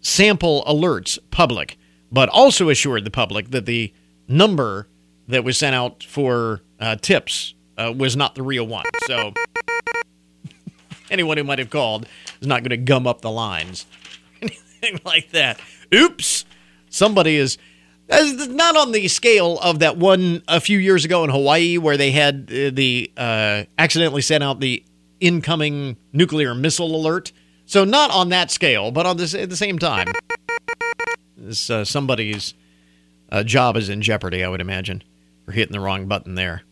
sample 0.00 0.62
alerts 0.66 1.18
public, 1.30 1.78
but 2.12 2.28
also 2.28 2.68
assured 2.68 3.04
the 3.04 3.10
public 3.10 3.50
that 3.50 3.64
the 3.64 3.92
number 4.28 4.88
that 5.28 5.44
was 5.44 5.58
sent 5.58 5.74
out 5.74 6.02
for 6.02 6.60
uh, 6.80 6.96
tips 6.96 7.54
uh, 7.76 7.92
was 7.96 8.16
not 8.16 8.34
the 8.34 8.42
real 8.42 8.66
one. 8.66 8.84
So 9.06 9.32
anyone 11.10 11.36
who 11.36 11.44
might 11.44 11.58
have 11.58 11.70
called 11.70 12.06
is 12.40 12.46
not 12.46 12.62
going 12.62 12.70
to 12.70 12.76
gum 12.76 13.06
up 13.06 13.20
the 13.20 13.30
lines, 13.30 13.86
anything 14.42 15.00
like 15.04 15.30
that. 15.30 15.60
Oops, 15.92 16.44
somebody 16.90 17.36
is. 17.36 17.58
Not 18.06 18.76
on 18.76 18.92
the 18.92 19.08
scale 19.08 19.58
of 19.60 19.78
that 19.78 19.96
one 19.96 20.42
a 20.46 20.60
few 20.60 20.78
years 20.78 21.06
ago 21.06 21.24
in 21.24 21.30
Hawaii 21.30 21.78
where 21.78 21.96
they 21.96 22.10
had 22.10 22.50
uh, 22.50 22.68
the 22.70 23.10
uh, 23.16 23.64
accidentally 23.78 24.20
sent 24.20 24.44
out 24.44 24.60
the 24.60 24.84
incoming 25.20 25.96
nuclear 26.12 26.54
missile 26.54 26.94
alert. 26.94 27.32
So 27.64 27.84
not 27.84 28.10
on 28.10 28.28
that 28.28 28.50
scale, 28.50 28.90
but 28.90 29.06
on 29.06 29.16
this 29.16 29.34
at 29.34 29.48
the 29.48 29.56
same 29.56 29.78
time, 29.78 30.12
this 31.38 31.70
uh, 31.70 31.86
somebody's 31.86 32.52
uh, 33.30 33.42
job 33.42 33.74
is 33.78 33.88
in 33.88 34.02
jeopardy. 34.02 34.44
I 34.44 34.48
would 34.48 34.60
imagine 34.60 35.02
for 35.44 35.52
hitting 35.52 35.72
the 35.72 35.80
wrong 35.80 36.06
button 36.06 36.34
there. 36.34 36.62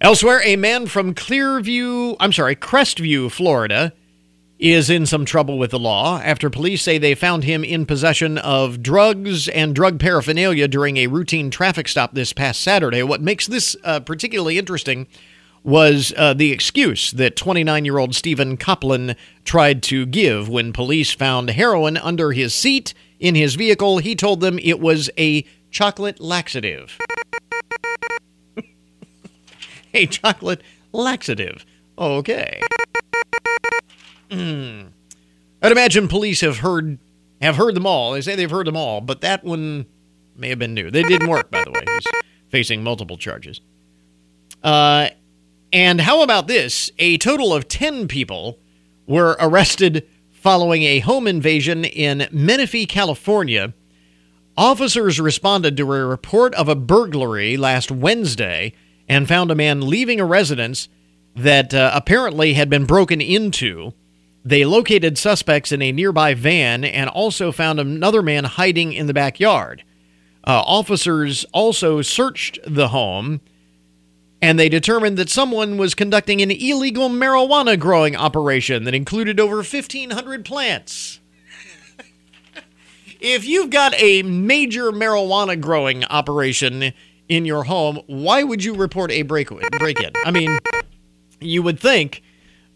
Elsewhere, 0.00 0.42
a 0.44 0.56
man 0.56 0.86
from 0.86 1.14
Clearview, 1.14 2.16
I'm 2.20 2.32
sorry, 2.32 2.54
Crestview, 2.54 3.30
Florida, 3.30 3.92
is 4.58 4.88
in 4.88 5.04
some 5.04 5.24
trouble 5.24 5.58
with 5.58 5.70
the 5.70 5.78
law 5.78 6.18
after 6.20 6.48
police 6.48 6.82
say 6.82 6.96
they 6.96 7.14
found 7.14 7.44
him 7.44 7.62
in 7.62 7.84
possession 7.84 8.38
of 8.38 8.82
drugs 8.82 9.48
and 9.48 9.74
drug 9.74 10.00
paraphernalia 10.00 10.66
during 10.66 10.96
a 10.96 11.06
routine 11.08 11.50
traffic 11.50 11.88
stop 11.88 12.14
this 12.14 12.32
past 12.32 12.62
Saturday. 12.62 13.02
What 13.02 13.20
makes 13.20 13.46
this 13.46 13.76
uh, 13.84 14.00
particularly 14.00 14.58
interesting 14.58 15.06
was 15.62 16.14
uh, 16.16 16.32
the 16.32 16.52
excuse 16.52 17.10
that 17.12 17.36
29 17.36 17.84
year 17.84 17.98
old 17.98 18.14
Stephen 18.14 18.56
Copland 18.56 19.16
tried 19.44 19.82
to 19.82 20.06
give 20.06 20.48
when 20.48 20.72
police 20.72 21.12
found 21.12 21.50
heroin 21.50 21.96
under 21.96 22.32
his 22.32 22.54
seat 22.54 22.94
in 23.18 23.34
his 23.34 23.56
vehicle. 23.56 23.98
He 23.98 24.14
told 24.14 24.40
them 24.40 24.58
it 24.62 24.80
was 24.80 25.10
a 25.18 25.44
chocolate 25.70 26.20
laxative. 26.20 26.96
A 29.96 30.06
chocolate 30.06 30.62
laxative. 30.92 31.64
Okay. 31.98 32.60
Mm. 34.30 34.88
I'd 35.62 35.72
imagine 35.72 36.08
police 36.08 36.40
have 36.42 36.58
heard 36.58 36.98
have 37.40 37.56
heard 37.56 37.74
them 37.74 37.86
all. 37.86 38.12
They 38.12 38.20
say 38.20 38.34
they've 38.34 38.50
heard 38.50 38.66
them 38.66 38.76
all, 38.76 39.00
but 39.00 39.20
that 39.22 39.44
one 39.44 39.86
may 40.36 40.48
have 40.48 40.58
been 40.58 40.74
new. 40.74 40.90
They 40.90 41.02
didn't 41.02 41.28
work, 41.28 41.50
by 41.50 41.64
the 41.64 41.70
way. 41.70 41.82
He's 41.86 42.22
facing 42.48 42.82
multiple 42.82 43.16
charges. 43.16 43.60
Uh, 44.62 45.08
and 45.72 46.00
how 46.00 46.22
about 46.22 46.48
this? 46.48 46.90
A 46.98 47.18
total 47.18 47.52
of 47.52 47.68
10 47.68 48.08
people 48.08 48.58
were 49.06 49.36
arrested 49.38 50.06
following 50.32 50.82
a 50.82 51.00
home 51.00 51.26
invasion 51.26 51.84
in 51.84 52.28
Menifee, 52.30 52.86
California. 52.86 53.74
Officers 54.56 55.20
responded 55.20 55.76
to 55.76 55.92
a 55.92 56.06
report 56.06 56.54
of 56.54 56.68
a 56.68 56.74
burglary 56.74 57.56
last 57.56 57.90
Wednesday 57.90 58.72
and 59.08 59.28
found 59.28 59.50
a 59.50 59.54
man 59.54 59.88
leaving 59.88 60.20
a 60.20 60.24
residence 60.24 60.88
that 61.34 61.74
uh, 61.74 61.90
apparently 61.94 62.54
had 62.54 62.70
been 62.70 62.86
broken 62.86 63.20
into. 63.20 63.92
They 64.44 64.64
located 64.64 65.18
suspects 65.18 65.72
in 65.72 65.82
a 65.82 65.92
nearby 65.92 66.34
van 66.34 66.84
and 66.84 67.10
also 67.10 67.52
found 67.52 67.80
another 67.80 68.22
man 68.22 68.44
hiding 68.44 68.92
in 68.92 69.06
the 69.06 69.14
backyard. 69.14 69.82
Uh, 70.44 70.62
officers 70.64 71.44
also 71.52 72.00
searched 72.02 72.58
the 72.64 72.88
home 72.88 73.40
and 74.40 74.58
they 74.58 74.68
determined 74.68 75.16
that 75.16 75.30
someone 75.30 75.76
was 75.76 75.94
conducting 75.94 76.42
an 76.42 76.50
illegal 76.50 77.08
marijuana 77.08 77.78
growing 77.78 78.14
operation 78.14 78.84
that 78.84 78.94
included 78.94 79.40
over 79.40 79.56
1,500 79.56 80.44
plants. 80.44 81.20
if 83.20 83.44
you've 83.46 83.70
got 83.70 83.94
a 84.00 84.22
major 84.22 84.92
marijuana 84.92 85.60
growing 85.60 86.04
operation 86.04 86.92
in 87.28 87.44
your 87.44 87.64
home, 87.64 88.00
why 88.06 88.42
would 88.42 88.62
you 88.62 88.74
report 88.74 89.10
a 89.10 89.22
break 89.22 89.48
break 89.78 90.00
in? 90.00 90.12
I 90.24 90.30
mean, 90.30 90.58
you 91.40 91.62
would 91.62 91.80
think 91.80 92.22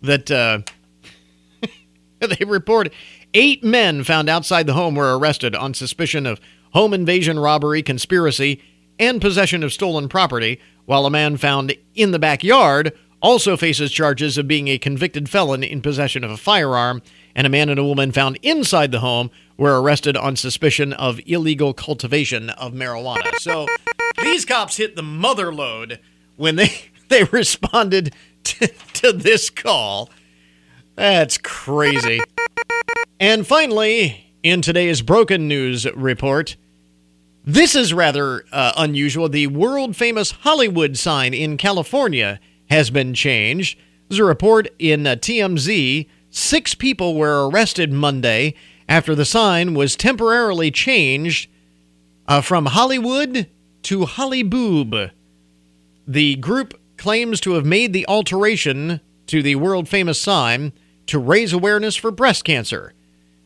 that 0.02 0.30
uh, 0.30 0.60
they 2.20 2.44
report 2.44 2.92
eight 3.34 3.62
men 3.62 4.04
found 4.04 4.28
outside 4.28 4.66
the 4.66 4.72
home 4.72 4.94
were 4.94 5.18
arrested 5.18 5.54
on 5.54 5.74
suspicion 5.74 6.26
of 6.26 6.40
home 6.72 6.94
invasion, 6.94 7.38
robbery, 7.38 7.82
conspiracy, 7.82 8.62
and 8.98 9.20
possession 9.20 9.62
of 9.62 9.72
stolen 9.72 10.08
property 10.08 10.60
while 10.84 11.06
a 11.06 11.10
man 11.10 11.36
found 11.36 11.74
in 11.94 12.10
the 12.10 12.18
backyard 12.18 12.92
also 13.20 13.56
faces 13.56 13.90
charges 13.92 14.38
of 14.38 14.48
being 14.48 14.68
a 14.68 14.78
convicted 14.78 15.28
felon 15.28 15.62
in 15.62 15.82
possession 15.82 16.24
of 16.24 16.30
a 16.30 16.36
firearm, 16.36 17.02
and 17.34 17.46
a 17.46 17.50
man 17.50 17.68
and 17.68 17.78
a 17.78 17.84
woman 17.84 18.12
found 18.12 18.38
inside 18.42 18.92
the 18.92 19.00
home 19.00 19.30
were 19.56 19.80
arrested 19.80 20.16
on 20.16 20.36
suspicion 20.36 20.92
of 20.94 21.20
illegal 21.26 21.74
cultivation 21.74 22.50
of 22.50 22.72
marijuana. 22.72 23.34
So 23.38 23.66
these 24.22 24.44
cops 24.44 24.76
hit 24.76 24.96
the 24.96 25.02
mother 25.02 25.52
lode 25.52 26.00
when 26.36 26.56
they, 26.56 26.70
they 27.08 27.24
responded 27.24 28.14
to, 28.44 28.68
to 28.94 29.12
this 29.12 29.50
call. 29.50 30.10
That's 30.96 31.38
crazy. 31.38 32.20
And 33.18 33.46
finally, 33.46 34.32
in 34.42 34.62
today's 34.62 35.02
broken 35.02 35.46
news 35.46 35.90
report, 35.92 36.56
this 37.44 37.74
is 37.74 37.92
rather 37.92 38.44
uh, 38.52 38.72
unusual. 38.76 39.28
The 39.28 39.46
world 39.46 39.96
famous 39.96 40.30
Hollywood 40.30 40.96
sign 40.96 41.34
in 41.34 41.56
California 41.56 42.40
has 42.70 42.90
been 42.90 43.14
changed. 43.14 43.78
There's 44.08 44.18
a 44.20 44.24
report 44.24 44.68
in 44.78 45.06
uh, 45.06 45.16
TMZ. 45.16 46.08
Six 46.30 46.74
people 46.74 47.14
were 47.14 47.48
arrested 47.48 47.92
Monday 47.92 48.54
after 48.88 49.14
the 49.14 49.24
sign 49.24 49.74
was 49.74 49.96
temporarily 49.96 50.70
changed 50.70 51.50
uh, 52.26 52.40
from 52.40 52.66
Hollywood 52.66 53.48
to 53.82 54.00
Hollyboob. 54.00 55.10
The 56.06 56.36
group 56.36 56.80
claims 56.96 57.40
to 57.40 57.52
have 57.52 57.64
made 57.64 57.92
the 57.92 58.06
alteration 58.06 59.00
to 59.26 59.42
the 59.42 59.56
world 59.56 59.88
famous 59.88 60.20
sign 60.20 60.72
to 61.06 61.18
raise 61.18 61.52
awareness 61.52 61.96
for 61.96 62.10
breast 62.10 62.44
cancer. 62.44 62.94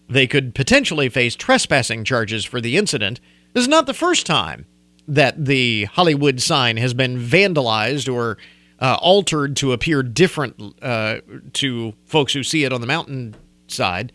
They 0.08 0.26
could 0.26 0.54
potentially 0.54 1.08
face 1.08 1.34
trespassing 1.34 2.04
charges 2.04 2.44
for 2.44 2.60
the 2.60 2.76
incident 2.76 3.20
this 3.54 3.62
is 3.62 3.68
not 3.68 3.86
the 3.86 3.94
first 3.94 4.26
time 4.26 4.66
that 5.06 5.44
the 5.44 5.84
Hollywood 5.84 6.40
sign 6.40 6.76
has 6.76 6.92
been 6.92 7.16
vandalized 7.16 8.12
or 8.12 8.36
uh, 8.80 8.96
altered 9.00 9.56
to 9.56 9.72
appear 9.72 10.02
different 10.02 10.74
uh, 10.82 11.18
to 11.54 11.94
folks 12.04 12.32
who 12.32 12.42
see 12.42 12.64
it 12.64 12.72
on 12.72 12.80
the 12.80 12.86
mountainside. 12.86 14.12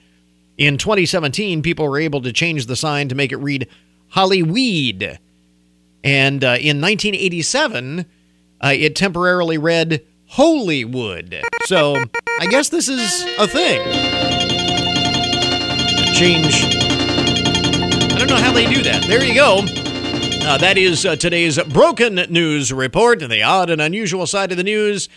In 0.58 0.78
2017, 0.78 1.62
people 1.62 1.88
were 1.88 2.00
able 2.00 2.22
to 2.22 2.34
change 2.34 2.66
the 2.66 2.76
sign 2.76 3.08
to 3.10 3.16
make 3.16 3.32
it 3.32 3.38
read 3.38 3.68
Hollyweed. 4.10 5.20
And 6.04 6.44
uh, 6.44 6.58
in 6.60 6.82
1987, 6.82 8.06
uh, 8.62 8.74
it 8.76 8.96
temporarily 8.96 9.58
read 9.58 10.06
Holywood. 10.28 11.42
So 11.66 11.96
I 12.40 12.48
guess 12.48 12.70
this 12.70 12.90
is 12.90 13.26
a 13.38 13.48
thing. 13.48 13.82
Change 16.14 16.90
I 18.14 18.18
don't 18.18 18.28
know 18.28 18.36
how 18.36 18.52
they 18.52 18.66
do 18.66 18.84
that. 18.84 19.06
There 19.08 19.24
you 19.24 19.34
go. 19.34 19.89
Uh, 20.50 20.58
that 20.58 20.80
is 20.80 21.06
uh, 21.06 21.16
today's 21.16 21.62
broken 21.66 22.16
news 22.16 22.74
report, 22.74 23.20
the 23.20 23.44
odd 23.44 23.70
and 23.70 23.80
unusual 23.80 24.26
side 24.26 24.50
of 24.50 24.58
the 24.58 24.64
news. 24.64 25.08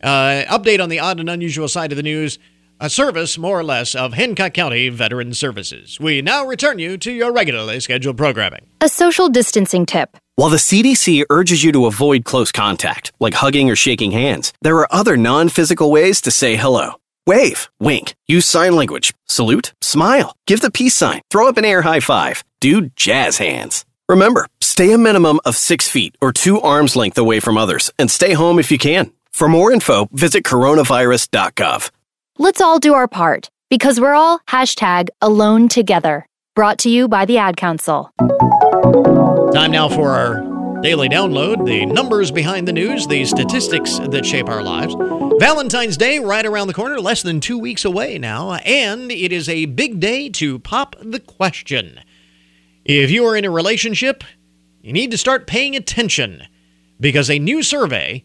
Uh, 0.00 0.44
update 0.46 0.80
on 0.80 0.88
the 0.88 1.00
odd 1.00 1.18
and 1.18 1.28
unusual 1.28 1.66
side 1.66 1.90
of 1.90 1.96
the 1.96 2.04
news. 2.04 2.38
A 2.78 2.88
service, 2.88 3.36
more 3.36 3.58
or 3.58 3.64
less, 3.64 3.96
of 3.96 4.12
Hancock 4.12 4.54
County 4.54 4.88
Veteran 4.88 5.34
Services. 5.34 5.98
We 5.98 6.22
now 6.22 6.46
return 6.46 6.78
you 6.78 6.96
to 6.98 7.10
your 7.10 7.32
regularly 7.32 7.80
scheduled 7.80 8.16
programming. 8.16 8.64
A 8.80 8.88
social 8.88 9.28
distancing 9.28 9.86
tip. 9.86 10.16
While 10.36 10.50
the 10.50 10.56
CDC 10.56 11.24
urges 11.30 11.64
you 11.64 11.72
to 11.72 11.86
avoid 11.86 12.24
close 12.24 12.52
contact, 12.52 13.10
like 13.18 13.34
hugging 13.34 13.68
or 13.70 13.74
shaking 13.74 14.12
hands, 14.12 14.52
there 14.62 14.76
are 14.76 14.94
other 14.94 15.16
non 15.16 15.48
physical 15.48 15.90
ways 15.90 16.20
to 16.20 16.30
say 16.30 16.54
hello. 16.54 16.92
Wave, 17.26 17.68
wink, 17.80 18.14
use 18.28 18.46
sign 18.46 18.76
language, 18.76 19.14
salute, 19.26 19.74
smile, 19.80 20.36
give 20.46 20.60
the 20.60 20.70
peace 20.70 20.94
sign, 20.94 21.22
throw 21.28 21.48
up 21.48 21.56
an 21.56 21.64
air 21.64 21.82
high 21.82 21.98
five, 21.98 22.44
do 22.60 22.88
jazz 22.94 23.38
hands. 23.38 23.84
Remember, 24.10 24.48
stay 24.80 24.94
a 24.94 24.96
minimum 24.96 25.38
of 25.44 25.54
six 25.56 25.90
feet 25.90 26.16
or 26.22 26.32
two 26.32 26.58
arms 26.58 26.96
length 26.96 27.18
away 27.18 27.38
from 27.38 27.58
others 27.58 27.90
and 27.98 28.10
stay 28.10 28.32
home 28.32 28.58
if 28.58 28.72
you 28.72 28.78
can. 28.78 29.12
For 29.30 29.46
more 29.46 29.70
info, 29.72 30.08
visit 30.10 30.42
coronavirus.gov. 30.42 31.90
Let's 32.38 32.62
all 32.62 32.78
do 32.78 32.94
our 32.94 33.06
part 33.06 33.50
because 33.68 34.00
we're 34.00 34.14
all 34.14 34.38
hashtag 34.48 35.10
alone 35.20 35.68
together. 35.68 36.24
Brought 36.54 36.78
to 36.78 36.88
you 36.88 37.08
by 37.08 37.26
the 37.26 37.36
Ad 37.36 37.58
Council. 37.58 38.10
Time 39.52 39.70
now 39.70 39.90
for 39.90 40.12
our 40.12 40.80
Daily 40.80 41.10
Download, 41.10 41.66
the 41.66 41.84
numbers 41.84 42.30
behind 42.30 42.66
the 42.66 42.72
news, 42.72 43.06
the 43.06 43.26
statistics 43.26 43.98
that 43.98 44.24
shape 44.24 44.48
our 44.48 44.62
lives. 44.62 44.96
Valentine's 45.38 45.98
Day 45.98 46.20
right 46.20 46.46
around 46.46 46.68
the 46.68 46.74
corner, 46.74 46.98
less 46.98 47.20
than 47.22 47.40
two 47.40 47.58
weeks 47.58 47.84
away 47.84 48.16
now, 48.16 48.54
and 48.54 49.12
it 49.12 49.30
is 49.30 49.46
a 49.46 49.66
big 49.66 50.00
day 50.00 50.30
to 50.30 50.58
pop 50.58 50.96
the 51.02 51.20
question. 51.20 52.00
If 52.86 53.10
you 53.10 53.26
are 53.26 53.36
in 53.36 53.44
a 53.44 53.50
relationship, 53.50 54.24
you 54.82 54.92
need 54.92 55.10
to 55.10 55.18
start 55.18 55.46
paying 55.46 55.76
attention 55.76 56.42
because 56.98 57.30
a 57.30 57.38
new 57.38 57.62
survey 57.62 58.24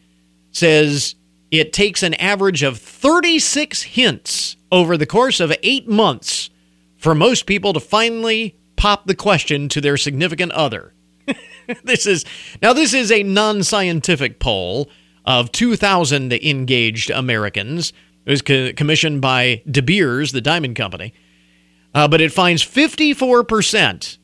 says 0.51 1.16
it 1.51 1.74
takes 1.74 2.03
an 2.03 2.14
average 2.16 2.64
of 2.64 2.78
36 2.78 3.84
hints 3.84 4.58
over 4.72 4.97
the 4.97 5.06
course 5.06 5.39
of 5.39 5.53
eight 5.64 5.88
months 5.88 6.49
for 6.97 7.14
most 7.14 7.45
people 7.45 7.74
to 7.74 7.80
finally 7.80 8.58
pop 8.76 9.06
the 9.06 9.16
question 9.16 9.70
to 9.70 9.82
their 9.82 9.97
significant 9.97 10.51
other. 10.53 10.93
this 11.84 12.06
is 12.06 12.26
now 12.62 12.74
this 12.74 12.93
is 12.93 13.12
a 13.12 13.24
non-scientific 13.24 14.39
poll 14.39 14.89
of 15.26 15.51
2,000 15.51 16.34
engaged 16.34 17.10
Americans. 17.10 17.93
It 18.26 18.32
was 18.32 18.41
co- 18.41 18.74
commissioned 18.74 19.22
by 19.22 19.62
De 19.70 19.82
Beers, 19.82 20.32
the 20.32 20.41
diamond 20.41 20.76
company, 20.76 21.14
uh, 21.93 22.08
but 22.08 22.22
it 22.22 22.32
finds 22.32 22.64
54% 22.64 24.18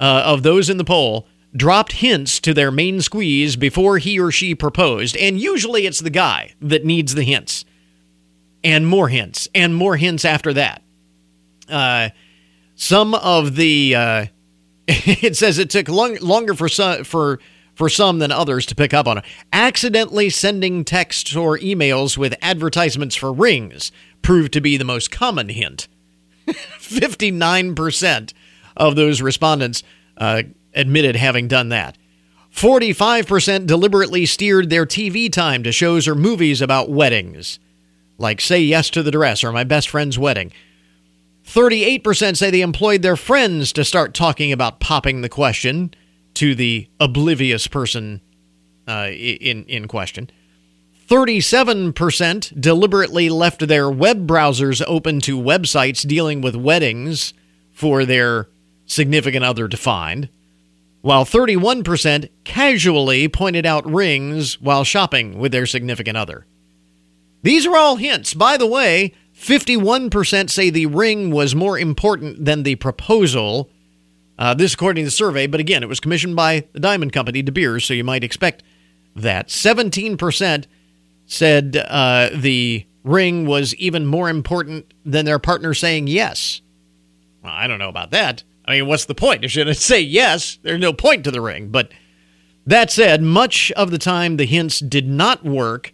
uh, 0.00 0.22
of 0.26 0.42
those 0.42 0.68
in 0.68 0.76
the 0.76 0.84
poll 0.84 1.26
dropped 1.54 1.92
hints 1.92 2.40
to 2.40 2.54
their 2.54 2.70
main 2.70 3.00
squeeze 3.00 3.56
before 3.56 3.98
he 3.98 4.18
or 4.18 4.30
she 4.30 4.54
proposed, 4.54 5.16
and 5.16 5.38
usually 5.38 5.86
it's 5.86 6.00
the 6.00 6.10
guy 6.10 6.52
that 6.60 6.84
needs 6.84 7.14
the 7.14 7.24
hints, 7.24 7.64
and 8.64 8.86
more 8.86 9.08
hints, 9.08 9.48
and 9.54 9.74
more 9.74 9.96
hints 9.96 10.24
after 10.24 10.52
that. 10.52 10.82
Uh, 11.68 12.08
some 12.74 13.14
of 13.14 13.56
the 13.56 13.94
uh, 13.94 14.26
it 14.88 15.36
says 15.36 15.58
it 15.58 15.70
took 15.70 15.88
long, 15.88 16.16
longer 16.16 16.54
for 16.54 16.68
some 16.68 17.04
for 17.04 17.38
for 17.74 17.88
some 17.88 18.18
than 18.18 18.30
others 18.30 18.66
to 18.66 18.74
pick 18.74 18.92
up 18.92 19.06
on 19.06 19.18
it. 19.18 19.24
Accidentally 19.52 20.28
sending 20.28 20.84
texts 20.84 21.34
or 21.34 21.58
emails 21.58 22.18
with 22.18 22.34
advertisements 22.42 23.16
for 23.16 23.32
rings 23.32 23.92
proved 24.20 24.52
to 24.52 24.60
be 24.60 24.76
the 24.76 24.84
most 24.84 25.10
common 25.10 25.48
hint. 25.48 25.88
Fifty 26.78 27.30
nine 27.30 27.74
percent 27.74 28.34
of 28.76 28.96
those 28.96 29.22
respondents 29.22 29.82
uh, 30.16 30.42
admitted 30.74 31.16
having 31.16 31.48
done 31.48 31.68
that. 31.70 31.96
45% 32.54 33.66
deliberately 33.66 34.26
steered 34.26 34.68
their 34.68 34.84
TV 34.84 35.32
time 35.32 35.62
to 35.62 35.72
shows 35.72 36.06
or 36.06 36.14
movies 36.14 36.60
about 36.60 36.90
weddings, 36.90 37.58
like 38.18 38.40
Say 38.40 38.60
Yes 38.60 38.90
to 38.90 39.02
the 39.02 39.10
Dress 39.10 39.42
or 39.42 39.52
My 39.52 39.64
Best 39.64 39.88
Friend's 39.88 40.18
Wedding. 40.18 40.52
38% 41.46 42.36
say 42.36 42.50
they 42.50 42.60
employed 42.60 43.02
their 43.02 43.16
friends 43.16 43.72
to 43.72 43.84
start 43.84 44.14
talking 44.14 44.52
about 44.52 44.80
popping 44.80 45.22
the 45.22 45.28
question 45.28 45.92
to 46.34 46.54
the 46.54 46.88
oblivious 47.00 47.66
person 47.66 48.20
uh, 48.86 49.08
in, 49.10 49.64
in 49.64 49.88
question. 49.88 50.30
37% 51.08 52.60
deliberately 52.60 53.28
left 53.28 53.66
their 53.66 53.90
web 53.90 54.26
browsers 54.26 54.82
open 54.86 55.20
to 55.20 55.38
websites 55.38 56.06
dealing 56.06 56.40
with 56.40 56.54
weddings 56.54 57.34
for 57.72 58.04
their 58.04 58.48
significant 58.86 59.44
other 59.44 59.68
to 59.68 59.76
find, 59.76 60.28
while 61.02 61.24
31% 61.24 62.30
casually 62.44 63.28
pointed 63.28 63.66
out 63.66 63.90
rings 63.90 64.60
while 64.60 64.84
shopping 64.84 65.38
with 65.38 65.52
their 65.52 65.66
significant 65.66 66.16
other. 66.16 66.46
These 67.42 67.66
are 67.66 67.76
all 67.76 67.96
hints. 67.96 68.34
By 68.34 68.56
the 68.56 68.68
way, 68.68 69.12
51% 69.36 70.48
say 70.48 70.70
the 70.70 70.86
ring 70.86 71.32
was 71.32 71.54
more 71.54 71.78
important 71.78 72.44
than 72.44 72.62
the 72.62 72.76
proposal. 72.76 73.68
Uh, 74.38 74.54
this, 74.54 74.74
according 74.74 75.02
to 75.02 75.06
the 75.06 75.10
survey, 75.10 75.48
but 75.48 75.60
again, 75.60 75.82
it 75.82 75.88
was 75.88 76.00
commissioned 76.00 76.36
by 76.36 76.66
the 76.72 76.80
diamond 76.80 77.12
company, 77.12 77.42
De 77.42 77.52
Beers, 77.52 77.84
so 77.84 77.94
you 77.94 78.04
might 78.04 78.24
expect 78.24 78.62
that. 79.16 79.48
17% 79.48 80.66
said 81.26 81.76
uh, 81.88 82.30
the 82.32 82.86
ring 83.02 83.46
was 83.46 83.74
even 83.74 84.06
more 84.06 84.28
important 84.28 84.94
than 85.04 85.24
their 85.24 85.40
partner 85.40 85.74
saying 85.74 86.06
yes. 86.06 86.60
Well, 87.42 87.52
I 87.52 87.66
don't 87.66 87.78
know 87.80 87.88
about 87.88 88.12
that. 88.12 88.44
I 88.72 88.76
mean, 88.76 88.88
what's 88.88 89.04
the 89.04 89.14
point? 89.14 89.48
Should 89.50 89.68
it 89.68 89.76
say 89.76 90.00
yes? 90.00 90.58
There's 90.62 90.80
no 90.80 90.92
point 90.92 91.24
to 91.24 91.30
the 91.30 91.40
ring. 91.40 91.68
But 91.68 91.92
that 92.66 92.90
said, 92.90 93.22
much 93.22 93.70
of 93.72 93.90
the 93.90 93.98
time 93.98 94.36
the 94.36 94.44
hints 94.44 94.80
did 94.80 95.06
not 95.06 95.44
work 95.44 95.92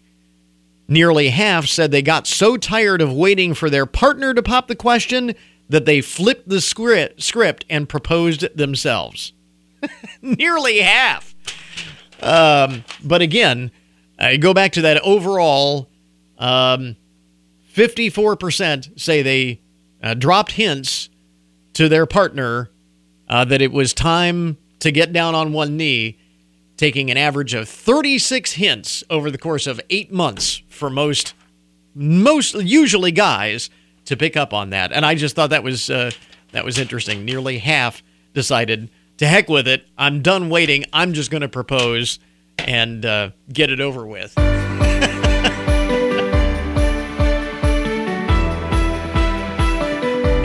Nearly 0.89 1.29
half 1.29 1.67
said 1.67 1.91
they 1.91 2.01
got 2.01 2.25
so 2.25 2.57
tired 2.57 2.99
of 2.99 3.13
waiting 3.13 3.53
for 3.53 3.69
their 3.69 3.85
partner 3.85 4.33
to 4.33 4.41
pop 4.41 4.67
the 4.67 4.75
question 4.75 5.35
that 5.69 5.85
they 5.85 6.01
flipped 6.01 6.49
the 6.49 6.59
script 6.59 7.65
and 7.69 7.87
proposed 7.87 8.57
themselves. 8.57 9.33
Nearly 10.23 10.79
half. 10.79 11.35
Um, 12.21 12.83
but 13.03 13.21
again, 13.21 13.69
I 14.17 14.37
go 14.37 14.51
back 14.55 14.71
to 14.73 14.81
that 14.81 14.99
overall 15.03 15.87
um, 16.39 16.95
54% 17.75 18.99
say 18.99 19.21
they 19.21 19.61
uh, 20.01 20.15
dropped 20.15 20.53
hints 20.53 21.08
to 21.73 21.89
their 21.89 22.05
partner 22.05 22.69
uh, 23.27 23.45
that 23.45 23.61
it 23.61 23.71
was 23.71 23.93
time 23.93 24.57
to 24.79 24.91
get 24.91 25.13
down 25.13 25.35
on 25.35 25.53
one 25.53 25.77
knee 25.77 26.17
taking 26.77 27.11
an 27.11 27.17
average 27.17 27.53
of 27.53 27.67
36 27.67 28.53
hints 28.53 29.03
over 29.09 29.29
the 29.29 29.37
course 29.37 29.67
of 29.67 29.81
eight 29.89 30.13
months 30.13 30.61
for 30.69 30.89
most, 30.89 31.33
most 31.93 32.55
usually 32.55 33.11
guys 33.11 33.69
to 34.05 34.15
pick 34.15 34.37
up 34.37 34.53
on 34.53 34.69
that. 34.69 34.93
And 34.93 35.05
I 35.05 35.15
just 35.15 35.35
thought 35.35 35.49
that 35.49 35.63
was 35.63 35.89
uh, 35.89 36.11
that 36.51 36.65
was 36.65 36.77
interesting. 36.79 37.25
Nearly 37.25 37.57
half 37.57 38.01
decided 38.33 38.89
to 39.17 39.27
heck 39.27 39.49
with 39.49 39.67
it. 39.67 39.85
I'm 39.97 40.21
done 40.21 40.49
waiting. 40.49 40.85
I'm 40.93 41.13
just 41.13 41.29
going 41.29 41.41
to 41.41 41.49
propose 41.49 42.17
and 42.57 43.05
uh, 43.05 43.31
get 43.51 43.69
it 43.69 43.81
over 43.81 44.05
with. 44.07 44.33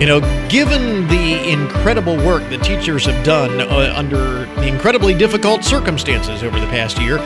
You 0.00 0.06
know, 0.06 0.48
given 0.48 1.06
the 1.06 1.48
incredible 1.48 2.16
work 2.16 2.42
that 2.50 2.62
teachers 2.64 3.06
have 3.06 3.24
done 3.24 3.60
uh, 3.60 3.94
under 3.96 4.44
the 4.56 4.66
incredibly 4.66 5.14
difficult 5.14 5.64
circumstances 5.64 6.42
over 6.42 6.58
the 6.58 6.66
past 6.66 6.98
year, 6.98 7.18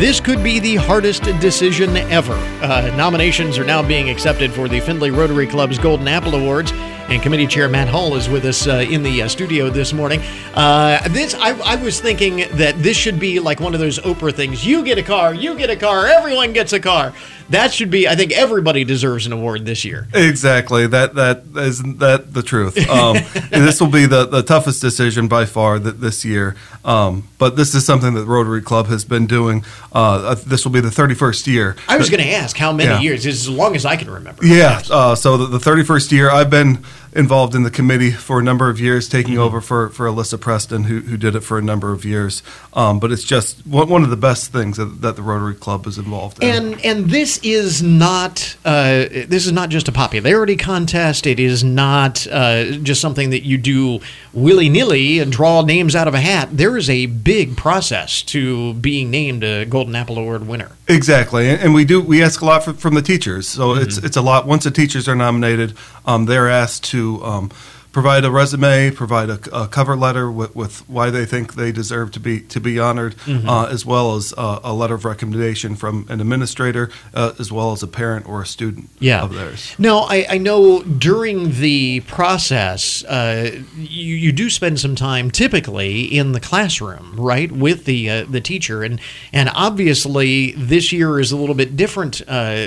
this 0.00 0.20
could 0.20 0.42
be 0.42 0.58
the 0.58 0.76
hardest 0.76 1.24
decision 1.38 1.96
ever. 1.96 2.32
Uh, 2.62 2.92
nominations 2.96 3.58
are 3.58 3.64
now 3.64 3.86
being 3.86 4.08
accepted 4.08 4.52
for 4.52 4.68
the 4.68 4.80
Findlay 4.80 5.10
Rotary 5.10 5.46
Club's 5.46 5.78
Golden 5.78 6.08
Apple 6.08 6.34
Awards. 6.34 6.72
And 7.08 7.22
committee 7.22 7.46
chair 7.46 7.68
Matt 7.68 7.88
Hall 7.88 8.16
is 8.16 8.30
with 8.30 8.46
us 8.46 8.66
uh, 8.66 8.84
in 8.88 9.02
the 9.02 9.22
uh, 9.22 9.28
studio 9.28 9.68
this 9.68 9.92
morning. 9.92 10.20
Uh, 10.54 11.06
this, 11.08 11.34
I, 11.34 11.50
I, 11.60 11.76
was 11.76 12.00
thinking 12.00 12.46
that 12.56 12.78
this 12.78 12.96
should 12.96 13.20
be 13.20 13.38
like 13.40 13.60
one 13.60 13.74
of 13.74 13.80
those 13.80 13.98
Oprah 13.98 14.32
things. 14.32 14.66
You 14.66 14.82
get 14.82 14.96
a 14.96 15.02
car, 15.02 15.34
you 15.34 15.54
get 15.54 15.68
a 15.68 15.76
car, 15.76 16.06
everyone 16.06 16.54
gets 16.54 16.72
a 16.72 16.80
car 16.80 17.12
that 17.50 17.72
should 17.72 17.90
be. 17.90 18.08
I 18.08 18.16
think 18.16 18.32
everybody 18.32 18.84
deserves 18.84 19.26
an 19.26 19.32
award 19.32 19.66
this 19.66 19.84
year. 19.84 20.08
Exactly. 20.14 20.86
That 20.86 21.14
that 21.14 21.44
is 21.56 21.82
that 21.98 22.32
the 22.32 22.42
truth. 22.42 22.78
Um, 22.88 23.16
this 23.50 23.80
will 23.80 23.88
be 23.88 24.06
the, 24.06 24.24
the 24.26 24.42
toughest 24.42 24.80
decision 24.80 25.28
by 25.28 25.44
far 25.44 25.78
that 25.78 26.00
this 26.00 26.24
year. 26.24 26.56
Um, 26.84 27.28
but 27.38 27.56
this 27.56 27.74
is 27.74 27.86
something 27.86 28.14
that 28.14 28.24
Rotary 28.24 28.62
Club 28.62 28.86
has 28.88 29.04
been 29.04 29.26
doing. 29.26 29.64
Uh, 29.92 30.34
this 30.34 30.64
will 30.64 30.72
be 30.72 30.80
the 30.80 30.90
31st 30.90 31.46
year. 31.46 31.76
I 31.88 31.96
was 31.96 32.10
going 32.10 32.22
to 32.22 32.28
ask 32.28 32.56
how 32.56 32.72
many 32.72 32.90
yeah. 32.90 33.00
years. 33.00 33.24
It's 33.24 33.40
as 33.40 33.48
long 33.48 33.74
as 33.74 33.86
I 33.86 33.96
can 33.96 34.10
remember. 34.10 34.44
Yeah. 34.44 34.82
Uh, 34.90 35.14
so 35.14 35.36
the, 35.36 35.58
the 35.58 35.58
31st 35.58 36.12
year, 36.12 36.30
I've 36.30 36.50
been 36.50 36.84
involved 37.14 37.54
in 37.54 37.62
the 37.62 37.70
committee 37.70 38.10
for 38.10 38.40
a 38.40 38.42
number 38.42 38.68
of 38.68 38.80
years, 38.80 39.08
taking 39.08 39.34
mm-hmm. 39.34 39.42
over 39.42 39.60
for, 39.60 39.88
for 39.90 40.06
Alyssa 40.06 40.40
Preston, 40.40 40.84
who, 40.84 41.00
who 41.00 41.16
did 41.16 41.36
it 41.36 41.40
for 41.40 41.58
a 41.58 41.62
number 41.62 41.92
of 41.92 42.04
years. 42.04 42.42
Um, 42.72 42.98
but 42.98 43.12
it's 43.12 43.22
just 43.22 43.64
one, 43.66 43.88
one 43.88 44.02
of 44.02 44.10
the 44.10 44.16
best 44.16 44.52
things 44.52 44.76
that, 44.78 45.00
that, 45.02 45.14
the 45.14 45.22
Rotary 45.22 45.54
Club 45.54 45.86
is 45.86 45.96
involved 45.96 46.42
in. 46.42 46.50
And 46.50 46.84
and 46.84 47.10
this 47.10 47.38
is 47.44 47.82
not 47.82 48.56
uh, 48.64 49.06
this 49.28 49.46
is 49.46 49.52
not 49.52 49.68
just 49.68 49.86
a 49.86 49.92
popularity 49.92 50.56
contest. 50.56 51.24
It 51.26 51.38
is 51.38 51.62
not 51.62 52.26
uh, 52.26 52.72
just 52.78 53.00
something 53.00 53.30
that 53.30 53.44
you 53.44 53.58
do 53.58 54.00
willy 54.32 54.68
nilly 54.68 55.20
and 55.20 55.30
draw 55.30 55.62
names 55.62 55.94
out 55.94 56.08
of 56.08 56.14
a 56.14 56.20
hat. 56.20 56.48
There 56.50 56.76
is 56.76 56.90
a 56.90 57.06
big 57.06 57.56
process 57.56 58.22
to 58.22 58.74
being 58.74 59.12
named 59.12 59.44
a 59.44 59.64
Golden 59.66 59.94
Apple 59.94 60.18
Award 60.18 60.48
winner. 60.48 60.72
Exactly, 60.88 61.48
and, 61.48 61.60
and 61.62 61.74
we 61.74 61.84
do 61.84 62.00
we 62.00 62.22
ask 62.22 62.40
a 62.40 62.44
lot 62.44 62.64
for, 62.64 62.74
from 62.74 62.94
the 62.94 63.02
teachers. 63.02 63.46
So 63.46 63.68
mm-hmm. 63.68 63.82
it's 63.82 63.98
it's 63.98 64.16
a 64.16 64.22
lot. 64.22 64.46
Once 64.46 64.64
the 64.64 64.72
teachers 64.72 65.08
are 65.08 65.14
nominated, 65.14 65.74
um, 66.06 66.26
they're 66.26 66.48
asked 66.48 66.84
to 66.84 67.24
um, 67.24 67.50
provide 67.94 68.24
a 68.24 68.30
resume, 68.30 68.90
provide 68.90 69.30
a, 69.30 69.38
a 69.56 69.68
cover 69.68 69.96
letter 69.96 70.30
with, 70.30 70.54
with, 70.54 70.86
why 70.88 71.10
they 71.10 71.24
think 71.24 71.54
they 71.54 71.70
deserve 71.70 72.10
to 72.10 72.20
be 72.20 72.40
to 72.40 72.60
be 72.60 72.78
honored, 72.78 73.16
mm-hmm. 73.18 73.48
uh, 73.48 73.66
as 73.66 73.86
well 73.86 74.16
as 74.16 74.34
uh, 74.36 74.58
a 74.64 74.74
letter 74.74 74.94
of 74.94 75.04
recommendation 75.04 75.76
from 75.76 76.04
an 76.10 76.20
administrator, 76.20 76.90
uh, 77.14 77.32
as 77.38 77.52
well 77.52 77.72
as 77.72 77.82
a 77.82 77.86
parent 77.86 78.28
or 78.28 78.42
a 78.42 78.46
student 78.46 78.90
yeah. 78.98 79.22
of 79.22 79.32
theirs. 79.32 79.74
Now, 79.78 80.00
I, 80.00 80.26
I 80.28 80.38
know 80.38 80.82
during 80.82 81.60
the 81.60 82.00
process, 82.00 83.04
uh, 83.04 83.62
you, 83.76 84.16
you 84.16 84.32
do 84.32 84.50
spend 84.50 84.80
some 84.80 84.96
time 84.96 85.30
typically 85.30 86.02
in 86.02 86.32
the 86.32 86.40
classroom, 86.40 87.14
right, 87.16 87.50
with 87.50 87.84
the 87.84 88.10
uh, 88.10 88.24
the 88.28 88.40
teacher, 88.40 88.82
and 88.82 89.00
and 89.32 89.48
obviously 89.54 90.50
this 90.52 90.92
year 90.92 91.20
is 91.20 91.30
a 91.30 91.36
little 91.36 91.54
bit 91.54 91.76
different 91.76 92.20
uh, 92.26 92.66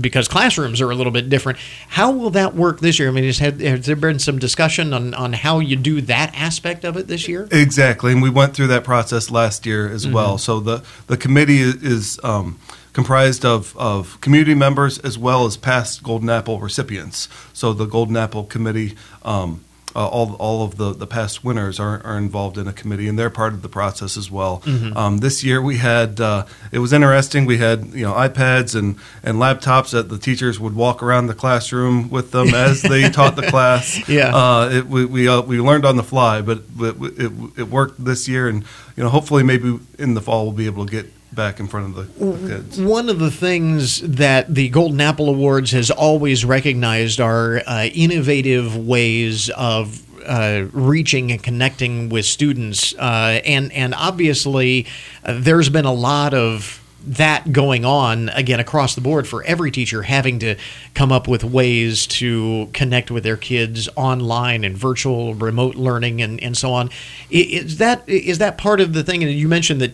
because 0.00 0.28
classrooms 0.28 0.80
are 0.80 0.90
a 0.90 0.94
little 0.94 1.12
bit 1.12 1.28
different. 1.28 1.58
How 1.88 2.12
will 2.12 2.30
that 2.30 2.54
work 2.54 2.78
this 2.80 2.98
year? 2.98 3.08
I 3.08 3.10
mean, 3.10 3.24
has, 3.24 3.38
had, 3.38 3.60
has 3.60 3.86
there 3.86 3.96
been 3.96 4.18
some 4.18 4.38
discussion 4.38 4.51
discussion 4.52 4.92
on, 4.92 5.14
on 5.14 5.32
how 5.32 5.60
you 5.60 5.76
do 5.76 6.02
that 6.02 6.30
aspect 6.36 6.84
of 6.84 6.96
it 6.98 7.06
this 7.08 7.26
year? 7.26 7.48
Exactly, 7.50 8.12
and 8.12 8.20
we 8.22 8.28
went 8.30 8.54
through 8.54 8.66
that 8.68 8.84
process 8.84 9.30
last 9.30 9.64
year 9.64 9.90
as 9.90 10.02
Mm-hmm. 10.04 10.14
well. 10.14 10.36
So 10.38 10.60
the 10.60 10.82
the 11.06 11.16
committee 11.16 11.60
is 11.62 12.20
um, 12.22 12.58
comprised 12.92 13.44
of 13.46 13.74
of 13.78 14.20
community 14.20 14.54
members 14.54 14.98
as 14.98 15.16
well 15.16 15.46
as 15.46 15.56
past 15.56 16.02
Golden 16.02 16.28
Apple 16.28 16.58
recipients. 16.60 17.28
So 17.54 17.72
the 17.72 17.86
Golden 17.86 18.16
Apple 18.16 18.44
committee. 18.44 18.94
Um, 19.24 19.64
uh, 19.94 20.06
all, 20.06 20.34
all 20.34 20.64
of 20.64 20.76
the, 20.76 20.92
the 20.94 21.06
past 21.06 21.44
winners 21.44 21.78
are, 21.80 22.00
are 22.04 22.16
involved 22.16 22.56
in 22.58 22.66
a 22.66 22.72
committee 22.72 23.08
and 23.08 23.18
they're 23.18 23.30
part 23.30 23.52
of 23.52 23.62
the 23.62 23.68
process 23.68 24.16
as 24.16 24.30
well. 24.30 24.62
Mhm. 24.64 24.96
Um, 24.96 25.18
this 25.18 25.44
year 25.44 25.60
we 25.60 25.78
had 25.78 26.20
uh, 26.20 26.46
it 26.70 26.78
was 26.78 26.92
interesting. 26.92 27.46
We 27.46 27.58
had 27.58 27.86
you 27.94 28.04
know 28.06 28.12
iPads 28.14 28.74
and, 28.78 28.96
and 29.22 29.38
laptops 29.38 29.90
that 29.92 30.08
the 30.08 30.18
teachers 30.18 30.58
would 30.58 30.74
walk 30.74 31.02
around 31.02 31.26
the 31.26 31.34
classroom 31.34 32.08
with 32.10 32.30
them 32.30 32.54
as 32.54 32.82
they 32.82 33.10
taught 33.10 33.36
the 33.36 33.46
class. 33.48 34.08
Yeah. 34.08 34.34
Uh, 34.34 34.68
it, 34.72 34.86
we 34.86 35.04
we, 35.04 35.28
uh, 35.28 35.40
we 35.42 35.60
learned 35.60 35.84
on 35.84 35.96
the 35.96 36.02
fly, 36.02 36.42
but, 36.42 36.76
but 36.76 36.96
it, 37.00 37.32
it 37.58 37.68
worked 37.68 38.02
this 38.04 38.28
year, 38.28 38.48
and 38.48 38.64
you 38.96 39.02
know 39.02 39.08
hopefully 39.08 39.42
maybe 39.42 39.78
in 39.98 40.14
the 40.14 40.20
fall 40.20 40.44
we'll 40.46 40.52
be 40.56 40.66
able 40.66 40.86
to 40.86 40.90
get 40.90 41.06
back 41.34 41.60
in 41.60 41.66
front 41.66 41.86
of 41.86 42.18
the, 42.18 42.24
the 42.24 42.48
kids. 42.48 42.80
One 42.80 43.08
of 43.08 43.18
the 43.18 43.30
things 43.30 44.00
that 44.00 44.54
the 44.54 44.68
Golden 44.68 45.00
Apple 45.00 45.28
Awards 45.28 45.70
has 45.72 45.90
always 45.90 46.44
recognized 46.44 47.20
are 47.20 47.62
uh, 47.66 47.88
innovative 47.94 48.76
ways 48.76 49.50
of 49.50 50.02
uh, 50.26 50.66
reaching 50.72 51.32
and 51.32 51.42
connecting 51.42 52.08
with 52.08 52.24
students, 52.24 52.94
uh, 52.94 53.40
and 53.44 53.72
and 53.72 53.94
obviously 53.94 54.86
uh, 55.24 55.36
there's 55.38 55.68
been 55.68 55.84
a 55.84 55.92
lot 55.92 56.34
of 56.34 56.78
that 57.04 57.52
going 57.52 57.84
on 57.84 58.28
again 58.30 58.60
across 58.60 58.94
the 58.94 59.00
board 59.00 59.26
for 59.26 59.42
every 59.42 59.70
teacher 59.70 60.02
having 60.02 60.38
to 60.38 60.54
come 60.94 61.10
up 61.10 61.26
with 61.26 61.42
ways 61.42 62.06
to 62.06 62.68
connect 62.72 63.10
with 63.10 63.24
their 63.24 63.36
kids 63.36 63.88
online 63.96 64.62
and 64.62 64.76
virtual 64.76 65.34
remote 65.34 65.74
learning 65.74 66.22
and, 66.22 66.40
and 66.40 66.56
so 66.56 66.72
on 66.72 66.88
is 67.28 67.78
that 67.78 68.08
is 68.08 68.38
that 68.38 68.56
part 68.56 68.80
of 68.80 68.92
the 68.92 69.02
thing 69.02 69.22
and 69.24 69.32
you 69.32 69.48
mentioned 69.48 69.80
that 69.80 69.92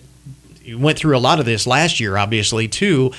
you 0.69 0.79
went 0.79 0.99
through 0.99 1.17
a 1.17 1.19
lot 1.19 1.41
of 1.41 1.47
this 1.47 1.67
last 1.67 1.99
year, 1.99 2.17
obviously 2.19 2.69
too. 2.69 3.11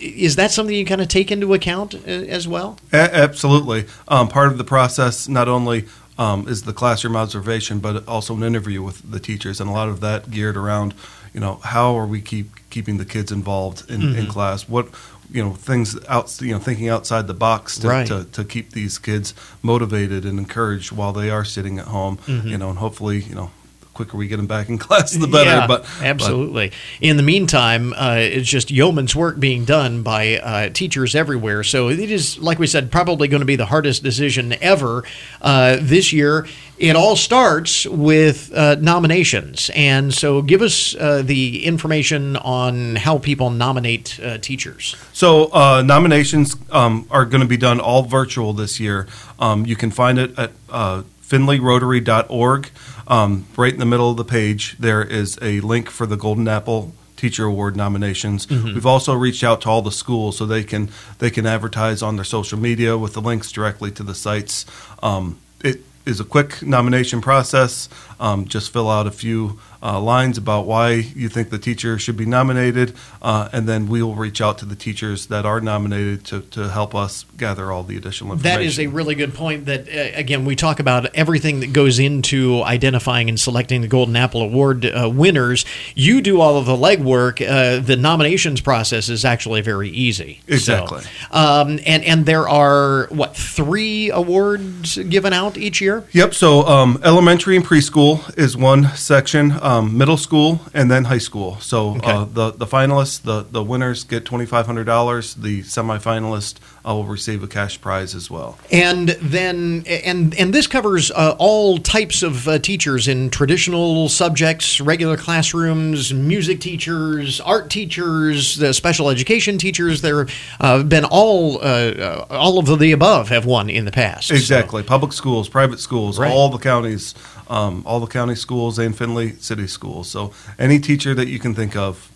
Is 0.00 0.36
that 0.36 0.50
something 0.50 0.74
you 0.74 0.84
kind 0.84 1.00
of 1.00 1.08
take 1.08 1.30
into 1.30 1.54
account 1.54 1.94
uh, 1.94 1.98
as 2.08 2.48
well? 2.48 2.78
A- 2.92 3.14
absolutely, 3.14 3.84
um, 4.08 4.28
part 4.28 4.48
of 4.50 4.58
the 4.58 4.64
process 4.64 5.28
not 5.28 5.46
only 5.48 5.84
um, 6.18 6.48
is 6.48 6.62
the 6.62 6.72
classroom 6.72 7.14
observation, 7.14 7.78
but 7.78 8.06
also 8.08 8.34
an 8.34 8.42
interview 8.42 8.82
with 8.82 9.08
the 9.08 9.20
teachers, 9.20 9.60
and 9.60 9.70
a 9.70 9.72
lot 9.72 9.88
of 9.88 10.00
that 10.00 10.30
geared 10.30 10.56
around, 10.56 10.94
you 11.32 11.38
know, 11.40 11.60
how 11.62 11.94
are 11.96 12.06
we 12.06 12.20
keep 12.20 12.50
keeping 12.70 12.96
the 12.98 13.04
kids 13.04 13.30
involved 13.30 13.88
in, 13.88 14.02
in 14.16 14.26
Mhm. 14.26 14.28
class? 14.28 14.68
What 14.68 14.88
you 15.30 15.44
know 15.44 15.52
things 15.52 15.94
out 16.08 16.40
you 16.40 16.52
know 16.54 16.58
thinking 16.58 16.88
outside 16.88 17.26
the 17.26 17.34
box 17.34 17.78
to, 17.78 17.86
Right. 17.88 18.06
to, 18.06 18.24
to 18.32 18.44
keep 18.44 18.70
these 18.72 18.98
kids 18.98 19.34
motivated 19.62 20.24
and 20.24 20.38
encouraged 20.38 20.90
while 20.90 21.12
they 21.12 21.28
are 21.28 21.44
sitting 21.44 21.78
at 21.78 21.84
home 21.88 22.16
Mhm. 22.26 22.44
you 22.48 22.56
know 22.56 22.70
and 22.70 22.78
hopefully 22.78 23.20
you 23.20 23.34
know 23.34 23.50
quicker 23.98 24.16
we 24.16 24.28
get 24.28 24.36
them 24.36 24.46
back 24.46 24.68
in 24.68 24.78
class 24.86 25.10
the 25.10 25.26
better 25.26 25.50
Yeah, 25.50 25.66
but 25.66 25.84
absolutely. 26.00 26.70
In 27.00 27.16
the 27.16 27.24
meantime, 27.24 27.92
uh, 27.94 28.18
it's 28.20 28.48
just 28.48 28.70
yeoman's 28.70 29.16
work 29.16 29.40
being 29.40 29.64
done 29.64 30.04
by 30.04 30.38
uh, 30.38 30.68
teachers 30.68 31.16
everywhere. 31.16 31.64
So 31.64 31.88
it 31.88 31.98
is, 31.98 32.38
like 32.38 32.60
we 32.60 32.68
said, 32.68 32.92
probably 32.92 33.26
going 33.26 33.40
to 33.40 33.46
be 33.46 33.56
the 33.56 33.66
hardest 33.66 34.04
decision 34.04 34.54
ever 34.62 35.02
uh, 35.42 35.78
this 35.80 36.12
year. 36.12 36.46
It 36.78 36.94
all 36.94 37.16
starts 37.16 37.86
with 37.86 38.54
uh, 38.54 38.76
nominations, 38.76 39.68
and 39.74 40.14
so 40.14 40.42
give 40.42 40.62
us 40.62 40.94
uh, 40.94 41.22
the 41.24 41.64
information 41.64 42.36
on 42.36 42.94
how 42.94 43.18
people 43.18 43.50
nominate 43.50 44.20
uh, 44.22 44.38
teachers. 44.38 44.94
So 45.12 45.52
uh, 45.52 45.82
nominations 45.82 46.54
um, 46.70 47.08
are 47.10 47.24
going 47.24 47.40
to 47.40 47.48
be 47.48 47.56
done 47.56 47.80
all 47.80 48.04
virtual 48.04 48.52
this 48.52 48.78
year. 48.78 49.08
Um, 49.40 49.66
you 49.66 49.74
can 49.74 49.90
find 49.90 50.20
it 50.20 50.38
at 50.38 50.52
uh, 50.70 51.02
findlayrotary.org. 51.28 52.70
Um, 53.06 53.46
right 53.56 53.72
in 53.72 53.78
the 53.78 53.86
middle 53.86 54.10
of 54.10 54.16
the 54.16 54.24
page, 54.24 54.76
there 54.78 55.02
is 55.02 55.38
a 55.40 55.60
link 55.60 55.88
for 55.90 56.06
the 56.06 56.16
Golden 56.16 56.48
Apple 56.48 56.92
Teacher 57.16 57.44
Award 57.46 57.76
nominations. 57.76 58.46
Mhm. 58.46 58.74
We've 58.74 58.86
also 58.86 59.12
reached 59.14 59.42
out 59.42 59.60
to 59.62 59.68
all 59.68 59.82
the 59.82 59.90
schools 59.90 60.36
so 60.38 60.46
they 60.46 60.62
can 60.62 60.88
they 61.18 61.30
can 61.30 61.46
advertise 61.46 62.00
on 62.02 62.16
their 62.16 62.24
social 62.24 62.58
media 62.58 62.96
with 62.96 63.14
the 63.14 63.20
links 63.20 63.50
directly 63.50 63.90
to 63.92 64.02
the 64.02 64.14
sites. 64.14 64.64
Um, 65.02 65.36
it 65.64 65.84
is 66.06 66.20
a 66.20 66.24
quick 66.24 66.62
nomination 66.62 67.20
process. 67.20 67.88
Um, 68.20 68.46
just 68.46 68.72
fill 68.72 68.88
out 68.88 69.06
a 69.06 69.10
few 69.10 69.58
uh, 69.82 70.00
lines 70.00 70.38
about 70.38 70.66
why 70.66 70.90
you 70.90 71.28
think 71.28 71.50
the 71.50 71.58
teacher 71.58 71.98
should 71.98 72.16
be 72.16 72.26
nominated, 72.26 72.94
uh, 73.22 73.48
and 73.52 73.68
then 73.68 73.88
we 73.88 74.02
will 74.02 74.14
reach 74.14 74.40
out 74.40 74.58
to 74.58 74.64
the 74.64 74.76
teachers 74.76 75.26
that 75.26 75.46
are 75.46 75.60
nominated 75.60 76.24
to, 76.24 76.40
to 76.40 76.68
help 76.68 76.94
us 76.94 77.24
gather 77.36 77.70
all 77.70 77.82
the 77.82 77.96
additional 77.96 78.32
information. 78.32 78.60
That 78.60 78.64
is 78.64 78.78
a 78.78 78.86
really 78.88 79.14
good 79.14 79.34
point. 79.34 79.66
That 79.66 79.88
uh, 79.88 80.18
again, 80.18 80.44
we 80.44 80.56
talk 80.56 80.80
about 80.80 81.14
everything 81.14 81.60
that 81.60 81.72
goes 81.72 81.98
into 81.98 82.62
identifying 82.62 83.28
and 83.28 83.38
selecting 83.38 83.80
the 83.80 83.88
Golden 83.88 84.16
Apple 84.16 84.42
Award 84.42 84.84
uh, 84.84 85.10
winners. 85.12 85.64
You 85.94 86.20
do 86.20 86.40
all 86.40 86.56
of 86.56 86.66
the 86.66 86.76
legwork. 86.76 87.40
Uh, 87.46 87.80
the 87.80 87.96
nominations 87.96 88.60
process 88.60 89.08
is 89.08 89.24
actually 89.24 89.60
very 89.60 89.90
easy. 89.90 90.40
So, 90.48 90.54
Exactly. 90.54 91.02
um, 91.30 91.78
and 91.86 92.04
and 92.04 92.26
there 92.26 92.48
are 92.48 93.06
what 93.10 93.36
three 93.36 94.10
awards 94.10 94.98
given 94.98 95.32
out 95.32 95.56
each 95.56 95.80
year. 95.80 96.04
Yep. 96.12 96.34
So 96.34 96.66
um, 96.66 97.00
elementary 97.04 97.56
and 97.56 97.64
preschool 97.64 98.36
is 98.38 98.56
one 98.56 98.84
section, 98.96 99.52
um, 99.68 99.98
middle 99.98 100.16
school, 100.16 100.60
and 100.72 100.90
then 100.90 101.04
high 101.04 101.18
school. 101.28 101.58
So 101.60 101.78
Okay. 101.96 102.10
uh, 102.10 102.24
the 102.24 102.52
the 102.52 102.66
finalists, 102.66 103.20
the 103.22 103.38
the 103.50 103.62
winners 103.62 104.04
get 104.04 104.24
twenty 104.24 104.46
five 104.46 104.66
hundred 104.66 104.84
dollars. 104.84 105.34
The 105.34 105.62
semifinalist 105.62 106.54
uh, 106.86 106.94
will 106.94 107.04
receive 107.04 107.42
a 107.42 107.46
cash 107.46 107.80
prize 107.80 108.14
as 108.14 108.30
well. 108.30 108.56
And 108.72 109.08
then, 109.20 109.84
and 109.88 110.34
and 110.40 110.54
this 110.54 110.66
covers 110.66 111.10
uh, 111.10 111.34
all 111.38 111.78
types 111.78 112.22
of 112.22 112.48
uh, 112.48 112.58
teachers 112.58 113.08
in 113.08 113.30
traditional 113.30 114.08
subjects, 114.08 114.80
regular 114.80 115.16
classrooms, 115.16 116.12
music 116.14 116.60
teachers, 116.60 117.40
art 117.40 117.68
teachers, 117.70 118.56
the 118.56 118.72
special 118.72 119.10
education 119.10 119.58
teachers. 119.58 120.00
There 120.00 120.26
have 120.60 120.88
been 120.88 121.04
all 121.04 121.58
uh, 121.58 121.60
uh, 121.60 122.26
all 122.30 122.58
of 122.58 122.78
the 122.78 122.92
above 122.92 123.28
have 123.28 123.44
won 123.44 123.68
in 123.70 123.84
the 123.84 123.92
past. 123.92 124.28
So- 124.28 124.34
Exactly. 124.34 124.82
Public 124.82 125.12
schools, 125.12 125.48
private 125.48 125.80
schools, 125.80 126.18
Right. 126.18 126.32
all 126.32 126.48
the 126.48 126.58
counties, 126.58 127.14
um, 127.48 127.82
all 127.84 128.00
the 128.00 128.06
county 128.06 128.34
schools 128.34 128.78
and 128.78 128.96
Findlay 128.96 129.32
City 129.40 129.57
schools. 129.66 130.08
So 130.08 130.32
any 130.58 130.78
teacher 130.78 131.14
that 131.14 131.28
you 131.28 131.38
can 131.38 131.54
think 131.54 131.74
of, 131.76 132.10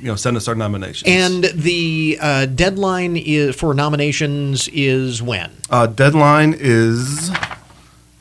you 0.00 0.06
know, 0.06 0.16
send 0.16 0.36
us 0.36 0.48
our 0.48 0.54
nominations. 0.54 1.04
And 1.06 1.44
the 1.44 2.18
uh, 2.20 2.46
deadline 2.46 3.16
is, 3.16 3.56
for 3.56 3.74
nominations 3.74 4.68
is 4.68 5.22
when? 5.22 5.50
uh, 5.70 5.86
deadline 5.86 6.54
is, 6.58 7.30
I 7.30 7.56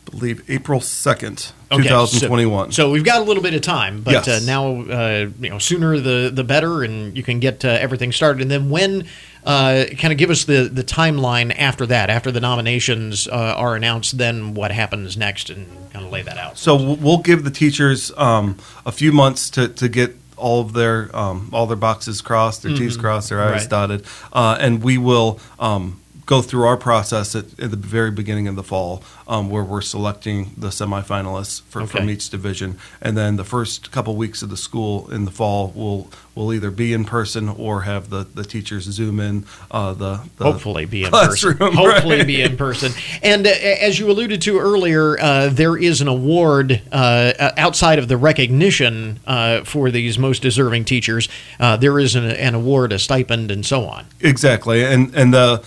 believe, 0.09 0.49
April 0.49 0.80
second, 0.80 1.51
Okay, 1.71 1.84
two 1.84 1.89
thousand 1.89 2.28
twenty-one. 2.28 2.71
So, 2.71 2.84
so 2.84 2.91
we've 2.91 3.03
got 3.03 3.21
a 3.21 3.24
little 3.24 3.41
bit 3.41 3.55
of 3.55 3.61
time, 3.61 4.01
but 4.01 4.13
Yes. 4.13 4.28
uh, 4.28 4.39
now 4.45 4.82
uh, 4.82 5.30
you 5.39 5.49
know 5.49 5.57
sooner 5.57 5.99
the 5.99 6.30
the 6.32 6.43
better, 6.43 6.84
and 6.84 7.17
you 7.17 7.24
can 7.24 7.39
get 7.39 7.65
uh, 7.65 7.69
everything 7.69 8.11
started. 8.11 8.43
And 8.43 8.51
then 8.51 8.69
when, 8.69 9.07
uh, 9.46 9.86
kind 9.98 10.12
of 10.12 10.18
give 10.18 10.30
us 10.30 10.46
the 10.46 10.70
the 10.72 10.84
timeline 10.84 11.54
after 11.58 11.86
that, 11.88 12.10
after 12.10 12.32
the 12.32 12.39
nominations 12.39 13.28
uh, 13.28 13.32
are 13.58 13.76
announced, 13.76 14.18
then 14.18 14.54
what 14.54 14.72
happens 14.72 15.18
next, 15.18 15.50
and 15.50 15.68
kind 15.91 16.06
of 16.06 16.12
lay 16.12 16.22
that 16.22 16.38
out. 16.38 16.58
So 16.58 16.76
we'll 16.76 17.18
give 17.20 17.44
the 17.44 17.52
teachers 17.52 18.12
um, 18.18 18.58
a 18.86 18.91
few 18.91 19.12
months 19.12 19.50
to, 19.52 19.68
to 19.68 19.89
get 19.89 20.16
all 20.38 20.62
of 20.62 20.74
their 20.74 21.16
um, 21.16 21.50
all 21.54 21.68
their 21.68 21.78
boxes 21.78 22.22
crossed, 22.22 22.64
their 22.64 22.76
T's 22.76 22.98
Mhm. 22.98 23.02
crossed, 23.02 23.30
their 23.30 23.41
I's 23.41 23.62
Right. 23.62 23.70
dotted, 23.70 24.06
uh, 24.32 24.58
and 24.60 24.82
we 24.84 24.98
will 24.98 25.39
um, 25.60 26.00
go 26.26 26.41
through 26.41 26.65
our 26.65 26.78
process 26.78 27.36
at, 27.36 27.45
at 27.59 27.71
the 27.71 27.78
very 27.78 28.11
beginning 28.11 28.47
of 28.47 28.55
the 28.55 28.63
fall, 28.63 29.03
um, 29.28 29.49
where 29.49 29.63
we're 29.63 29.82
selecting 29.82 30.51
the 30.57 30.69
semifinalists 30.69 31.61
for, 31.63 31.86
from 31.86 32.09
each 32.09 32.30
division, 32.30 32.78
and 33.01 33.17
then 33.17 33.36
the 33.36 33.43
first 33.43 33.91
couple 33.91 34.15
weeks 34.15 34.41
of 34.41 34.49
the 34.49 34.57
school 34.57 35.11
in 35.11 35.26
the 35.26 35.32
fall 35.32 35.71
will 35.76 36.09
will 36.36 36.53
either 36.53 36.71
be 36.71 36.93
in 36.93 37.05
person 37.05 37.47
or 37.47 37.82
have 37.82 38.09
the, 38.09 38.24
the 38.24 38.43
teachers 38.43 38.86
zoom 38.86 39.19
in 39.19 39.45
uh, 39.71 39.93
the, 39.93 40.28
the 40.38 40.45
Hopefully, 40.45 40.86
be 40.86 41.03
in 41.03 41.11
person. 41.11 41.57
Hopefully, 41.59 42.17
right. 42.17 42.28
be 42.28 42.41
in 42.41 42.57
person. 42.57 42.91
And 43.21 43.45
uh, 43.45 43.51
as 43.51 43.99
you 43.99 44.09
alluded 44.09 44.41
to 44.43 44.57
earlier, 44.59 45.19
uh, 45.19 45.49
there 45.49 45.78
is 45.78 46.01
an 46.01 46.07
award 46.07 46.82
uh, 46.91 47.51
outside 47.57 47.99
of 47.99 48.07
the 48.07 48.17
recognition 48.17 49.19
uh, 49.28 49.63
for 49.63 49.91
these 49.91 50.17
most 50.17 50.41
deserving 50.41 50.86
teachers. 50.86 51.30
Uh, 51.59 51.78
there 51.78 51.99
is 51.99 52.15
an, 52.15 52.26
an 52.26 52.55
award, 52.55 52.91
a 52.91 52.99
stipend, 52.99 53.51
and 53.51 53.65
so 53.65 53.86
on. 53.86 54.05
Exactly, 54.19 54.84
and 54.84 55.13
and 55.15 55.34
the 55.34 55.63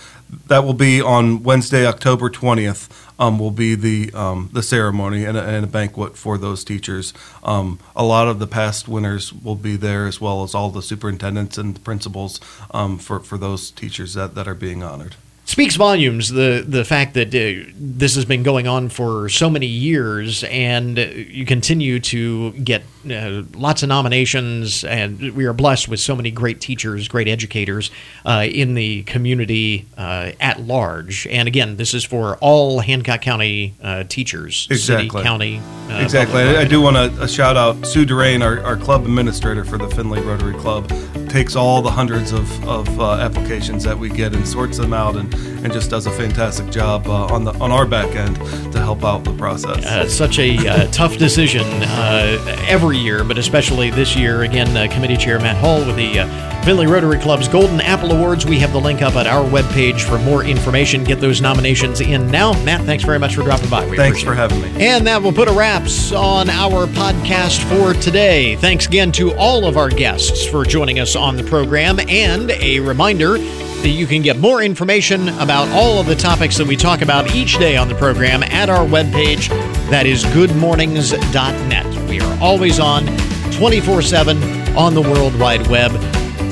that 0.47 0.63
will 0.63 0.73
be 0.73 1.01
on 1.01 1.43
Wednesday, 1.43 1.85
October 1.85 2.29
twentieth. 2.29 2.89
Um, 3.19 3.39
will 3.39 3.49
be 3.49 3.73
the 3.73 4.13
um, 4.13 4.51
the 4.53 4.61
ceremony 4.61 5.25
and 5.25 5.35
a, 5.35 5.43
and 5.43 5.65
a 5.65 5.67
banquet 5.67 6.15
for 6.15 6.37
those 6.37 6.63
teachers. 6.63 7.13
Um, 7.43 7.79
a 7.95 8.03
lot 8.03 8.27
of 8.27 8.37
the 8.37 8.45
past 8.45 8.87
winners 8.87 9.33
will 9.33 9.55
be 9.55 9.75
there, 9.75 10.05
as 10.05 10.21
well 10.21 10.43
as 10.43 10.53
all 10.53 10.69
the 10.69 10.83
superintendents 10.83 11.57
and 11.57 11.83
principals 11.83 12.39
um, 12.71 12.99
for 12.99 13.19
for 13.19 13.39
those 13.39 13.71
teachers 13.71 14.13
that, 14.13 14.35
that 14.35 14.47
are 14.47 14.53
being 14.53 14.83
honored. 14.83 15.15
Speaks 15.47 15.77
volumes 15.77 16.27
the 16.27 16.63
the 16.67 16.83
fact 16.83 17.13
that 17.13 17.33
uh, 17.33 17.71
this 17.73 18.15
has 18.15 18.25
been 18.25 18.43
going 18.43 18.67
on 18.67 18.89
for 18.89 19.29
so 19.29 19.49
many 19.49 19.65
years 19.65 20.43
and 20.43 20.97
you 20.97 21.45
continue 21.45 22.01
to 22.01 22.51
get 22.51 22.83
uh, 23.09 23.43
lots 23.55 23.81
of 23.81 23.87
nominations 23.87 24.83
and 24.83 25.31
we 25.31 25.45
are 25.45 25.53
blessed 25.53 25.87
with 25.87 26.01
so 26.01 26.17
many 26.17 26.31
great 26.31 26.59
teachers 26.59 27.07
great 27.07 27.29
educators 27.29 27.89
uh, 28.25 28.45
in 28.45 28.73
the 28.73 29.03
community 29.03 29.87
uh, 29.97 30.31
at 30.41 30.59
large 30.63 31.25
and 31.27 31.47
again 31.47 31.77
this 31.77 31.93
is 31.93 32.03
for 32.03 32.35
all 32.41 32.81
Hancock 32.81 33.21
County 33.21 33.73
uh, 33.81 34.03
teachers 34.03 34.67
Exactly. 34.69 35.09
city 35.09 35.23
county 35.23 35.61
uh, 35.89 36.01
exactly. 36.01 36.41
I, 36.41 36.61
I 36.61 36.65
do 36.65 36.81
want 36.81 36.97
to 36.97 37.27
shout 37.29 37.55
out 37.55 37.87
Sue 37.87 38.05
Durain, 38.05 38.43
our, 38.43 38.59
our 38.65 38.75
club 38.75 39.05
administrator 39.05 39.63
for 39.63 39.77
the 39.77 39.87
Findlay 39.89 40.19
Rotary 40.19 40.53
Club, 40.55 40.89
takes 41.37 41.55
all 41.55 41.83
the 41.83 41.91
hundreds 41.91 42.31
of, 42.31 42.67
of 42.67 42.99
uh, 42.99 43.11
applications 43.17 43.83
that 43.83 43.95
we 43.95 44.09
get 44.09 44.33
and 44.33 44.47
sorts 44.47 44.79
them 44.79 44.91
out 44.91 45.15
and, 45.15 45.31
and 45.63 45.71
just 45.71 45.91
does 45.91 46.07
a 46.07 46.11
fantastic 46.11 46.67
job 46.71 47.05
uh, 47.05 47.27
on 47.27 47.43
the 47.43 47.53
on 47.59 47.71
our 47.71 47.85
back 47.85 48.15
end 48.15 48.35
to 48.71 48.79
help 48.79 49.03
out 49.03 49.23
the 49.23 49.33
process. 49.33 49.85
Uh, 49.85 50.01
it's 50.03 50.15
such 50.15 50.39
a 50.39 50.57
uh, 50.67 50.87
tough 50.91 51.15
decision 51.17 51.61
uh, 51.83 52.65
every 52.67 52.97
year, 52.97 53.23
but 53.23 53.37
especially 53.37 53.91
this 53.91 54.15
year. 54.15 54.41
Again, 54.41 54.75
uh, 54.75 54.91
Committee 54.91 55.15
Chair 55.15 55.39
Matt 55.39 55.57
Hall 55.57 55.85
with 55.85 55.95
the 55.95 56.21
uh, 56.21 56.47
Findlay 56.67 56.85
Rotary 56.85 57.17
Club's 57.17 57.47
Golden 57.47 57.79
Apple 57.79 58.11
Awards. 58.11 58.45
We 58.45 58.59
have 58.59 58.73
the 58.73 58.81
link 58.81 59.01
up 59.01 59.15
at 59.15 59.25
our 59.25 59.41
webpage 59.45 60.01
for 60.01 60.19
more 60.19 60.43
information. 60.43 61.05
Get 61.05 61.21
those 61.21 61.39
nominations 61.39 62.01
in 62.01 62.29
now. 62.29 62.51
Matt, 62.63 62.81
thanks 62.81 63.05
very 63.05 63.19
much 63.19 63.35
for 63.35 63.43
dropping 63.43 63.69
by. 63.69 63.87
We 63.87 63.95
Thanks 63.95 64.21
for 64.21 64.33
having 64.33 64.61
me. 64.61 64.85
And 64.85 65.07
that 65.07 65.21
will 65.23 65.31
put 65.31 65.47
a 65.47 65.53
wraps 65.53 66.11
on 66.11 66.49
our 66.49 66.87
podcast 66.87 67.63
for 67.69 67.93
today. 68.01 68.57
Thanks 68.57 68.85
again 68.85 69.13
to 69.13 69.33
all 69.35 69.65
of 69.65 69.77
our 69.77 69.89
guests 69.89 70.45
for 70.45 70.65
joining 70.65 70.99
us 70.99 71.15
on 71.27 71.35
the 71.35 71.43
program. 71.43 71.99
And 72.07 72.51
a 72.51 72.79
reminder 72.79 73.37
that 73.37 73.89
you 73.89 74.07
can 74.07 74.21
get 74.21 74.37
more 74.37 74.63
information 74.63 75.27
about 75.39 75.67
all 75.69 75.99
of 75.99 76.07
the 76.07 76.15
topics 76.15 76.57
that 76.57 76.65
we 76.65 76.75
talk 76.75 77.01
about 77.01 77.35
each 77.35 77.59
day 77.59 77.75
on 77.75 77.89
the 77.89 77.95
program 77.95 78.41
at 78.43 78.69
our 78.69 78.85
webpage. 78.85 79.49
That 79.89 80.05
is 80.05 80.23
goodmornings.net. 80.25 82.09
We 82.09 82.21
are 82.21 82.39
always 82.41 82.79
on 82.79 83.05
24 83.51 84.01
7 84.01 84.41
on 84.77 84.93
the 84.93 85.01
World 85.01 85.37
Wide 85.37 85.67
Web. 85.67 85.91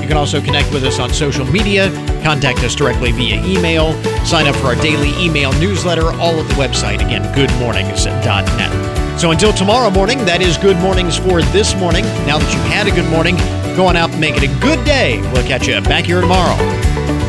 You 0.02 0.08
can 0.08 0.18
also 0.18 0.42
connect 0.42 0.72
with 0.72 0.84
us 0.84 1.00
on 1.00 1.10
social 1.12 1.46
media, 1.46 1.90
contact 2.22 2.60
us 2.60 2.76
directly 2.76 3.12
via 3.12 3.44
email, 3.44 3.94
sign 4.26 4.46
up 4.46 4.56
for 4.58 4.68
our 4.68 4.76
daily 4.76 5.12
email 5.24 5.52
newsletter, 5.54 6.12
all 6.20 6.36
at 6.40 6.48
the 6.50 6.54
website. 6.56 6.96
Again, 6.96 7.24
goodmornings.net. 7.34 8.96
So 9.20 9.32
until 9.32 9.54
tomorrow 9.54 9.90
morning, 9.90 10.20
that 10.26 10.42
is 10.42 10.58
Good 10.58 10.78
Mornings 10.78 11.18
for 11.18 11.42
this 11.42 11.74
morning. 11.76 12.04
Now 12.28 12.38
that 12.38 12.54
you've 12.54 12.66
had 12.66 12.86
a 12.86 12.92
good 12.92 13.10
morning, 13.10 13.38
go 13.76 13.88
on 13.88 13.96
out 13.96 14.12
and 14.12 14.20
make 14.22 14.36
it 14.38 14.44
a 14.44 14.60
good 14.60 14.84
day. 14.86 15.20
We'll 15.34 15.46
catch 15.48 15.68
you 15.68 15.80
back 15.82 16.06
here 16.06 16.22
tomorrow. 16.22 17.25